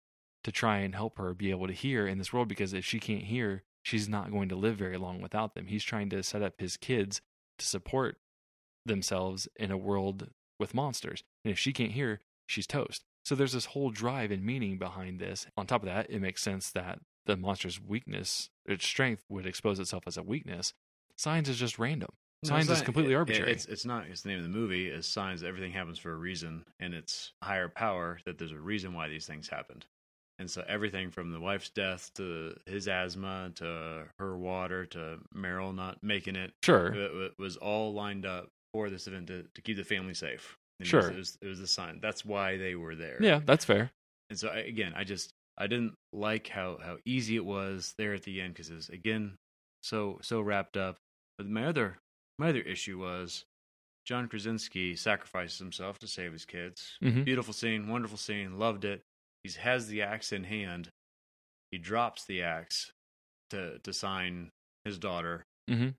to 0.43 0.51
try 0.51 0.77
and 0.79 0.95
help 0.95 1.17
her 1.17 1.33
be 1.33 1.51
able 1.51 1.67
to 1.67 1.73
hear 1.73 2.07
in 2.07 2.17
this 2.17 2.33
world 2.33 2.47
because 2.47 2.73
if 2.73 2.83
she 2.85 2.99
can't 2.99 3.23
hear, 3.23 3.63
she's 3.83 4.09
not 4.09 4.31
going 4.31 4.49
to 4.49 4.55
live 4.55 4.75
very 4.77 4.97
long 4.97 5.21
without 5.21 5.53
them. 5.55 5.67
He's 5.67 5.83
trying 5.83 6.09
to 6.09 6.23
set 6.23 6.41
up 6.41 6.55
his 6.59 6.77
kids 6.77 7.21
to 7.59 7.65
support 7.65 8.17
themselves 8.85 9.47
in 9.55 9.71
a 9.71 9.77
world 9.77 10.29
with 10.59 10.73
monsters. 10.73 11.23
And 11.45 11.51
if 11.51 11.59
she 11.59 11.73
can't 11.73 11.91
hear, 11.91 12.19
she's 12.47 12.67
toast. 12.67 13.03
So 13.23 13.35
there's 13.35 13.53
this 13.53 13.65
whole 13.65 13.91
drive 13.91 14.31
and 14.31 14.43
meaning 14.43 14.77
behind 14.77 15.19
this. 15.19 15.45
On 15.57 15.67
top 15.67 15.83
of 15.83 15.87
that, 15.87 16.09
it 16.09 16.19
makes 16.19 16.41
sense 16.41 16.71
that 16.71 16.99
the 17.27 17.37
monster's 17.37 17.79
weakness, 17.79 18.49
its 18.65 18.85
strength, 18.85 19.23
would 19.29 19.45
expose 19.45 19.79
itself 19.79 20.03
as 20.07 20.17
a 20.17 20.23
weakness. 20.23 20.73
Signs 21.17 21.47
is 21.49 21.57
just 21.59 21.77
random. 21.77 22.09
No, 22.43 22.49
Signs 22.49 22.63
it's 22.65 22.71
is 22.71 22.77
not- 22.79 22.85
completely 22.85 23.13
it- 23.13 23.17
arbitrary. 23.17 23.51
It's 23.51 23.65
it's 23.67 23.85
not. 23.85 24.07
It's 24.07 24.21
the 24.23 24.29
name 24.29 24.39
of 24.39 24.43
the 24.43 24.49
movie. 24.49 24.87
Is 24.87 25.05
signs. 25.05 25.43
Everything 25.43 25.71
happens 25.71 25.99
for 25.99 26.11
a 26.11 26.15
reason, 26.15 26.65
and 26.79 26.95
it's 26.95 27.33
higher 27.43 27.69
power 27.69 28.19
that 28.25 28.39
there's 28.39 28.51
a 28.51 28.59
reason 28.59 28.95
why 28.95 29.07
these 29.07 29.27
things 29.27 29.47
happened. 29.47 29.85
And 30.41 30.49
so 30.49 30.63
everything 30.67 31.11
from 31.11 31.31
the 31.31 31.39
wife's 31.39 31.69
death 31.69 32.09
to 32.15 32.55
his 32.65 32.87
asthma 32.87 33.51
to 33.55 34.03
her 34.19 34.35
water 34.37 34.85
to 34.87 35.19
Merrill 35.33 35.71
not 35.71 35.99
making 36.01 36.35
it, 36.35 36.51
sure. 36.63 36.87
it, 36.93 37.11
it 37.15 37.33
was 37.37 37.57
all 37.57 37.93
lined 37.93 38.25
up 38.25 38.49
for 38.73 38.89
this 38.89 39.05
event 39.07 39.27
to, 39.27 39.45
to 39.53 39.61
keep 39.61 39.77
the 39.77 39.83
family 39.83 40.15
safe. 40.15 40.57
And 40.79 40.87
Sure. 40.87 41.11
it 41.11 41.15
was, 41.15 41.37
it 41.41 41.47
was, 41.47 41.69
sign. 41.69 41.99
That's 42.01 42.25
why 42.25 42.57
they 42.57 42.73
were 42.73 42.95
there. 42.95 43.17
Yeah, 43.21 43.39
that's 43.45 43.65
fair. 43.65 43.91
And 44.31 44.39
so 44.39 44.47
I, 44.49 44.57
again, 44.61 44.93
I 44.95 45.03
just 45.03 45.31
I 45.59 45.67
didn't 45.67 45.93
like 46.11 46.47
how 46.47 46.79
how 46.83 46.97
easy 47.05 47.35
it 47.35 47.45
was 47.45 47.93
there 47.99 48.15
at 48.15 48.23
the 48.23 48.41
end 48.41 48.53
because 48.55 48.71
it 48.71 48.75
was 48.75 48.89
again 48.89 49.35
so 49.83 50.17
so 50.23 50.41
wrapped 50.41 50.75
up. 50.77 50.97
But 51.37 51.47
my 51.47 51.65
other 51.67 51.97
my 52.39 52.49
other 52.49 52.61
issue 52.61 52.97
was 52.97 53.45
John 54.05 54.27
Krasinski 54.27 54.95
sacrifices 54.95 55.59
himself 55.59 55.99
to 55.99 56.07
save 56.07 56.31
his 56.31 56.45
kids. 56.45 56.97
Mhm. 57.03 57.25
Beautiful 57.25 57.53
scene, 57.53 57.87
wonderful 57.87 58.17
scene, 58.17 58.57
loved 58.57 58.83
it. 58.85 59.03
He 59.43 59.51
has 59.59 59.87
the 59.87 60.01
axe 60.01 60.31
in 60.31 60.43
hand. 60.45 60.89
He 61.71 61.77
drops 61.77 62.25
the 62.25 62.41
axe 62.43 62.91
to 63.49 63.79
to 63.79 63.93
sign 63.93 64.51
his 64.85 64.97
daughter, 64.97 65.45
hmm 65.69 65.89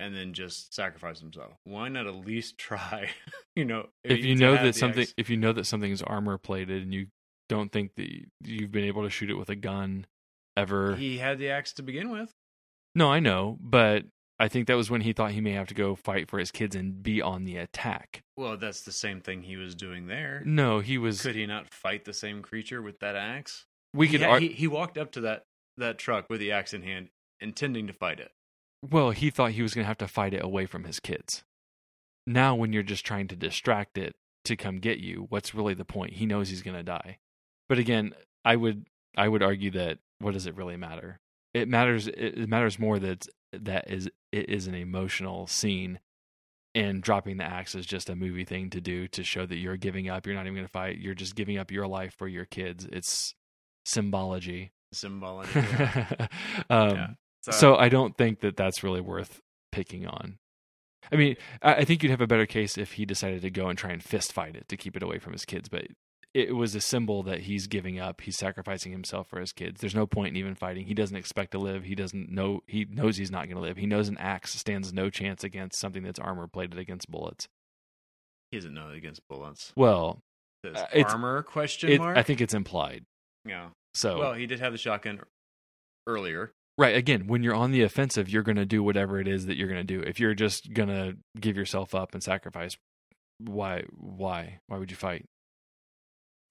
and 0.00 0.16
then 0.16 0.32
just 0.32 0.74
sacrifice 0.74 1.20
himself. 1.20 1.52
Why 1.62 1.88
not 1.88 2.08
at 2.08 2.14
least 2.14 2.58
try? 2.58 3.10
you 3.54 3.64
know, 3.64 3.86
If 4.02 4.24
you 4.24 4.34
know 4.34 4.54
that 4.54 4.74
something, 4.74 5.02
axe- 5.02 5.14
if 5.16 5.30
you 5.30 5.36
know 5.36 5.52
that 5.52 5.64
something 5.66 5.92
is 5.92 6.02
armor 6.02 6.38
plated, 6.38 6.82
and 6.82 6.92
you 6.92 7.06
don't 7.48 7.70
think 7.70 7.94
that 7.96 8.08
you've 8.42 8.72
been 8.72 8.84
able 8.84 9.02
to 9.04 9.10
shoot 9.10 9.30
it 9.30 9.34
with 9.34 9.48
a 9.48 9.54
gun 9.54 10.06
ever, 10.56 10.96
he 10.96 11.18
had 11.18 11.38
the 11.38 11.50
axe 11.50 11.72
to 11.74 11.82
begin 11.82 12.10
with. 12.10 12.32
no, 12.96 13.12
I 13.12 13.20
know, 13.20 13.58
but 13.60 14.04
I 14.38 14.48
think 14.48 14.66
that 14.66 14.76
was 14.76 14.90
when 14.90 15.02
he 15.02 15.12
thought 15.12 15.32
he 15.32 15.40
may 15.40 15.52
have 15.52 15.68
to 15.68 15.74
go 15.74 15.94
fight 15.94 16.28
for 16.28 16.38
his 16.38 16.50
kids 16.50 16.74
and 16.74 17.02
be 17.02 17.22
on 17.22 17.44
the 17.44 17.56
attack. 17.56 18.22
Well, 18.36 18.56
that's 18.56 18.82
the 18.82 18.92
same 18.92 19.20
thing 19.20 19.42
he 19.42 19.56
was 19.56 19.74
doing 19.74 20.06
there. 20.08 20.42
No, 20.44 20.80
he 20.80 20.98
was. 20.98 21.22
Could 21.22 21.36
he 21.36 21.46
not 21.46 21.72
fight 21.72 22.04
the 22.04 22.12
same 22.14 22.42
creature 22.42 22.82
with 22.82 22.98
that 23.00 23.14
axe? 23.16 23.66
we 23.94 24.08
could. 24.08 24.20
had- 24.20 24.30
ar- 24.30 24.40
he, 24.40 24.48
he 24.48 24.66
walked 24.66 24.98
up 24.98 25.12
to 25.12 25.20
that, 25.22 25.44
that 25.76 25.98
truck 25.98 26.28
with 26.28 26.40
the 26.40 26.50
axe 26.52 26.72
in 26.74 26.82
hand, 26.82 27.08
intending 27.40 27.86
to 27.86 27.92
fight 27.92 28.18
it. 28.20 28.32
Well, 28.82 29.10
he 29.10 29.30
thought 29.30 29.52
he 29.52 29.62
was 29.62 29.74
going 29.74 29.84
to 29.84 29.88
have 29.88 29.98
to 29.98 30.08
fight 30.08 30.34
it 30.34 30.42
away 30.42 30.66
from 30.66 30.84
his 30.84 30.98
kids. 30.98 31.44
Now, 32.26 32.54
when 32.54 32.72
you're 32.72 32.82
just 32.82 33.06
trying 33.06 33.28
to 33.28 33.36
distract 33.36 33.96
it 33.96 34.14
to 34.44 34.56
come 34.56 34.78
get 34.78 34.98
you, 34.98 35.26
what's 35.28 35.54
really 35.54 35.74
the 35.74 35.84
point? 35.84 36.14
He 36.14 36.26
knows 36.26 36.48
he's 36.48 36.62
going 36.62 36.76
to 36.76 36.82
die. 36.82 37.18
But 37.68 37.78
again, 37.78 38.12
I 38.44 38.56
would 38.56 38.86
I 39.16 39.28
would 39.28 39.42
argue 39.42 39.70
that 39.72 39.98
what 40.18 40.32
does 40.34 40.46
it 40.46 40.56
really 40.56 40.76
matter? 40.76 41.18
It 41.54 41.68
matters. 41.68 42.08
It, 42.08 42.38
it 42.38 42.48
matters 42.48 42.78
more 42.78 42.98
that 42.98 43.26
that 43.52 43.90
is 43.90 44.08
it 44.32 44.48
is 44.48 44.66
an 44.66 44.74
emotional 44.74 45.46
scene, 45.46 46.00
and 46.74 47.02
dropping 47.02 47.36
the 47.36 47.44
axe 47.44 47.74
is 47.74 47.86
just 47.86 48.08
a 48.10 48.16
movie 48.16 48.44
thing 48.44 48.70
to 48.70 48.80
do 48.80 49.08
to 49.08 49.22
show 49.22 49.44
that 49.46 49.56
you're 49.56 49.76
giving 49.76 50.08
up. 50.08 50.26
You're 50.26 50.34
not 50.34 50.42
even 50.46 50.54
going 50.54 50.66
to 50.66 50.72
fight. 50.72 50.98
You're 50.98 51.14
just 51.14 51.34
giving 51.34 51.58
up 51.58 51.70
your 51.70 51.86
life 51.86 52.14
for 52.16 52.28
your 52.28 52.44
kids. 52.46 52.86
It's 52.90 53.34
symbology. 53.84 54.72
Symbology. 54.92 55.50
Yeah. 55.54 56.26
um, 56.70 56.96
Yeah. 56.96 57.06
so 57.50 57.76
I 57.76 57.88
don't 57.88 58.16
think 58.16 58.40
that 58.40 58.56
that's 58.56 58.82
really 58.82 59.00
worth 59.00 59.40
picking 59.70 60.06
on. 60.06 60.38
I 61.10 61.16
mean, 61.16 61.36
I, 61.62 61.74
I 61.76 61.84
think 61.84 62.02
you'd 62.02 62.10
have 62.10 62.20
a 62.20 62.26
better 62.26 62.46
case 62.46 62.78
if 62.78 62.92
he 62.92 63.04
decided 63.04 63.42
to 63.42 63.50
go 63.50 63.68
and 63.68 63.76
try 63.78 63.90
and 63.90 64.02
fist 64.02 64.32
fight 64.32 64.54
it 64.56 64.68
to 64.68 64.76
keep 64.76 64.96
it 64.96 65.02
away 65.02 65.18
from 65.18 65.32
his 65.32 65.44
kids. 65.44 65.68
But 65.68 65.86
it 66.34 66.56
was 66.56 66.74
a 66.74 66.80
symbol 66.80 67.22
that 67.24 67.40
he's 67.40 67.66
giving 67.66 67.98
up. 68.00 68.22
He's 68.22 68.38
sacrificing 68.38 68.90
himself 68.92 69.28
for 69.28 69.38
his 69.38 69.52
kids. 69.52 69.80
There's 69.80 69.94
no 69.94 70.06
point 70.06 70.28
in 70.30 70.36
even 70.36 70.54
fighting. 70.54 70.86
He 70.86 70.94
doesn't 70.94 71.16
expect 71.16 71.50
to 71.52 71.58
live. 71.58 71.84
He 71.84 71.94
doesn't 71.94 72.30
know. 72.30 72.60
He 72.66 72.86
knows 72.88 73.16
he's 73.18 73.30
not 73.30 73.46
going 73.46 73.56
to 73.56 73.62
live. 73.62 73.76
He 73.76 73.86
knows 73.86 74.08
an 74.08 74.16
axe 74.18 74.54
stands 74.54 74.92
no 74.92 75.10
chance 75.10 75.44
against 75.44 75.78
something 75.78 76.02
that's 76.02 76.18
armor 76.18 76.46
plated 76.46 76.78
against 76.78 77.10
bullets. 77.10 77.48
he 78.50 78.58
doesn't 78.58 78.74
know 78.74 78.90
against 78.90 79.20
bullets. 79.28 79.72
Well, 79.76 80.20
Uh, 80.64 80.84
armor 81.08 81.42
question 81.42 81.90
it, 81.90 82.00
mark. 82.00 82.16
I 82.16 82.22
think 82.22 82.40
it's 82.40 82.54
implied. 82.54 83.04
yeah. 83.44 83.70
So 83.94 84.18
Well, 84.18 84.34
he 84.34 84.46
did 84.46 84.60
have 84.60 84.72
the 84.72 84.78
shotgun 84.78 85.20
earlier. 86.06 86.52
Right. 86.78 86.96
Again, 86.96 87.26
when 87.26 87.42
you're 87.42 87.54
on 87.54 87.72
the 87.72 87.82
offensive, 87.82 88.28
you're 88.30 88.42
going 88.42 88.56
to 88.56 88.64
do 88.64 88.82
whatever 88.82 89.20
it 89.20 89.28
is 89.28 89.46
that 89.46 89.56
you're 89.56 89.68
going 89.68 89.86
to 89.86 89.94
do. 89.94 90.00
If 90.00 90.18
you're 90.18 90.34
just 90.34 90.72
going 90.72 90.88
to 90.88 91.16
give 91.38 91.56
yourself 91.56 91.94
up 91.94 92.14
and 92.14 92.22
sacrifice, 92.22 92.76
why? 93.38 93.84
Why? 93.90 94.60
Why 94.68 94.78
would 94.78 94.90
you 94.90 94.96
fight? 94.96 95.26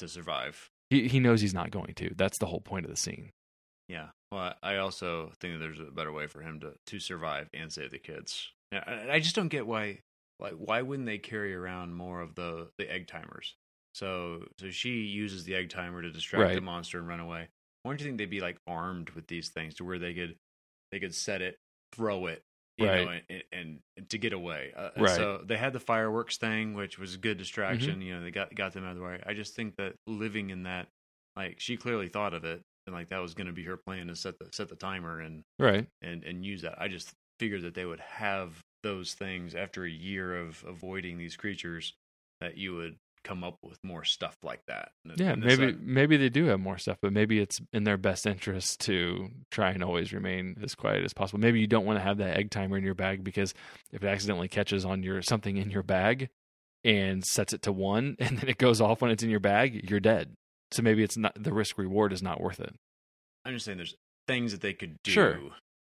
To 0.02 0.08
survive. 0.08 0.70
He 0.90 1.08
he 1.08 1.20
knows 1.20 1.42
he's 1.42 1.54
not 1.54 1.72
going 1.72 1.94
to. 1.96 2.14
That's 2.16 2.38
the 2.38 2.46
whole 2.46 2.62
point 2.62 2.86
of 2.86 2.92
the 2.92 2.98
scene. 2.98 3.32
Yeah. 3.88 4.10
Well, 4.32 4.54
I 4.62 4.78
also 4.78 5.32
think 5.40 5.54
that 5.54 5.60
there's 5.60 5.80
a 5.80 5.92
better 5.92 6.12
way 6.12 6.28
for 6.28 6.42
him 6.42 6.60
to 6.60 6.74
to 6.88 7.00
survive 7.00 7.50
and 7.54 7.72
save 7.72 7.92
the 7.92 8.00
kids. 8.00 8.50
Yeah, 8.72 8.84
I 8.86 9.14
I 9.14 9.20
just 9.20 9.36
don't 9.36 9.48
get 9.48 9.68
why 9.68 10.00
like 10.40 10.54
why 10.54 10.82
wouldn't 10.82 11.06
they 11.06 11.18
carry 11.18 11.56
around 11.56 11.96
more 11.96 12.22
of 12.22 12.36
the 12.36 12.70
the 12.78 12.92
egg 12.92 13.08
timers? 13.08 13.56
So 13.94 14.46
so 14.60 14.70
she 14.70 14.90
uses 14.90 15.44
the 15.44 15.56
egg 15.56 15.70
timer 15.70 16.02
to 16.02 16.12
distract 16.12 16.56
the 16.56 16.62
monster 16.62 17.00
and 17.00 17.08
run 17.08 17.20
away. 17.20 17.48
Why 17.84 17.92
don't 17.92 18.00
you 18.00 18.06
think 18.06 18.18
they'd 18.18 18.30
be 18.30 18.42
like 18.42 18.58
armed 18.68 19.10
with 19.12 19.28
these 19.28 19.50
things 19.50 19.76
to 19.76 19.86
where 19.86 20.00
they 20.00 20.14
could 20.14 20.36
they 20.92 21.00
could 21.00 21.16
set 21.16 21.42
it, 21.42 21.58
throw 21.94 22.28
it, 22.28 22.44
you 22.78 22.90
know, 22.90 23.08
Right. 23.08 23.12
and, 23.30 23.44
and, 23.52 23.80
and 23.98 24.10
to 24.10 24.18
get 24.18 24.34
away. 24.34 24.74
Uh, 24.76 24.92
Right. 24.96 25.06
So 25.06 25.44
they 25.46 25.58
had 25.58 25.74
the 25.74 25.80
fireworks 25.80 26.38
thing, 26.38 26.74
which 26.74 26.98
was 27.00 27.16
a 27.16 27.18
good 27.20 27.38
distraction. 27.38 28.02
You 28.02 28.16
know, 28.16 28.22
they 28.24 28.32
got 28.32 28.54
got 28.56 28.74
them 28.74 28.84
out 28.86 28.92
of 28.92 28.98
the 28.98 29.04
way. 29.04 29.22
I 29.26 29.34
just 29.34 29.56
think 29.56 29.76
that 29.78 29.96
living 30.08 30.50
in 30.50 30.64
that, 30.64 30.90
like, 31.36 31.60
she 31.60 31.78
clearly 31.78 32.10
thought 32.10 32.34
of 32.34 32.44
it, 32.46 32.62
and 32.88 32.96
like 32.96 33.10
that 33.10 33.20
was 33.20 33.34
going 33.34 33.48
to 33.48 33.54
be 33.54 33.64
her 33.66 33.78
plan 33.78 34.08
to 34.08 34.16
set 34.16 34.40
the 34.40 34.50
set 34.54 34.70
the 34.70 34.76
timer 34.76 35.20
and 35.22 35.44
Right. 35.60 35.88
and 36.02 36.24
and 36.24 36.46
use 36.46 36.62
that. 36.64 36.82
I 36.82 36.88
just 36.88 37.14
figured 37.40 37.64
that 37.64 37.74
they 37.76 37.86
would 37.86 38.00
have 38.00 38.62
those 38.84 39.14
things 39.14 39.56
after 39.56 39.84
a 39.86 39.90
year 39.92 40.36
of 40.38 40.64
avoiding 40.66 41.18
these 41.18 41.38
creatures, 41.38 41.96
that 42.42 42.58
you 42.58 42.76
would 42.76 42.98
come 43.24 43.44
up 43.44 43.58
with 43.62 43.78
more 43.84 44.04
stuff 44.04 44.38
like 44.44 44.62
that. 44.68 44.92
And- 45.06 45.20
Yeah, 45.20 45.36
maybe 45.36 45.68
uh, 45.68 45.72
maybe 45.80 46.18
they 46.18 46.30
do 46.30 46.46
have 46.46 46.60
more 46.60 46.78
stuff, 46.78 46.98
but 47.02 47.14
maybe 47.14 47.40
it's 47.40 47.60
in 47.74 47.84
their 47.84 47.98
best 47.98 48.26
interest 48.26 48.80
to 48.82 49.30
try 49.52 49.72
and 49.72 49.84
always 49.84 50.12
remain 50.14 50.56
as 50.64 50.76
quiet 50.76 51.04
as 51.04 51.14
possible. 51.14 51.40
Maybe 51.40 51.60
you 51.60 51.68
don't 51.68 51.86
want 51.86 52.00
to 52.00 52.04
have 52.04 52.18
that 52.18 52.38
egg 52.38 52.52
timer 52.52 52.78
in 52.78 52.84
your 52.84 52.96
bag 52.96 53.24
because 53.24 53.54
if 53.92 54.04
it 54.04 54.08
accidentally 54.08 54.48
catches 54.48 54.86
on 54.86 55.04
your 55.04 55.22
something 55.22 55.58
in 55.58 55.70
your 55.70 55.84
bag 55.84 56.30
and 56.84 57.24
sets 57.24 57.54
it 57.54 57.62
to 57.64 57.72
one 57.72 58.16
and 58.20 58.38
then 58.40 58.50
it 58.50 58.58
goes 58.58 58.82
off 58.82 59.02
when 59.02 59.12
it's 59.12 59.24
in 59.24 59.30
your 59.30 59.40
bag, 59.40 59.90
you're 59.90 60.00
dead. 60.00 60.34
So 60.72 60.82
maybe 60.82 61.04
it's 61.04 61.18
not 61.18 61.34
the 61.42 61.54
risk 61.54 61.78
reward 61.78 62.14
is 62.14 62.24
not 62.24 62.40
worth 62.42 62.60
it. 62.60 62.74
I'm 63.46 63.54
just 63.54 63.66
saying, 63.66 63.78
there's 63.78 63.96
things 64.28 64.52
that 64.52 64.62
they 64.62 64.74
could 64.74 64.98
do 65.04 65.12
Sure. 65.12 65.40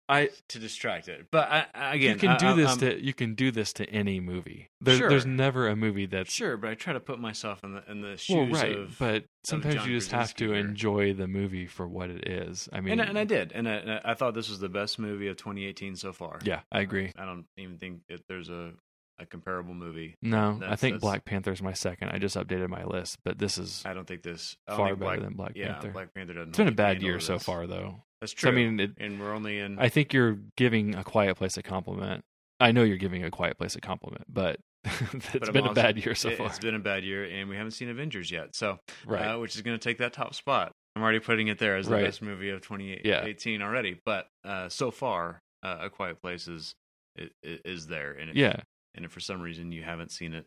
I 0.09 0.31
to 0.49 0.59
distract 0.59 1.09
it. 1.09 1.27
But 1.31 1.49
I, 1.51 1.67
I- 1.75 1.95
again, 1.95 2.15
you 2.15 2.19
can 2.19 2.37
do 2.39 2.47
I- 2.49 2.55
this 2.55 2.69
I'm- 2.71 2.79
to 2.81 3.05
you 3.05 3.15
can 3.15 3.35
do 3.35 3.51
this 3.51 3.73
to 3.75 3.89
any 3.89 4.21
movie. 4.21 4.69
There's 4.81 4.99
Sure. 4.99 5.09
there's 5.09 5.25
never 5.27 5.69
a 5.69 5.77
movie 5.77 6.07
that's 6.07 6.33
Sure, 6.33 6.57
but 6.57 6.71
I 6.71 6.75
try 6.75 6.93
to 6.93 7.01
put 7.01 7.19
myself 7.21 7.63
in 7.65 7.75
the 7.75 7.91
in 7.91 8.01
the 8.01 8.17
shoes 8.17 8.51
well 8.51 8.63
right, 8.63 8.77
of. 8.77 8.99
but 8.99 9.25
sometimes 9.45 9.87
you 9.87 9.95
just 9.99 10.11
have 10.13 10.35
to 10.37 10.53
enjoy 10.55 11.13
the 11.15 11.27
movie 11.29 11.67
for 11.67 11.87
what 11.87 12.11
it 12.11 12.29
is. 12.29 12.69
I 12.73 12.81
mean, 12.81 12.93
and, 12.95 13.03
I- 13.03 13.05
and 13.07 13.19
I 13.19 13.25
did, 13.25 13.53
and 13.53 13.69
I, 13.69 13.73
and 13.75 14.01
I 14.05 14.15
thought 14.15 14.35
this 14.35 14.51
was 14.51 14.59
the 14.59 14.69
best 14.69 14.99
movie 14.99 15.29
of 15.29 15.37
2018 15.37 15.97
so 15.97 16.13
far. 16.13 16.41
yeah, 16.45 16.61
I 16.71 16.81
agree. 16.81 17.13
I 17.17 17.25
don't 17.25 17.47
even 17.57 17.79
think 17.79 18.01
that 18.09 18.23
there's 18.29 18.49
a 18.51 18.73
a 19.19 19.27
comparable 19.27 19.75
movie. 19.75 20.17
No, 20.21 20.59
I 20.65 20.75
think 20.75 21.01
that's- 21.01 21.01
Black 21.01 21.47
is 21.47 21.63
my 21.63 21.75
second. 21.75 22.09
I 22.11 22.19
just 22.19 22.35
updated 22.37 22.69
my 22.71 22.83
list, 22.85 23.19
but 23.25 23.39
this 23.39 23.57
is 23.57 23.83
I 23.87 23.95
don't 23.95 24.07
think 24.07 24.23
this 24.23 24.57
I 24.67 24.75
far 24.77 24.89
think 24.89 24.99
better 24.99 25.11
Black, 25.17 25.21
than 25.21 25.35
Black 25.35 25.55
Panther. 25.55 25.61
yeah, 25.69 25.73
Panther. 25.75 25.91
Black 25.93 26.15
Panther 26.15 26.33
doesn't. 26.35 26.49
it's 26.49 26.59
been 26.59 26.69
a 26.69 26.73
bad 26.73 27.03
year 27.03 27.21
so 27.21 27.39
far, 27.39 27.67
though. 27.69 28.03
That's 28.23 28.33
So, 28.33 28.37
true. 28.37 28.51
I 28.51 28.55
mean, 28.55 28.81
it, 28.81 28.93
and 28.99 29.21
we're 29.21 29.35
only 29.35 29.59
in. 29.59 29.79
I 29.81 29.89
think 29.89 30.13
you're 30.15 30.39
giving 30.57 30.95
A 30.95 31.03
Quiet 31.05 31.37
Place 31.37 31.57
a 31.57 31.63
compliment. 31.63 32.23
I 32.61 32.71
know 32.71 32.85
you're 32.85 32.97
giving 32.97 33.25
A 33.25 33.31
Quiet 33.31 33.59
Place 33.59 33.75
a 33.75 33.81
compliment, 33.81 34.25
but 34.29 34.59
it's 34.85 35.29
but 35.33 35.53
been 35.53 35.67
a 35.67 35.75
bad 35.75 35.99
year 36.05 36.15
so 36.15 36.29
it- 36.29 36.39
far. 36.39 36.47
It's 36.47 36.61
been 36.61 36.77
a 36.77 36.79
bad 36.79 37.03
year, 37.05 37.25
and 37.25 37.49
we 37.49 37.57
haven't 37.57 37.73
seen 37.73 37.89
Avengers 37.89 38.31
yet. 38.31 38.55
So, 38.55 38.79
right. 39.05 39.23
uh, 39.35 39.39
which 39.41 39.57
is 39.57 39.63
going 39.63 39.77
to 39.77 39.83
take 39.83 39.99
that 39.99 40.13
top 40.13 40.35
spot. 40.35 40.73
I'm 40.95 41.03
already 41.03 41.19
putting 41.21 41.49
it 41.49 41.59
there 41.59 41.77
as 41.77 41.87
the 41.89 41.95
Right. 41.97 42.05
best 42.05 42.23
movie 42.23 42.51
of 42.51 42.61
2018 42.61 43.61
already. 43.63 43.99
But 44.07 44.27
uh, 44.45 44.69
so 44.69 44.91
far, 44.93 45.41
uh, 45.65 45.79
A 45.83 45.91
Quiet 45.91 46.21
Place 46.23 46.47
is 46.47 46.75
i- 47.19 47.23
i- 47.45 47.59
is 47.65 47.87
there, 47.89 48.13
and 48.13 48.31
if, 48.31 48.37
yeah. 48.37 48.61
and 48.95 49.05
if 49.05 49.11
for 49.11 49.21
some 49.21 49.41
reason 49.41 49.73
you 49.73 49.83
haven't 49.83 50.13
seen 50.13 50.33
it, 50.33 50.45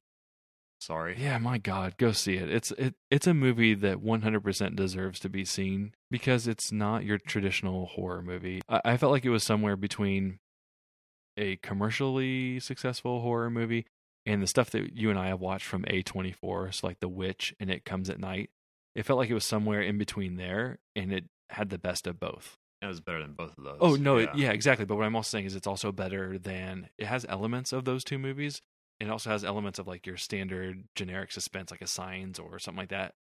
sorry. 0.79 1.15
Yeah, 1.19 1.37
my 1.37 1.57
God, 1.57 1.97
go 1.97 2.11
see 2.11 2.35
it. 2.35 2.49
It's 2.49 2.71
it, 2.71 2.95
it's 3.09 3.27
a 3.27 3.33
movie 3.33 3.73
that 3.73 3.97
100% 3.97 4.75
deserves 4.75 5.19
to 5.21 5.29
be 5.29 5.45
seen 5.45 5.93
because 6.11 6.47
it's 6.47 6.71
not 6.71 7.05
your 7.05 7.17
traditional 7.17 7.87
horror 7.87 8.21
movie. 8.21 8.61
I, 8.69 8.81
I 8.85 8.97
felt 8.97 9.11
like 9.11 9.25
it 9.25 9.29
was 9.29 9.43
somewhere 9.43 9.75
between 9.75 10.39
a 11.37 11.57
commercially 11.57 12.59
successful 12.59 13.21
horror 13.21 13.49
movie 13.49 13.85
and 14.25 14.41
the 14.41 14.47
stuff 14.47 14.71
that 14.71 14.95
you 14.95 15.09
and 15.09 15.19
I 15.19 15.27
have 15.27 15.39
watched 15.39 15.65
from 15.65 15.83
A24, 15.83 16.73
so 16.73 16.87
like 16.87 16.99
The 16.99 17.07
Witch 17.07 17.53
and 17.59 17.69
It 17.69 17.85
Comes 17.85 18.09
at 18.09 18.19
Night. 18.19 18.49
It 18.95 19.05
felt 19.05 19.19
like 19.19 19.29
it 19.29 19.35
was 19.35 19.45
somewhere 19.45 19.81
in 19.81 19.97
between 19.97 20.37
there, 20.37 20.79
and 20.95 21.11
it 21.11 21.25
had 21.49 21.69
the 21.69 21.77
best 21.77 22.07
of 22.07 22.19
both. 22.19 22.57
It 22.81 22.87
was 22.87 23.01
better 23.01 23.21
than 23.21 23.33
both 23.33 23.57
of 23.57 23.65
oh, 23.65 23.71
those. 23.71 23.77
Oh 23.81 23.95
no, 23.95 24.17
yeah. 24.17 24.23
It, 24.23 24.35
yeah, 24.35 24.51
exactly. 24.51 24.85
But 24.85 24.95
what 24.95 25.05
I'm 25.05 25.15
also 25.15 25.29
saying 25.29 25.45
is 25.45 25.55
it's 25.55 25.67
also 25.67 25.91
better 25.91 26.37
than 26.37 26.89
it 26.97 27.05
has 27.05 27.25
elements 27.27 27.73
of 27.73 27.85
those 27.85 28.03
two 28.03 28.17
movies. 28.17 28.61
It 28.99 29.09
also 29.09 29.29
has 29.29 29.43
elements 29.43 29.79
of 29.79 29.87
like 29.87 30.05
your 30.05 30.17
standard 30.17 30.85
generic 30.95 31.31
suspense, 31.31 31.71
like 31.71 31.81
a 31.81 31.87
Signs 31.87 32.39
or 32.39 32.59
something 32.59 32.79
like 32.79 32.89
that. 32.89 33.13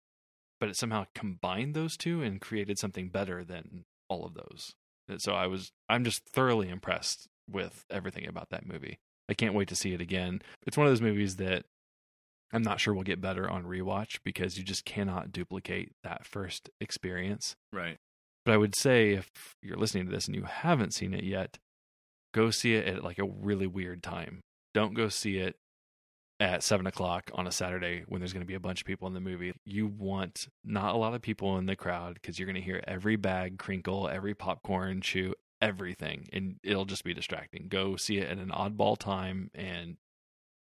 But 0.61 0.69
it 0.69 0.77
somehow 0.77 1.07
combined 1.15 1.75
those 1.75 1.97
two 1.97 2.23
and 2.23 2.41
created 2.41 2.79
something 2.79 3.09
better 3.09 3.45
than 3.45 3.85
all 4.09 4.25
of 4.25 4.35
those. 4.35 4.75
And 5.09 5.21
So 5.21 5.33
I 5.33 5.47
was, 5.47 5.73
I'm 5.89 6.05
just 6.05 6.23
thoroughly 6.33 6.69
impressed 6.69 7.27
with 7.51 7.85
everything 7.91 8.27
about 8.27 8.51
that 8.51 8.67
movie. 8.67 8.99
I 9.29 9.35
can't 9.35 9.55
wait 9.55 9.69
to 9.69 9.77
see 9.77 9.93
it 9.93 10.01
again. 10.01 10.43
It's 10.67 10.77
one 10.77 10.87
of 10.87 10.91
those 10.91 11.03
movies 11.03 11.37
that 11.37 11.65
I'm 12.53 12.63
not 12.63 12.79
sure 12.79 12.95
will 12.95 13.03
get 13.03 13.21
better 13.21 13.51
on 13.51 13.65
rewatch 13.65 14.19
because 14.25 14.57
you 14.57 14.65
just 14.65 14.85
cannot 14.85 15.33
duplicate 15.33 15.93
that 16.05 16.25
first 16.25 16.71
experience. 16.81 17.57
right. 17.73 17.97
But 18.45 18.53
I 18.53 18.57
would 18.59 18.77
say 18.77 19.13
if 19.13 19.31
you're 19.63 19.79
listening 19.79 20.05
to 20.05 20.13
this 20.13 20.27
and 20.27 20.37
you 20.37 20.43
haven't 20.43 20.93
seen 20.93 21.15
it 21.15 21.25
yet, 21.25 21.57
go 22.35 22.51
see 22.51 22.75
it 22.75 22.87
at 22.87 23.03
like 23.03 23.19
a 23.19 23.25
really 23.25 23.67
weird 23.67 24.03
time. 24.03 24.41
Don't 24.75 24.93
go 24.93 25.09
see 25.09 25.39
it 25.39 25.57
at 26.41 26.63
seven 26.63 26.87
o'clock 26.87 27.31
on 27.35 27.47
a 27.47 27.53
Saturday 27.53 28.05
when 28.09 28.21
there's 28.21 28.33
going 28.33 28.43
to 28.43 28.47
be 28.47 28.55
a 28.55 28.61
bunch 28.61 28.81
of 28.81 28.87
people 28.87 29.07
in 29.07 29.15
the 29.15 29.21
movie. 29.21 29.53
You 29.65 29.87
want 29.87 30.49
not 30.65 30.95
a 30.95 30.99
lot 30.99 31.15
of 31.15 31.23
people 31.23 31.59
in 31.59 31.67
the 31.67 31.77
crowd 31.77 32.15
because 32.15 32.39
you're 32.39 32.47
going 32.47 32.57
to 32.57 32.61
hear 32.61 32.83
every 32.87 33.17
bag 33.17 33.59
crinkle, 33.59 34.09
every 34.09 34.35
popcorn 34.35 35.01
chew, 35.01 35.35
everything, 35.63 36.29
and 36.33 36.57
it'll 36.63 36.85
just 36.85 37.05
be 37.05 37.15
distracting. 37.15 37.69
Go 37.69 37.97
see 37.97 38.19
it 38.19 38.29
at 38.29 38.39
an 38.39 38.51
oddball 38.51 38.99
time 38.99 39.51
and 39.55 39.97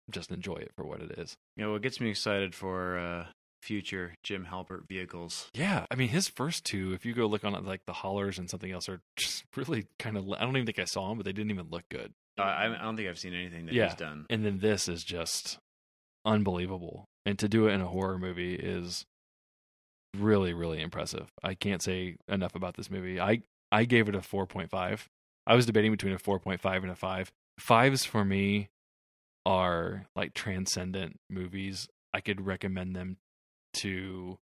just 0.10 0.32
enjoy 0.32 0.56
it 0.56 0.72
for 0.76 0.86
what 0.86 1.02
it 1.02 1.12
is. 1.18 1.38
You 1.56 1.66
know 1.66 1.72
what 1.72 1.82
gets 1.82 2.02
me 2.02 2.10
excited 2.10 2.54
for 2.54 2.98
uh, 2.98 3.26
future 3.62 4.16
Jim 4.24 4.48
Halpert 4.52 4.88
vehicles. 4.88 5.50
Yeah, 5.54 5.86
I 5.92 5.96
mean 5.96 6.10
his 6.10 6.28
first 6.28 6.66
two, 6.66 6.94
if 6.94 7.06
you 7.06 7.14
go 7.14 7.26
look 7.28 7.44
on 7.46 7.56
it, 7.56 7.64
like 7.64 7.86
the 7.86 7.94
Hollars 7.94 8.38
and 8.40 8.50
something 8.50 8.72
else, 8.72 8.90
are 8.90 9.02
just 9.16 9.44
really 9.56 9.88
kind 10.00 10.18
of. 10.18 10.30
I 10.32 10.40
don't 10.42 10.56
even 10.58 10.66
think 10.66 10.80
I 10.80 10.86
saw 10.86 11.10
them, 11.10 11.18
but 11.18 11.26
they 11.26 11.34
didn't 11.34 11.52
even 11.52 11.68
look 11.70 11.84
good. 11.90 12.14
Uh, 12.40 12.44
I, 12.44 12.66
I 12.74 12.84
don't 12.84 12.96
think 12.98 13.10
I've 13.10 13.20
seen 13.20 13.34
anything 13.34 13.66
that 13.68 13.74
Yeah. 13.76 13.88
he's 13.88 13.96
done. 13.96 14.26
And 14.30 14.46
then 14.46 14.60
this 14.60 14.88
is 14.88 15.04
just 15.04 15.60
unbelievable, 16.26 17.06
and 17.26 17.38
to 17.40 17.48
do 17.50 17.68
it 17.68 17.74
in 17.74 17.82
a 17.82 17.88
horror 17.88 18.18
movie 18.18 18.56
is 18.56 19.06
really, 20.18 20.54
really 20.54 20.82
impressive. 20.82 21.30
I 21.44 21.54
can't 21.56 21.82
say 21.82 22.18
enough 22.28 22.56
about 22.56 22.76
this 22.76 22.90
movie. 22.90 23.20
I 23.20 23.44
I 23.72 23.86
gave 23.86 24.10
it 24.10 24.16
a 24.16 24.22
four 24.22 24.46
point 24.46 24.70
five. 24.70 25.08
I 25.48 25.56
was 25.56 25.66
debating 25.66 25.92
between 25.92 26.14
a 26.14 26.20
four 26.20 26.40
point 26.40 26.62
five 26.62 26.84
and 26.84 26.92
a 26.92 26.96
five. 26.96 27.32
Fives 27.60 28.06
for 28.06 28.24
me 28.26 28.70
are 29.46 30.06
like 30.16 30.34
transcendent 30.34 31.20
movies. 31.30 31.88
I 32.14 32.22
could 32.22 32.46
recommend 32.46 32.96
them 32.96 33.18
to 33.74 34.38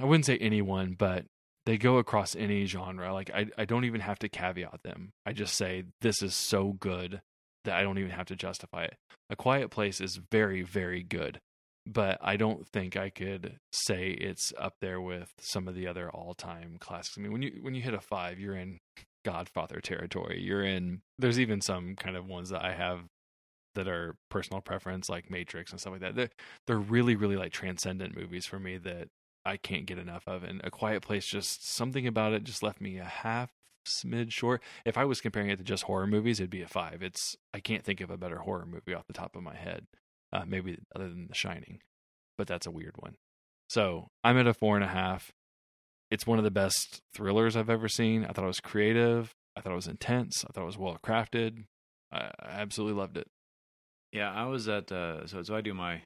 I 0.00 0.04
wouldn't 0.04 0.26
say 0.26 0.38
anyone, 0.38 0.94
but 0.98 1.26
they 1.66 1.78
go 1.78 1.98
across 1.98 2.34
any 2.34 2.64
genre. 2.66 3.12
Like 3.12 3.30
I 3.30 3.46
I 3.56 3.64
don't 3.64 3.84
even 3.84 4.00
have 4.00 4.18
to 4.20 4.28
caveat 4.28 4.82
them. 4.82 5.10
I 5.26 5.32
just 5.32 5.56
say 5.56 5.84
this 6.00 6.22
is 6.22 6.34
so 6.34 6.72
good 6.72 7.20
that 7.64 7.76
I 7.76 7.82
don't 7.82 7.98
even 7.98 8.10
have 8.10 8.26
to 8.26 8.36
justify 8.36 8.84
it. 8.84 8.96
A 9.30 9.36
Quiet 9.36 9.70
Place 9.70 10.00
is 10.00 10.20
very 10.30 10.62
very 10.62 11.02
good, 11.02 11.40
but 11.86 12.18
I 12.20 12.36
don't 12.36 12.66
think 12.68 12.96
I 12.96 13.10
could 13.10 13.58
say 13.72 14.10
it's 14.10 14.52
up 14.58 14.74
there 14.80 15.00
with 15.00 15.30
some 15.40 15.68
of 15.68 15.74
the 15.74 15.86
other 15.86 16.10
all-time 16.10 16.76
classics. 16.80 17.16
I 17.16 17.20
mean, 17.20 17.32
when 17.32 17.42
you 17.42 17.58
when 17.62 17.74
you 17.74 17.82
hit 17.82 17.94
a 17.94 18.00
5, 18.00 18.38
you're 18.38 18.56
in 18.56 18.78
Godfather 19.24 19.80
territory. 19.80 20.40
You're 20.42 20.64
in 20.64 21.02
there's 21.18 21.38
even 21.38 21.60
some 21.60 21.94
kind 21.96 22.16
of 22.16 22.26
ones 22.26 22.50
that 22.50 22.64
I 22.64 22.74
have 22.74 23.00
that 23.74 23.88
are 23.88 24.16
personal 24.30 24.60
preference 24.60 25.08
like 25.08 25.30
Matrix 25.30 25.70
and 25.70 25.80
stuff 25.80 25.92
like 25.92 26.02
that. 26.02 26.14
They're, 26.16 26.30
they're 26.66 26.78
really 26.78 27.16
really 27.16 27.36
like 27.36 27.52
transcendent 27.52 28.16
movies 28.16 28.46
for 28.46 28.58
me 28.58 28.78
that 28.78 29.08
I 29.44 29.56
can't 29.56 29.86
get 29.86 29.98
enough 29.98 30.24
of. 30.26 30.44
And 30.44 30.60
A 30.64 30.70
Quiet 30.70 31.02
Place 31.02 31.26
just 31.26 31.68
something 31.68 32.06
about 32.06 32.32
it 32.32 32.44
just 32.44 32.62
left 32.62 32.80
me 32.80 32.98
a 32.98 33.04
half 33.04 33.50
smidge 33.86 34.32
short. 34.32 34.62
If 34.84 34.96
I 34.96 35.04
was 35.04 35.20
comparing 35.20 35.50
it 35.50 35.56
to 35.56 35.64
just 35.64 35.84
horror 35.84 36.06
movies, 36.06 36.38
it'd 36.38 36.50
be 36.50 36.62
a 36.62 36.68
5. 36.68 37.02
It's 37.02 37.36
I 37.52 37.60
can't 37.60 37.84
think 37.84 38.00
of 38.00 38.10
a 38.10 38.16
better 38.16 38.38
horror 38.38 38.66
movie 38.66 38.94
off 38.94 39.06
the 39.06 39.12
top 39.12 39.36
of 39.36 39.42
my 39.42 39.56
head. 39.56 39.86
Uh, 40.32 40.44
maybe 40.46 40.78
other 40.96 41.08
than 41.08 41.26
The 41.28 41.34
Shining, 41.34 41.80
but 42.38 42.46
that's 42.46 42.66
a 42.66 42.70
weird 42.70 42.94
one. 42.96 43.16
So 43.68 44.08
I'm 44.24 44.38
at 44.38 44.46
a 44.46 44.54
four 44.54 44.76
and 44.76 44.84
a 44.84 44.88
half. 44.88 45.30
It's 46.10 46.26
one 46.26 46.38
of 46.38 46.44
the 46.44 46.50
best 46.50 47.00
thrillers 47.14 47.54
I've 47.54 47.68
ever 47.68 47.88
seen. 47.88 48.24
I 48.24 48.32
thought 48.32 48.44
it 48.44 48.48
was 48.48 48.60
creative. 48.60 49.34
I 49.56 49.60
thought 49.60 49.72
it 49.72 49.76
was 49.76 49.88
intense. 49.88 50.44
I 50.44 50.52
thought 50.52 50.62
it 50.62 50.66
was 50.66 50.78
well 50.78 50.98
crafted. 51.04 51.64
I, 52.10 52.30
I 52.38 52.60
absolutely 52.60 52.98
loved 52.98 53.16
it. 53.18 53.28
Yeah, 54.12 54.30
I 54.32 54.44
was 54.46 54.68
at 54.68 54.92
uh, 54.92 55.26
so 55.26 55.42
so 55.42 55.54
I 55.56 55.60
do 55.60 55.74
my 55.74 56.02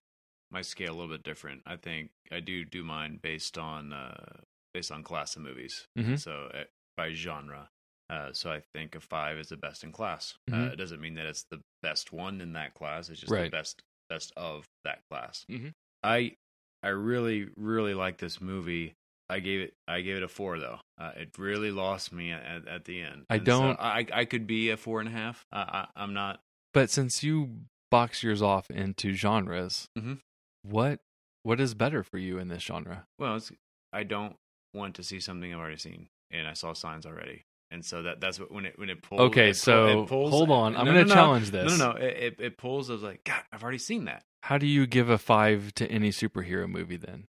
my 0.51 0.63
scale 0.63 0.93
a 0.93 0.97
little 0.97 1.09
bit 1.15 1.25
different. 1.25 1.63
I 1.67 1.77
think 1.77 2.11
I 2.31 2.41
do 2.41 2.65
do 2.65 2.85
mine 2.85 3.19
based 3.23 3.59
on 3.59 3.93
uh, 3.93 4.39
based 4.73 4.93
on 4.93 5.03
class 5.03 5.37
of 5.37 5.43
movies. 5.43 5.87
Mhm. 5.99 6.19
So 6.19 6.51
uh, 6.55 6.65
by 6.97 7.13
genre. 7.13 7.69
Uh, 8.09 8.33
so 8.33 8.53
I 8.53 8.63
think 8.73 8.95
a 8.95 9.01
five 9.01 9.37
is 9.37 9.49
the 9.49 9.57
best 9.57 9.83
in 9.83 9.91
class. 9.91 10.35
Uh, 10.51 10.55
Mhm. 10.55 10.73
it 10.75 10.77
doesn't 10.77 11.01
mean 11.01 11.15
that 11.15 11.27
it's 11.27 11.45
the 11.51 11.61
best 11.83 12.13
one 12.13 12.41
in 12.41 12.53
that 12.53 12.73
class. 12.75 13.09
It's 13.09 13.19
just 13.21 13.33
Right. 13.33 13.51
the 13.51 13.57
best 13.57 13.83
best 14.09 14.33
of 14.37 14.65
that 14.85 15.01
class. 15.11 15.45
Mhm. 15.51 15.73
I 16.05 16.37
I 16.85 16.89
really 16.91 17.49
really 17.57 17.95
like 17.95 18.19
this 18.19 18.41
movie. 18.41 18.95
I 19.29 19.41
gave 19.41 19.61
it 19.63 19.75
I 19.89 20.03
gave 20.03 20.19
it 20.19 20.23
a 20.23 20.29
four 20.29 20.61
though. 20.61 20.79
Uh, 20.99 21.11
it 21.17 21.37
really 21.37 21.73
lost 21.73 22.13
me 22.13 22.31
at, 22.31 22.69
at 22.69 22.85
the 22.85 23.03
end. 23.03 23.27
I 23.29 23.37
And 23.37 23.45
don't- 23.45 23.81
I 23.81 24.07
I 24.13 24.25
could 24.25 24.47
be 24.47 24.71
a 24.71 24.77
four 24.77 25.01
and 25.01 25.09
a 25.09 25.13
half. 25.13 25.45
I, 25.51 25.61
I, 25.63 25.89
I'm 25.97 26.15
not. 26.15 26.41
But 26.73 26.91
since 26.91 27.25
you 27.25 27.63
box 27.91 28.22
yours 28.22 28.43
off 28.43 28.70
into 28.70 29.12
genres, 29.12 29.89
Mhm. 29.99 30.20
what 30.62 31.01
what 31.43 31.61
is 31.61 31.74
better 31.74 32.03
for 32.03 32.18
you 32.18 32.39
in 32.39 32.49
this 32.49 32.62
genre? 32.64 33.07
Well, 33.18 33.37
it's, 33.37 33.53
I 33.93 34.03
don't 34.03 34.37
want 34.74 34.97
to 34.97 35.03
see 35.05 35.20
something 35.20 35.53
I've 35.55 35.61
already 35.61 35.76
seen, 35.76 36.09
and 36.30 36.47
I 36.49 36.55
saw 36.55 36.72
Signs 36.72 37.07
already, 37.07 37.45
and 37.70 37.84
so 37.84 38.03
that 38.03 38.20
that's 38.20 38.41
what 38.41 38.51
when 38.51 38.66
it 38.66 38.78
when 38.78 38.91
it 38.91 39.03
pulls. 39.03 39.20
Okay, 39.20 39.51
it 39.51 39.53
pull- 39.53 39.55
so 39.55 40.03
it 40.03 40.09
pulls, 40.09 40.30
hold 40.30 40.51
on. 40.51 40.74
I'm 40.76 40.84
going 40.84 40.97
to 40.97 41.05
no, 41.05 41.09
no. 41.09 41.14
challenge 41.14 41.51
this. 41.53 41.78
No, 41.78 41.93
no, 41.93 41.93
no. 41.93 41.99
It, 42.05 42.16
it, 42.16 42.41
it 42.41 42.59
pulls. 42.59 42.91
I 42.91 42.95
was 42.95 43.03
like, 43.03 43.22
God, 43.24 43.43
I've 43.53 43.62
already 43.62 43.78
seen 43.78 44.07
that. 44.07 44.24
How 44.43 44.59
do 44.59 44.66
you 44.66 44.87
give 44.87 45.09
a 45.09 45.18
five 45.18 45.72
to 45.74 45.87
any 45.91 46.11
superhero 46.11 46.68
movie 46.68 46.97
then? 46.97 47.26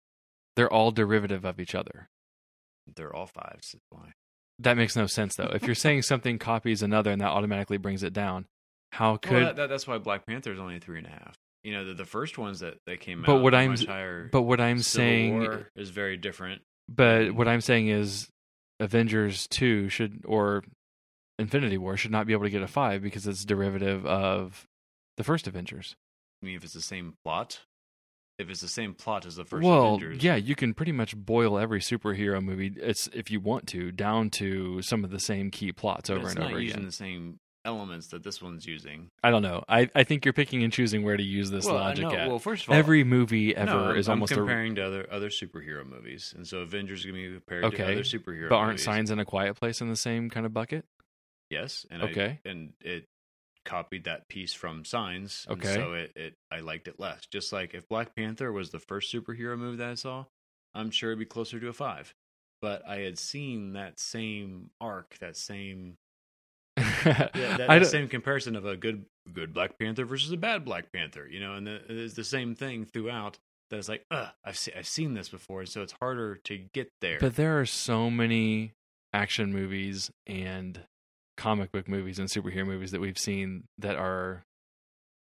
They're 0.56 0.72
all 0.72 0.90
derivative 0.90 1.44
of 1.46 1.58
each 1.58 1.74
other. 1.74 2.08
They're 2.94 3.14
all 3.14 3.26
fives. 3.26 3.74
Why. 3.90 4.12
That 4.58 4.76
makes 4.76 4.94
no 4.94 5.06
sense 5.06 5.36
though. 5.36 5.50
If 5.54 5.64
you're 5.64 5.74
saying 5.74 6.02
something 6.02 6.38
copies 6.38 6.82
another 6.82 7.10
and 7.10 7.20
that 7.22 7.28
automatically 7.30 7.78
brings 7.78 8.02
it 8.02 8.12
down, 8.12 8.46
how 8.92 9.16
could 9.16 9.32
Well, 9.32 9.40
that, 9.46 9.56
that, 9.56 9.68
that's 9.68 9.86
why 9.86 9.98
Black 9.98 10.26
Panther 10.26 10.52
is 10.52 10.58
only 10.60 10.78
three 10.78 10.98
and 10.98 11.06
a 11.06 11.10
half. 11.10 11.34
You 11.64 11.72
know, 11.72 11.84
the, 11.84 11.94
the 11.94 12.04
first 12.04 12.38
ones 12.38 12.60
that, 12.60 12.74
that 12.86 13.00
came 13.00 13.22
But 13.26 13.36
out, 13.36 13.42
what 13.42 13.54
I'm- 13.54 13.76
higher. 13.76 14.28
but 14.32 14.42
what 14.42 14.60
I'm 14.60 14.78
Civil 14.78 15.06
saying 15.08 15.38
War 15.40 15.68
is 15.76 15.90
very 15.90 16.16
different. 16.16 16.62
but 16.88 17.32
what 17.34 17.48
I'm 17.48 17.60
saying 17.60 17.88
is 17.88 18.28
Avengers 18.80 19.46
2 19.48 19.88
should 19.88 20.22
or 20.26 20.64
Infinity 21.38 21.78
War 21.78 21.96
should 21.96 22.10
not 22.10 22.26
be 22.26 22.32
able 22.32 22.44
to 22.44 22.50
get 22.50 22.62
a 22.62 22.66
5 22.68 23.02
because 23.02 23.26
it's 23.26 23.44
derivative 23.44 24.04
of 24.06 24.66
the 25.16 25.24
first 25.24 25.46
Avengers. 25.46 25.94
I 26.42 26.46
mean, 26.46 26.56
if 26.56 26.64
it's 26.64 26.72
the 26.74 26.80
same 26.82 27.14
plot, 27.24 27.60
if 28.38 28.50
it's 28.50 28.60
the 28.60 28.68
same 28.68 28.94
plot 28.94 29.24
as 29.24 29.36
the 29.36 29.44
first 29.44 29.64
well, 29.64 29.94
Avengers, 29.94 30.22
yeah, 30.24 30.34
you 30.34 30.56
can 30.56 30.74
pretty 30.74 30.90
much 30.92 31.16
boil 31.16 31.58
every 31.58 31.80
superhero 31.80 32.42
movie 32.42 32.72
it's 32.76 33.08
if 33.14 33.30
you 33.30 33.38
want 33.40 33.68
to 33.68 33.92
down 33.92 34.30
to 34.30 34.82
some 34.82 35.04
of 35.04 35.10
the 35.10 35.20
same 35.20 35.50
key 35.50 35.70
plots 35.70 36.10
over 36.10 36.28
and 36.28 36.38
over 36.40 36.58
using 36.58 36.78
again. 36.78 36.86
the 36.86 36.92
same 36.92 37.38
elements 37.64 38.08
that 38.08 38.22
this 38.22 38.42
one's 38.42 38.66
using. 38.66 39.10
I 39.22 39.30
don't 39.30 39.42
know. 39.42 39.64
I, 39.68 39.88
I 39.94 40.04
think 40.04 40.24
you're 40.24 40.32
picking 40.32 40.62
and 40.62 40.72
choosing 40.72 41.02
where 41.04 41.16
to 41.16 41.22
use 41.22 41.50
this 41.50 41.64
well, 41.64 41.76
logic 41.76 42.04
no, 42.04 42.12
at. 42.14 42.28
well, 42.28 42.38
first 42.38 42.64
of 42.64 42.70
all, 42.70 42.76
Every 42.76 43.04
movie 43.04 43.54
ever 43.56 43.70
no, 43.70 43.90
is 43.90 44.08
I'm 44.08 44.14
almost 44.14 44.32
a 44.32 44.36
comparing 44.36 44.74
to 44.76 44.82
other 44.86 45.06
other 45.10 45.28
superhero 45.28 45.86
movies, 45.88 46.34
and 46.36 46.46
so 46.46 46.58
Avengers 46.58 47.00
is 47.00 47.06
going 47.06 47.22
to 47.22 47.28
be 47.28 47.34
compared 47.34 47.74
to 47.74 47.84
other 47.84 48.02
superhero. 48.02 48.48
but 48.48 48.56
aren't 48.56 48.72
movies. 48.72 48.84
Signs 48.84 49.10
in 49.10 49.18
a 49.18 49.24
quiet 49.24 49.56
place 49.56 49.80
in 49.80 49.88
the 49.88 49.96
same 49.96 50.30
kind 50.30 50.46
of 50.46 50.52
bucket? 50.52 50.84
Yes, 51.50 51.86
and 51.90 52.02
Okay. 52.02 52.40
I, 52.44 52.48
and 52.48 52.72
it 52.80 53.04
copied 53.64 54.04
that 54.04 54.28
piece 54.28 54.52
from 54.54 54.84
Signs. 54.84 55.46
Okay. 55.48 55.74
so 55.74 55.92
it, 55.92 56.12
it 56.16 56.34
I 56.50 56.60
liked 56.60 56.88
it 56.88 56.98
less. 56.98 57.26
Just 57.26 57.52
like 57.52 57.74
if 57.74 57.88
Black 57.88 58.16
Panther 58.16 58.50
was 58.52 58.70
the 58.70 58.80
first 58.80 59.12
superhero 59.12 59.56
movie 59.56 59.76
that 59.76 59.90
I 59.90 59.94
saw, 59.94 60.24
I'm 60.74 60.90
sure 60.90 61.10
it'd 61.10 61.18
be 61.18 61.24
closer 61.26 61.60
to 61.60 61.68
a 61.68 61.72
five. 61.72 62.14
But 62.60 62.82
I 62.88 62.98
had 62.98 63.18
seen 63.18 63.72
that 63.74 63.98
same 63.98 64.70
arc, 64.80 65.18
that 65.18 65.36
same 65.36 65.96
yeah, 67.04 67.28
that, 67.34 67.66
don't- 67.68 67.84
same 67.84 68.08
comparison 68.08 68.56
of 68.56 68.64
a 68.64 68.76
good 68.76 69.04
good 69.32 69.52
Black 69.54 69.78
Panther 69.78 70.04
versus 70.04 70.32
a 70.32 70.36
bad 70.36 70.64
Black 70.64 70.92
Panther, 70.92 71.26
you 71.28 71.40
know, 71.40 71.54
and 71.54 71.66
the, 71.66 71.80
it's 71.88 72.14
the 72.14 72.24
same 72.24 72.54
thing 72.54 72.84
throughout. 72.84 73.38
That 73.70 73.78
it's 73.78 73.88
like, 73.88 74.04
Ugh, 74.10 74.28
I've 74.44 74.56
se- 74.56 74.74
I've 74.76 74.86
seen 74.86 75.14
this 75.14 75.28
before, 75.28 75.60
and 75.60 75.68
so 75.68 75.82
it's 75.82 75.94
harder 76.00 76.36
to 76.44 76.58
get 76.74 76.90
there. 77.00 77.18
But 77.20 77.36
there 77.36 77.58
are 77.60 77.66
so 77.66 78.10
many 78.10 78.72
action 79.14 79.52
movies 79.52 80.10
and 80.26 80.80
comic 81.36 81.72
book 81.72 81.88
movies 81.88 82.18
and 82.18 82.28
superhero 82.28 82.66
movies 82.66 82.90
that 82.90 83.00
we've 83.00 83.18
seen 83.18 83.64
that 83.78 83.96
are, 83.96 84.42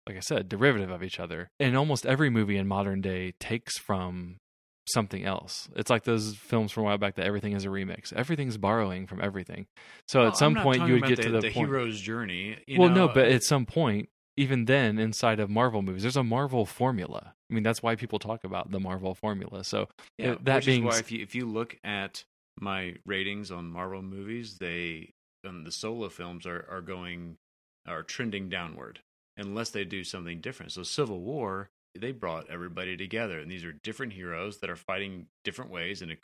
like 0.08 0.16
I 0.16 0.20
said, 0.20 0.48
derivative 0.48 0.90
of 0.90 1.02
each 1.02 1.20
other. 1.20 1.48
And 1.60 1.76
almost 1.76 2.06
every 2.06 2.28
movie 2.30 2.56
in 2.56 2.66
modern 2.66 3.00
day 3.00 3.34
takes 3.38 3.78
from 3.78 4.38
something 4.86 5.24
else. 5.24 5.68
It's 5.76 5.90
like 5.90 6.04
those 6.04 6.34
films 6.36 6.72
from 6.72 6.82
a 6.82 6.86
while 6.86 6.98
back 6.98 7.14
that 7.16 7.26
everything 7.26 7.52
is 7.52 7.64
a 7.64 7.68
remix. 7.68 8.12
Everything's 8.12 8.56
borrowing 8.56 9.06
from 9.06 9.20
everything. 9.22 9.66
So 10.08 10.20
Well, 10.20 10.28
at 10.28 10.36
some 10.36 10.54
point 10.56 10.86
you 10.86 10.94
would 10.94 11.06
get 11.06 11.22
to 11.22 11.30
the, 11.30 11.40
the 11.40 11.50
point. 11.50 11.68
hero's 11.68 12.00
journey. 12.00 12.58
You 12.66 12.78
well, 12.80 12.88
know, 12.88 13.06
no, 13.06 13.12
but 13.12 13.26
at 13.28 13.42
some 13.42 13.66
point, 13.66 14.08
even 14.36 14.64
then, 14.64 14.98
inside 14.98 15.40
of 15.40 15.48
Marvel 15.48 15.82
movies, 15.82 16.02
there's 16.02 16.16
a 16.16 16.24
Marvel 16.24 16.66
formula. 16.66 17.34
I 17.50 17.54
mean, 17.54 17.62
that's 17.62 17.82
why 17.82 17.94
people 17.94 18.18
talk 18.18 18.44
about 18.44 18.70
the 18.70 18.80
Marvel 18.80 19.14
formula. 19.14 19.64
So 19.64 19.88
Yeah, 20.18 20.32
Uh, 20.32 20.38
that 20.42 20.64
being 20.66 20.84
why 20.84 20.98
if 20.98 21.12
you 21.12 21.22
if 21.22 21.34
you 21.34 21.46
look 21.46 21.78
at 21.84 22.24
my 22.60 22.96
ratings 23.06 23.50
on 23.50 23.66
Marvel 23.70 24.02
movies, 24.02 24.58
they 24.58 25.12
um, 25.46 25.64
the 25.64 25.72
solo 25.72 26.08
films 26.08 26.46
are 26.46 26.66
are 26.70 26.80
going 26.80 27.36
are 27.86 28.02
trending 28.02 28.48
downward 28.48 29.00
unless 29.36 29.70
they 29.70 29.84
do 29.84 30.04
something 30.04 30.40
different. 30.40 30.72
So 30.72 30.82
Civil 30.82 31.20
War, 31.20 31.70
they 31.98 32.12
brought 32.12 32.48
everybody 32.50 32.96
together, 32.96 33.38
and 33.38 33.50
these 33.50 33.64
are 33.64 33.72
different 33.72 34.12
heroes 34.12 34.58
that 34.58 34.70
are 34.70 34.76
fighting 34.76 35.26
different 35.44 35.70
ways 35.70 36.02
in 36.02 36.10
a 36.10 36.16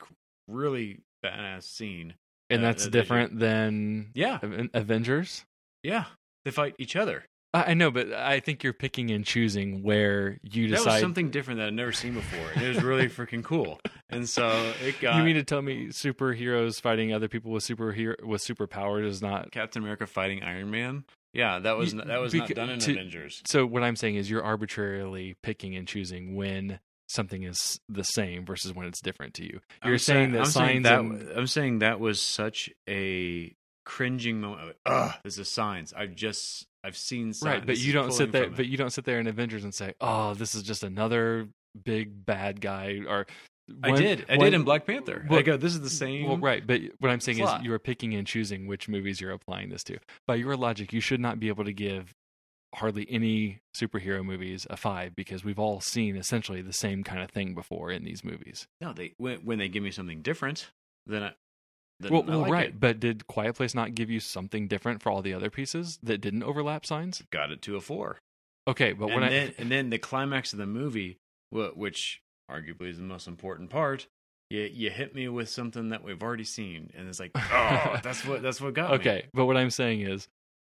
really 0.47 0.99
badass 1.23 1.63
scene. 1.63 2.15
and 2.49 2.63
Uh, 2.63 2.67
that's 2.67 2.83
that 2.85 2.91
different 2.91 3.39
than 3.39 4.11
Yeah, 4.13 4.39
Avengers. 4.73 5.45
yeah, 5.83 6.05
they 6.45 6.51
fight 6.51 6.75
each 6.77 6.95
other. 6.95 7.25
I 7.53 7.73
know, 7.73 7.91
but 7.91 8.13
I 8.13 8.39
think 8.39 8.63
you're 8.63 8.71
picking 8.71 9.11
and 9.11 9.25
choosing 9.25 9.83
where 9.83 10.37
you 10.41 10.67
decide. 10.67 10.85
That 10.85 10.91
was 10.93 11.01
something 11.01 11.31
different 11.31 11.59
that 11.59 11.67
I'd 11.67 11.73
never 11.73 11.91
seen 11.91 12.13
before. 12.13 12.49
It 12.63 12.67
was 12.69 12.81
really 12.81 13.07
freaking 13.09 13.43
cool, 13.43 13.77
and 14.09 14.27
so 14.27 14.47
it 14.85 14.99
got 15.01 15.17
you 15.17 15.23
mean 15.23 15.35
to 15.35 15.43
tell 15.43 15.61
me 15.61 15.87
superheroes 15.87 16.79
fighting 16.79 17.11
other 17.13 17.27
people 17.27 17.51
with 17.51 17.63
superhero 17.65 18.21
with 18.23 18.41
superpowers 18.41 19.05
is 19.05 19.21
not? 19.21 19.51
Captain 19.51 19.81
America 19.81 20.07
fighting 20.07 20.43
Iron 20.43 20.71
Man. 20.71 21.03
Yeah, 21.33 21.59
that 21.59 21.77
was 21.77 21.93
that 21.93 22.19
was 22.19 22.33
not 22.33 22.49
done 22.49 22.69
in 22.69 22.79
to- 22.79 22.91
Avengers. 22.91 23.41
So 23.45 23.65
what 23.65 23.83
I'm 23.83 23.95
saying 23.95 24.15
is 24.15 24.29
you're 24.29 24.43
arbitrarily 24.43 25.35
picking 25.41 25.75
and 25.75 25.87
choosing 25.87 26.35
when 26.35 26.79
something 27.07 27.43
is 27.43 27.79
the 27.89 28.03
same 28.03 28.45
versus 28.45 28.73
when 28.73 28.87
it's 28.87 29.01
different 29.01 29.33
to 29.35 29.43
you. 29.43 29.59
You're 29.83 29.93
I'm 29.93 29.99
saying 29.99 30.31
that 30.33 30.39
I'm 30.39 30.45
Signs 30.45 30.83
that 30.83 30.99
and- 30.99 31.29
I'm 31.37 31.47
saying 31.47 31.79
that 31.79 31.99
was 31.99 32.21
such 32.21 32.69
a 32.89 33.53
cringing 33.85 34.41
moment. 34.41 34.67
Like, 34.67 34.77
uh, 34.85 34.89
Ugh, 34.89 35.13
this 35.23 35.37
is 35.37 35.49
Signs. 35.53 35.93
I've 35.93 36.15
just 36.15 36.67
I've 36.83 36.97
seen 36.97 37.33
Signs. 37.33 37.45
right, 37.53 37.65
but 37.65 37.77
you 37.77 37.93
don't 37.93 38.11
sit 38.11 38.31
there. 38.31 38.49
But 38.49 38.67
you 38.67 38.77
don't 38.77 38.91
sit 38.91 39.05
there 39.05 39.19
in 39.19 39.27
Avengers 39.27 39.63
and 39.63 39.73
say, 39.73 39.93
"Oh, 40.01 40.33
this 40.33 40.55
is 40.55 40.63
just 40.63 40.83
another 40.83 41.47
big 41.83 42.25
bad 42.25 42.59
guy." 42.61 43.01
Or 43.07 43.25
I 43.83 43.91
did. 43.91 44.25
I 44.29 44.37
when- 44.37 44.51
did 44.51 44.53
in 44.53 44.63
Black 44.63 44.85
Panther. 44.85 45.25
Well- 45.29 45.39
I 45.39 45.41
go, 45.41 45.57
this 45.57 45.73
is 45.73 45.81
the 45.81 45.89
same. 45.89 46.27
Well, 46.27 46.37
right, 46.37 46.65
but 46.65 46.81
what 46.99 47.11
I'm 47.11 47.19
saying 47.19 47.39
plot. 47.39 47.61
is 47.61 47.65
you're 47.65 47.79
picking 47.79 48.13
and 48.13 48.25
choosing 48.27 48.67
which 48.67 48.87
movies 48.87 49.21
you're 49.21 49.31
applying 49.31 49.69
this 49.69 49.83
to. 49.85 49.97
By 50.27 50.35
your 50.35 50.55
logic, 50.55 50.93
you 50.93 51.01
should 51.01 51.19
not 51.19 51.39
be 51.39 51.47
able 51.47 51.65
to 51.65 51.73
give 51.73 52.13
hardly 52.75 53.05
any 53.09 53.59
superhero 53.75 54.23
movies 54.23 54.65
a 54.69 54.77
five 54.77 55.15
because 55.15 55.43
we've 55.43 55.59
all 55.59 55.81
seen 55.81 56.15
essentially 56.15 56.61
the 56.61 56.73
same 56.73 57.03
kind 57.03 57.21
of 57.21 57.29
thing 57.29 57.53
before 57.53 57.91
in 57.91 58.03
these 58.03 58.23
movies. 58.23 58.67
No, 58.79 58.93
they 58.93 59.13
when, 59.17 59.39
when 59.39 59.57
they 59.57 59.67
give 59.67 59.83
me 59.83 59.91
something 59.91 60.21
different, 60.21 60.71
then 61.05 61.23
I. 61.23 61.33
Then 61.99 62.13
well, 62.13 62.23
I 62.23 62.25
well 62.29 62.39
like 62.39 62.51
right, 62.51 62.67
it. 62.69 62.79
but 62.79 62.99
did 62.99 63.27
Quiet 63.27 63.55
Place 63.55 63.75
not 63.75 63.93
give 63.93 64.09
you 64.09 64.19
something 64.19 64.67
different 64.67 65.03
for 65.03 65.11
all 65.11 65.21
the 65.21 65.35
other 65.35 65.51
pieces 65.51 65.99
that 66.01 66.19
didn't 66.19 66.43
overlap 66.43 66.83
Signs? 66.85 67.21
Got 67.29 67.51
it 67.51 67.61
to 67.63 67.75
a 67.75 67.81
four. 67.81 68.17
Okay, 68.67 68.93
but 68.93 69.05
and 69.05 69.21
when 69.21 69.29
then 69.29 69.49
I 69.49 69.61
and 69.61 69.71
then 69.71 69.89
the 69.91 69.99
climax 69.99 70.53
of 70.53 70.59
the 70.59 70.65
movie, 70.65 71.17
which 71.51 72.21
arguably 72.51 72.89
is 72.89 72.97
the 72.97 73.03
most 73.03 73.27
important 73.27 73.69
part, 73.69 74.07
you 74.49 74.61
you 74.61 74.89
hit 74.89 75.15
me 75.15 75.27
with 75.29 75.49
something 75.49 75.89
that 75.89 76.03
we've 76.03 76.21
already 76.21 76.43
seen, 76.43 76.91
and 76.95 77.07
it's 77.07 77.19
like, 77.19 77.31
oh, 77.35 77.99
that's 78.03 78.25
what 78.25 78.41
that's 78.41 78.59
what 78.59 78.73
got 78.73 78.91
me. 78.91 78.95
okay, 78.97 79.25
but 79.33 79.45
what 79.45 79.57
I'm 79.57 79.71
saying 79.71 80.01
is. 80.01 80.27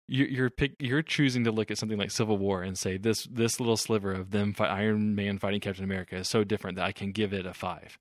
You, 0.07 0.25
you're 0.25 0.49
pick, 0.49 0.75
you're 0.79 1.03
choosing 1.03 1.45
to 1.45 1.53
look 1.53 1.71
at 1.71 1.77
something 1.77 1.97
like 1.97 2.11
Civil 2.11 2.37
War 2.37 2.63
and 2.63 2.77
say 2.77 2.97
this 2.97 3.25
this 3.31 3.61
little 3.61 3.77
sliver 3.77 4.11
of 4.11 4.31
them 4.31 4.53
fight, 4.53 4.69
Iron 4.69 5.15
Man 5.15 5.37
fighting 5.37 5.61
Captain 5.61 5.85
America 5.85 6.17
is 6.17 6.27
so 6.27 6.43
different 6.43 6.75
that 6.75 6.85
I 6.85 6.91
can 6.91 7.13
give 7.13 7.31
it 7.31 7.45
a 7.45 7.53
five. 7.53 7.97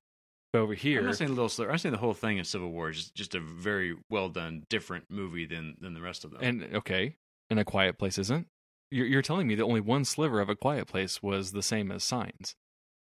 But 0.52 0.60
over 0.60 0.74
here, 0.74 1.00
I'm 1.00 1.06
not 1.06 1.16
saying 1.16 1.30
a 1.30 1.34
little 1.34 1.48
sliver. 1.48 1.70
I'm 1.70 1.78
saying 1.78 1.92
the 1.92 1.98
whole 1.98 2.14
thing 2.14 2.40
of 2.40 2.48
Civil 2.48 2.72
War 2.72 2.90
is 2.90 2.96
just, 2.96 3.14
just 3.14 3.34
a 3.36 3.40
very 3.40 3.96
well 4.08 4.28
done, 4.28 4.64
different 4.68 5.04
movie 5.08 5.46
than 5.46 5.76
than 5.80 5.94
the 5.94 6.00
rest 6.00 6.24
of 6.24 6.32
them. 6.32 6.40
And 6.42 6.74
okay, 6.74 7.14
and 7.48 7.60
a 7.60 7.64
quiet 7.64 7.96
place 7.96 8.18
isn't. 8.18 8.48
You're, 8.90 9.06
you're 9.06 9.22
telling 9.22 9.46
me 9.46 9.54
that 9.54 9.62
only 9.62 9.80
one 9.80 10.04
sliver 10.04 10.40
of 10.40 10.48
a 10.48 10.56
quiet 10.56 10.88
place 10.88 11.22
was 11.22 11.52
the 11.52 11.62
same 11.62 11.92
as 11.92 12.02
Signs, 12.02 12.56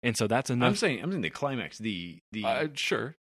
and 0.05 0.17
so 0.17 0.27
that's 0.29 0.51
enough. 0.51 0.69
I'm 0.69 0.77
saying 0.77 1.03
I'm 1.03 1.11
saying 1.11 1.23
the 1.23 1.31
climax, 1.31 1.79
the 1.79 2.21
the 2.31 2.45
uh, 2.45 2.69
sure, 2.75 3.17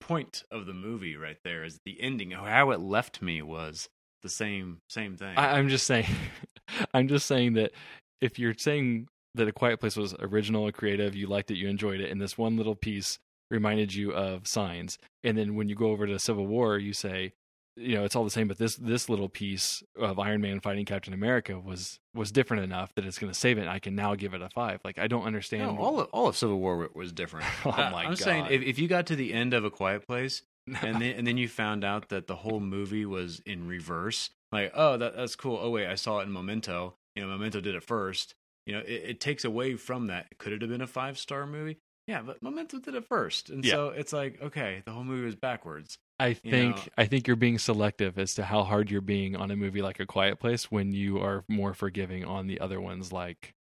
point 0.00 0.44
of 0.52 0.66
the 0.66 0.74
movie 0.74 1.16
right 1.16 1.38
there 1.42 1.64
is 1.64 1.80
the 1.84 2.00
ending. 2.00 2.30
How 2.30 2.70
it 2.70 2.80
left 2.80 3.22
me 3.22 3.42
was 3.42 3.88
the 4.22 4.28
same 4.28 4.82
same 4.88 5.16
thing. 5.16 5.36
I, 5.36 5.58
I'm 5.58 5.68
just 5.68 5.86
saying. 5.86 6.06
I'm 6.94 7.08
just 7.08 7.26
saying 7.26 7.54
that 7.54 7.72
if 8.20 8.38
you're 8.38 8.54
saying 8.56 9.08
that 9.34 9.48
a 9.48 9.52
quiet 9.52 9.80
place 9.80 9.96
was 9.96 10.14
original, 10.20 10.66
and 10.66 10.74
creative, 10.74 11.14
you 11.16 11.26
liked 11.26 11.50
it, 11.50 11.56
you 11.56 11.68
enjoyed 11.68 12.00
it, 12.00 12.10
and 12.10 12.20
this 12.20 12.36
one 12.36 12.56
little 12.58 12.76
piece 12.76 13.18
reminded 13.50 13.94
you 13.94 14.12
of 14.12 14.46
Signs, 14.46 14.98
and 15.24 15.36
then 15.36 15.54
when 15.54 15.68
you 15.68 15.74
go 15.74 15.86
over 15.86 16.06
to 16.06 16.18
Civil 16.18 16.46
War, 16.46 16.78
you 16.78 16.92
say. 16.92 17.32
You 17.78 17.94
know, 17.96 18.04
it's 18.04 18.16
all 18.16 18.24
the 18.24 18.30
same, 18.30 18.48
but 18.48 18.58
this 18.58 18.76
this 18.76 19.08
little 19.08 19.28
piece 19.28 19.82
of 19.96 20.18
Iron 20.18 20.40
Man 20.40 20.60
fighting 20.60 20.84
Captain 20.84 21.14
America 21.14 21.58
was 21.60 22.00
was 22.14 22.32
different 22.32 22.64
enough 22.64 22.92
that 22.96 23.04
it's 23.04 23.18
going 23.18 23.32
to 23.32 23.38
save 23.38 23.58
it. 23.58 23.62
and 23.62 23.70
I 23.70 23.78
can 23.78 23.94
now 23.94 24.14
give 24.16 24.34
it 24.34 24.42
a 24.42 24.48
five. 24.50 24.80
Like 24.84 24.98
I 24.98 25.06
don't 25.06 25.24
understand. 25.24 25.62
no, 25.62 25.72
what- 25.74 25.80
all 25.82 26.00
of, 26.00 26.08
all 26.12 26.26
of 26.28 26.36
Civil 26.36 26.58
War 26.58 26.88
was 26.94 27.12
different. 27.12 27.46
Oh 27.64 27.70
Uh, 27.70 27.90
my 27.92 28.04
I'm 28.04 28.16
saying 28.16 28.46
if, 28.50 28.62
if 28.62 28.78
you 28.78 28.88
got 28.88 29.06
to 29.06 29.16
the 29.16 29.32
end 29.32 29.54
of 29.54 29.64
a 29.64 29.70
Quiet 29.70 30.06
Place 30.06 30.42
and 30.82 30.96
then 31.00 31.02
and 31.02 31.26
then 31.26 31.36
you 31.38 31.48
found 31.48 31.84
out 31.84 32.08
that 32.08 32.26
the 32.26 32.36
whole 32.36 32.60
movie 32.60 33.06
was 33.06 33.40
in 33.46 33.66
reverse, 33.68 34.30
like 34.52 34.72
oh 34.74 34.96
that 34.96 35.16
that's 35.16 35.36
cool. 35.36 35.58
Oh 35.62 35.70
wait, 35.70 35.86
I 35.86 35.94
saw 35.94 36.18
it 36.20 36.24
in 36.24 36.32
Memento. 36.32 36.94
You 37.14 37.22
know, 37.22 37.28
Memento 37.28 37.60
did 37.60 37.74
it 37.74 37.82
first. 37.84 38.34
You 38.66 38.74
know, 38.74 38.80
it, 38.80 39.02
it 39.06 39.20
takes 39.20 39.44
away 39.44 39.76
from 39.76 40.08
that. 40.08 40.36
Could 40.38 40.52
it 40.52 40.60
have 40.62 40.70
been 40.70 40.80
a 40.82 40.86
five 40.86 41.16
star 41.18 41.46
movie? 41.46 41.78
Yeah, 42.08 42.22
but 42.22 42.42
Memento 42.42 42.78
did 42.80 42.94
it 42.96 43.06
first, 43.06 43.50
and 43.50 43.64
Yeah. 43.64 43.74
so 43.74 43.88
it's 43.90 44.12
like 44.12 44.40
okay, 44.42 44.82
the 44.84 44.90
whole 44.92 45.04
movie 45.04 45.24
was 45.26 45.36
backwards. 45.36 45.98
I 46.18 46.32
think 46.34 46.74
know- 46.76 46.82
I 46.98 47.04
think 47.06 47.26
you're 47.28 47.36
being 47.36 47.58
selective 47.58 48.18
as 48.18 48.34
to 48.34 48.44
how 48.44 48.64
hard 48.64 48.90
you're 48.90 49.00
being 49.00 49.36
on 49.36 49.50
a 49.52 49.56
movie 49.56 49.82
like 49.82 50.00
A 50.00 50.06
Quiet 50.06 50.40
Place 50.40 50.70
when 50.70 50.92
you 50.92 51.18
are 51.20 51.44
more 51.48 51.74
forgiving 51.74 52.24
on 52.24 52.48
the 52.48 52.58
other 52.60 52.80
ones 52.80 53.12
like 53.12 53.54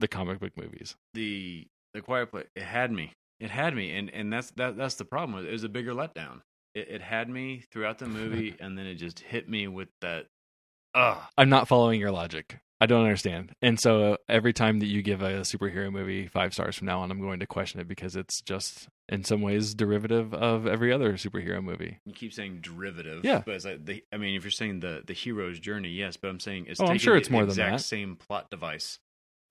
the 0.00 0.08
comic 0.08 0.38
book 0.40 0.56
movies. 0.56 0.96
the 1.12 1.66
the 1.92 2.00
quiet 2.00 2.30
place 2.30 2.46
it 2.56 2.62
had 2.62 2.90
me 2.90 3.12
it 3.38 3.50
had 3.50 3.74
me 3.76 3.90
and 3.94 4.08
and 4.10 4.32
that's 4.32 4.50
that 4.52 4.76
that's 4.78 4.94
the 4.94 5.04
problem 5.04 5.34
with 5.36 5.44
it 5.44 5.52
was 5.52 5.62
a 5.62 5.68
bigger 5.68 5.92
letdown 5.92 6.40
it, 6.74 6.88
it 6.88 7.02
had 7.02 7.28
me 7.28 7.62
throughout 7.70 7.98
the 7.98 8.06
movie 8.08 8.54
and 8.60 8.78
then 8.78 8.86
it 8.86 8.94
just 8.94 9.18
hit 9.20 9.46
me 9.48 9.68
with 9.68 9.90
that 10.00 10.26
ah 10.94 11.28
I'm 11.36 11.50
not 11.50 11.68
following 11.68 12.00
your 12.00 12.10
logic. 12.10 12.58
I 12.82 12.86
don't 12.86 13.04
understand. 13.04 13.52
And 13.62 13.78
so 13.78 14.16
every 14.28 14.52
time 14.52 14.80
that 14.80 14.86
you 14.86 15.02
give 15.02 15.22
a 15.22 15.42
superhero 15.42 15.92
movie 15.92 16.26
five 16.26 16.52
stars 16.52 16.76
from 16.76 16.86
now 16.88 17.00
on, 17.00 17.12
I'm 17.12 17.20
going 17.20 17.38
to 17.38 17.46
question 17.46 17.78
it 17.80 17.86
because 17.86 18.16
it's 18.16 18.40
just 18.42 18.88
in 19.08 19.22
some 19.22 19.40
ways 19.40 19.74
derivative 19.74 20.34
of 20.34 20.66
every 20.66 20.92
other 20.92 21.12
superhero 21.12 21.62
movie. 21.62 21.98
you 22.04 22.12
keep 22.12 22.32
saying 22.32 22.58
derivative 22.62 23.24
Yeah. 23.24 23.42
but 23.46 23.54
it's 23.54 23.64
like 23.64 23.84
the 23.84 24.02
i 24.12 24.16
mean 24.16 24.34
if 24.36 24.42
you're 24.44 24.50
saying 24.50 24.80
the 24.80 25.02
the 25.06 25.12
hero's 25.12 25.58
journey 25.60 25.90
yes 25.90 26.16
but 26.16 26.28
i'm 26.28 26.40
saying 26.40 26.66
it's 26.68 26.80
Oh, 26.80 26.86
I'm 26.86 26.98
sure 26.98 27.14
the 27.14 27.20
it's 27.20 27.30
more 27.30 27.42
than 27.42 27.50
exact 27.50 27.78
that. 27.78 27.82
same 27.84 28.16
plot 28.16 28.50
device 28.50 28.98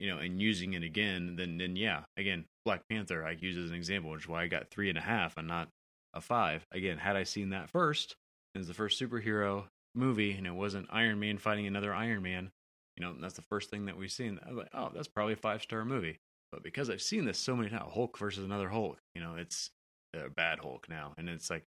you 0.00 0.10
know 0.10 0.18
and 0.18 0.40
using 0.40 0.72
it 0.74 0.82
again 0.82 1.36
then 1.36 1.58
then 1.58 1.76
yeah 1.76 2.00
again 2.16 2.44
black 2.64 2.88
panther 2.88 3.24
i 3.24 3.32
use 3.32 3.56
as 3.56 3.70
an 3.70 3.76
example 3.76 4.10
which 4.10 4.22
is 4.22 4.28
why 4.28 4.42
i 4.42 4.46
got 4.48 4.68
three 4.70 4.88
and 4.88 4.98
a 4.98 5.02
half 5.02 5.36
and 5.36 5.46
not 5.46 5.68
a 6.14 6.20
five 6.20 6.66
again 6.72 6.98
had 6.98 7.14
i 7.16 7.22
seen 7.22 7.50
that 7.50 7.68
first 7.70 8.16
it 8.54 8.58
was 8.58 8.68
the 8.68 8.74
first 8.74 9.00
superhero 9.00 9.64
movie 9.94 10.32
and 10.32 10.46
it 10.46 10.54
wasn't 10.54 10.86
iron 10.90 11.20
man 11.20 11.38
fighting 11.38 11.66
another 11.66 11.94
iron 11.94 12.22
man 12.22 12.50
you 12.96 13.04
know 13.04 13.14
that's 13.20 13.34
the 13.34 13.42
first 13.42 13.70
thing 13.70 13.86
that 13.86 13.96
we've 13.96 14.12
seen 14.12 14.38
i 14.44 14.48
was 14.48 14.58
like 14.58 14.68
oh 14.74 14.90
that's 14.94 15.08
probably 15.08 15.32
a 15.34 15.36
five 15.36 15.62
star 15.62 15.84
movie 15.84 16.18
but 16.50 16.62
because 16.62 16.90
i've 16.90 17.02
seen 17.02 17.24
this 17.24 17.38
so 17.38 17.56
many 17.56 17.70
times 17.70 17.90
hulk 17.92 18.18
versus 18.18 18.44
another 18.44 18.68
hulk 18.68 18.98
you 19.14 19.20
know 19.22 19.34
it's 19.36 19.70
a 20.14 20.28
bad 20.28 20.58
hulk 20.60 20.86
now 20.88 21.12
and 21.16 21.28
it's 21.28 21.48
like 21.50 21.64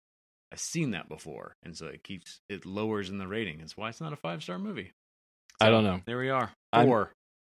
i've 0.53 0.61
seen 0.61 0.91
that 0.93 1.09
before 1.09 1.57
and 1.63 1.77
so 1.77 1.87
it 1.87 2.03
keeps 2.05 2.41
it 2.49 2.67
lowers 2.67 3.09
in 3.11 3.19
the 3.19 3.27
rating 3.27 3.59
that's 3.59 3.77
why 3.77 3.89
it's 3.89 4.01
not 4.01 4.13
a 4.13 4.17
five 4.17 4.43
star 4.43 4.59
movie 4.59 4.93
I 5.61 5.71
don't 5.71 5.85
know. 5.85 6.01
there 6.05 6.19
we 6.19 6.31
are 6.31 6.51
I'm- 6.73 6.87
four 6.87 7.13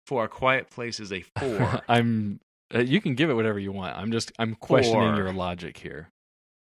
for 0.07 0.25
a 0.25 0.29
quiet 0.29 0.71
place 0.71 1.01
is 1.01 1.13
a 1.13 1.23
four 1.39 1.81
I'm. 1.89 2.41
Uh, 2.75 2.81
you 2.81 3.01
can 3.01 3.15
give 3.15 3.31
it 3.31 3.35
whatever 3.35 3.59
you 3.61 3.71
want. 3.73 3.97
I'm 3.97 4.11
just. 4.13 4.33
I'm 4.41 4.55
questioning 4.57 5.15
Four. 5.15 5.17
your 5.17 5.33
logic 5.33 5.79
here. 5.79 6.11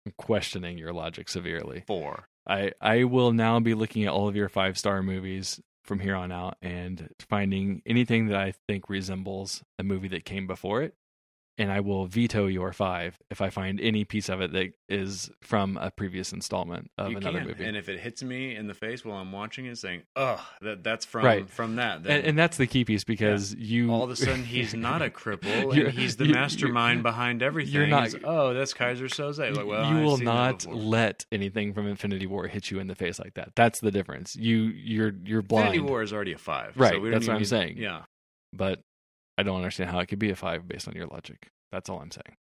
I'm 0.06 0.12
questioning 0.18 0.76
your 0.78 0.92
logic 0.92 1.28
severely. 1.28 1.84
four 1.86 2.28
I 2.46 2.72
I 2.80 3.04
will 3.04 3.32
now 3.32 3.58
be 3.60 3.74
looking 3.74 4.04
at 4.04 4.12
all 4.12 4.28
of 4.28 4.36
your 4.36 4.48
five 4.48 4.78
star 4.78 5.02
movies 5.02 5.60
from 5.86 6.00
here 6.00 6.16
on 6.16 6.32
out 6.32 6.56
and 6.60 7.08
finding 7.28 7.82
anything 7.86 8.26
that 8.26 8.36
I 8.36 8.52
think 8.66 8.88
resembles 8.88 9.62
a 9.78 9.82
movie 9.82 10.08
that 10.08 10.24
came 10.24 10.46
before 10.46 10.82
it, 10.82 10.94
and 11.58 11.72
I 11.72 11.80
will 11.80 12.06
veto 12.06 12.46
your 12.46 12.72
five 12.72 13.18
if 13.30 13.40
I 13.40 13.50
find 13.50 13.80
any 13.80 14.04
piece 14.04 14.28
of 14.28 14.40
it 14.40 14.52
that 14.52 14.72
is 14.88 15.30
from 15.40 15.76
a 15.78 15.90
previous 15.90 16.32
installment 16.32 16.90
of 16.98 17.10
you 17.10 17.16
another 17.16 17.38
can 17.38 17.48
movie. 17.48 17.64
and 17.64 17.76
if 17.76 17.88
it 17.88 17.98
hits 17.98 18.22
me 18.22 18.54
in 18.54 18.66
the 18.68 18.74
face 18.74 19.04
while 19.04 19.16
i'm 19.16 19.32
watching 19.32 19.66
it 19.66 19.76
saying 19.78 20.02
"Oh, 20.14 20.44
that 20.60 20.84
that's 20.84 21.04
from 21.04 21.24
Right. 21.24 21.48
from 21.50 21.76
that 21.76 22.02
then 22.04 22.18
and, 22.18 22.26
and 22.28 22.38
that's 22.38 22.56
the 22.56 22.66
key 22.66 22.84
piece 22.84 23.02
because 23.04 23.54
you 23.54 23.90
all 23.90 24.04
of 24.04 24.10
a 24.10 24.16
sudden 24.16 24.44
he's 24.44 24.74
not 24.88 25.02
a 25.02 25.10
cripple 25.10 25.72
and 25.76 25.92
he's 25.92 26.16
the 26.16 26.26
mastermind 26.26 27.02
behind 27.02 27.42
everything 27.42 27.74
you're 27.74 27.86
not- 27.86 28.14
oh 28.22 28.54
that's 28.54 28.72
Keyser 28.74 29.06
Söze 29.08 29.56
like 29.56 29.66
well 29.66 29.90
you 29.92 29.98
I've 29.98 30.04
will 30.04 30.18
not 30.18 30.66
let 30.66 31.24
anything 31.32 31.72
from 31.74 31.86
Infinity 31.88 32.26
War 32.26 32.46
hit 32.46 32.70
you 32.70 32.78
in 32.78 32.86
the 32.86 32.94
face 32.94 33.18
like 33.18 33.34
that. 33.34 33.52
That's 33.56 33.80
the 33.80 33.90
difference. 33.90 34.36
You 34.36 34.58
you're 34.58 35.12
you're 35.24 35.42
blind. 35.42 35.68
Infinity 35.68 35.90
War 35.90 36.02
is 36.02 36.12
already 36.12 36.32
a 36.32 36.38
five, 36.38 36.74
Right, 36.76 36.92
So 36.92 37.00
we 37.00 37.10
that's 37.10 37.26
what 37.26 37.32
even 37.34 37.36
I'm 37.36 37.44
saying. 37.44 37.76
Yeah, 37.78 38.02
but 38.52 38.80
I 39.38 39.42
don't 39.42 39.56
understand 39.56 39.90
how 39.90 39.98
it 40.00 40.06
could 40.06 40.18
be 40.18 40.30
a 40.30 40.36
five 40.36 40.66
based 40.66 40.88
on 40.88 40.94
your 40.94 41.06
logic. 41.06 41.48
That's 41.72 41.88
all 41.90 42.00
I'm 42.00 42.10
saying. 42.10 42.36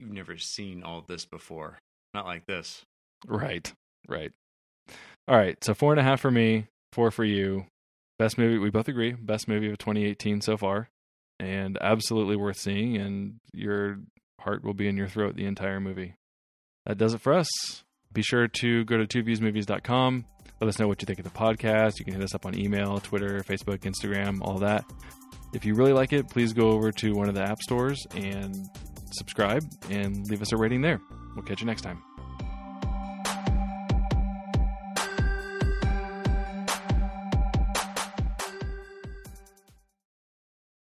you've 0.00 0.10
never 0.12 0.36
seen 0.38 0.82
all 0.82 1.04
this 1.06 1.24
before, 1.24 1.78
not 2.14 2.26
like 2.26 2.46
this. 2.46 2.82
Right. 3.26 3.72
Right. 4.08 4.32
All 5.26 5.36
right. 5.36 5.62
So 5.62 5.74
four 5.74 5.92
and 5.92 6.00
a 6.00 6.04
half 6.04 6.20
for 6.20 6.30
me, 6.30 6.66
four 6.92 7.10
for 7.10 7.24
you. 7.24 7.66
Best 8.18 8.38
movie. 8.38 8.58
We 8.58 8.70
both 8.70 8.88
agree. 8.88 9.12
Best 9.12 9.46
movie 9.48 9.70
of 9.70 9.78
2018 9.78 10.40
so 10.40 10.56
far, 10.56 10.88
and 11.38 11.78
absolutely 11.80 12.36
worth 12.36 12.58
seeing. 12.58 12.96
And 12.96 13.36
your 13.52 13.98
heart 14.40 14.64
will 14.64 14.74
be 14.74 14.88
in 14.88 14.96
your 14.96 15.08
throat 15.08 15.36
the 15.36 15.44
entire 15.46 15.78
movie. 15.80 16.14
That 16.86 16.98
does 16.98 17.14
it 17.14 17.20
for 17.20 17.32
us. 17.34 17.48
Be 18.12 18.22
sure 18.22 18.48
to 18.48 18.84
go 18.86 18.96
to 18.96 19.06
twoviewsmovies.com. 19.06 20.24
Let 20.60 20.68
us 20.68 20.78
know 20.78 20.88
what 20.88 21.00
you 21.02 21.06
think 21.06 21.18
of 21.20 21.24
the 21.24 21.30
podcast. 21.30 21.98
You 21.98 22.04
can 22.04 22.14
hit 22.14 22.22
us 22.24 22.34
up 22.34 22.46
on 22.46 22.58
email, 22.58 22.98
Twitter, 22.98 23.40
Facebook, 23.40 23.80
Instagram, 23.80 24.40
all 24.40 24.58
that. 24.58 24.84
If 25.52 25.64
you 25.64 25.74
really 25.74 25.92
like 25.92 26.12
it, 26.12 26.28
please 26.28 26.52
go 26.52 26.70
over 26.70 26.92
to 26.92 27.14
one 27.14 27.28
of 27.28 27.34
the 27.34 27.42
app 27.42 27.62
stores 27.62 28.06
and 28.14 28.68
subscribe 29.12 29.64
and 29.90 30.28
leave 30.28 30.42
us 30.42 30.52
a 30.52 30.56
rating 30.56 30.82
there. 30.82 31.00
We'll 31.34 31.44
catch 31.44 31.60
you 31.60 31.66
next 31.66 31.82
time. 31.82 32.02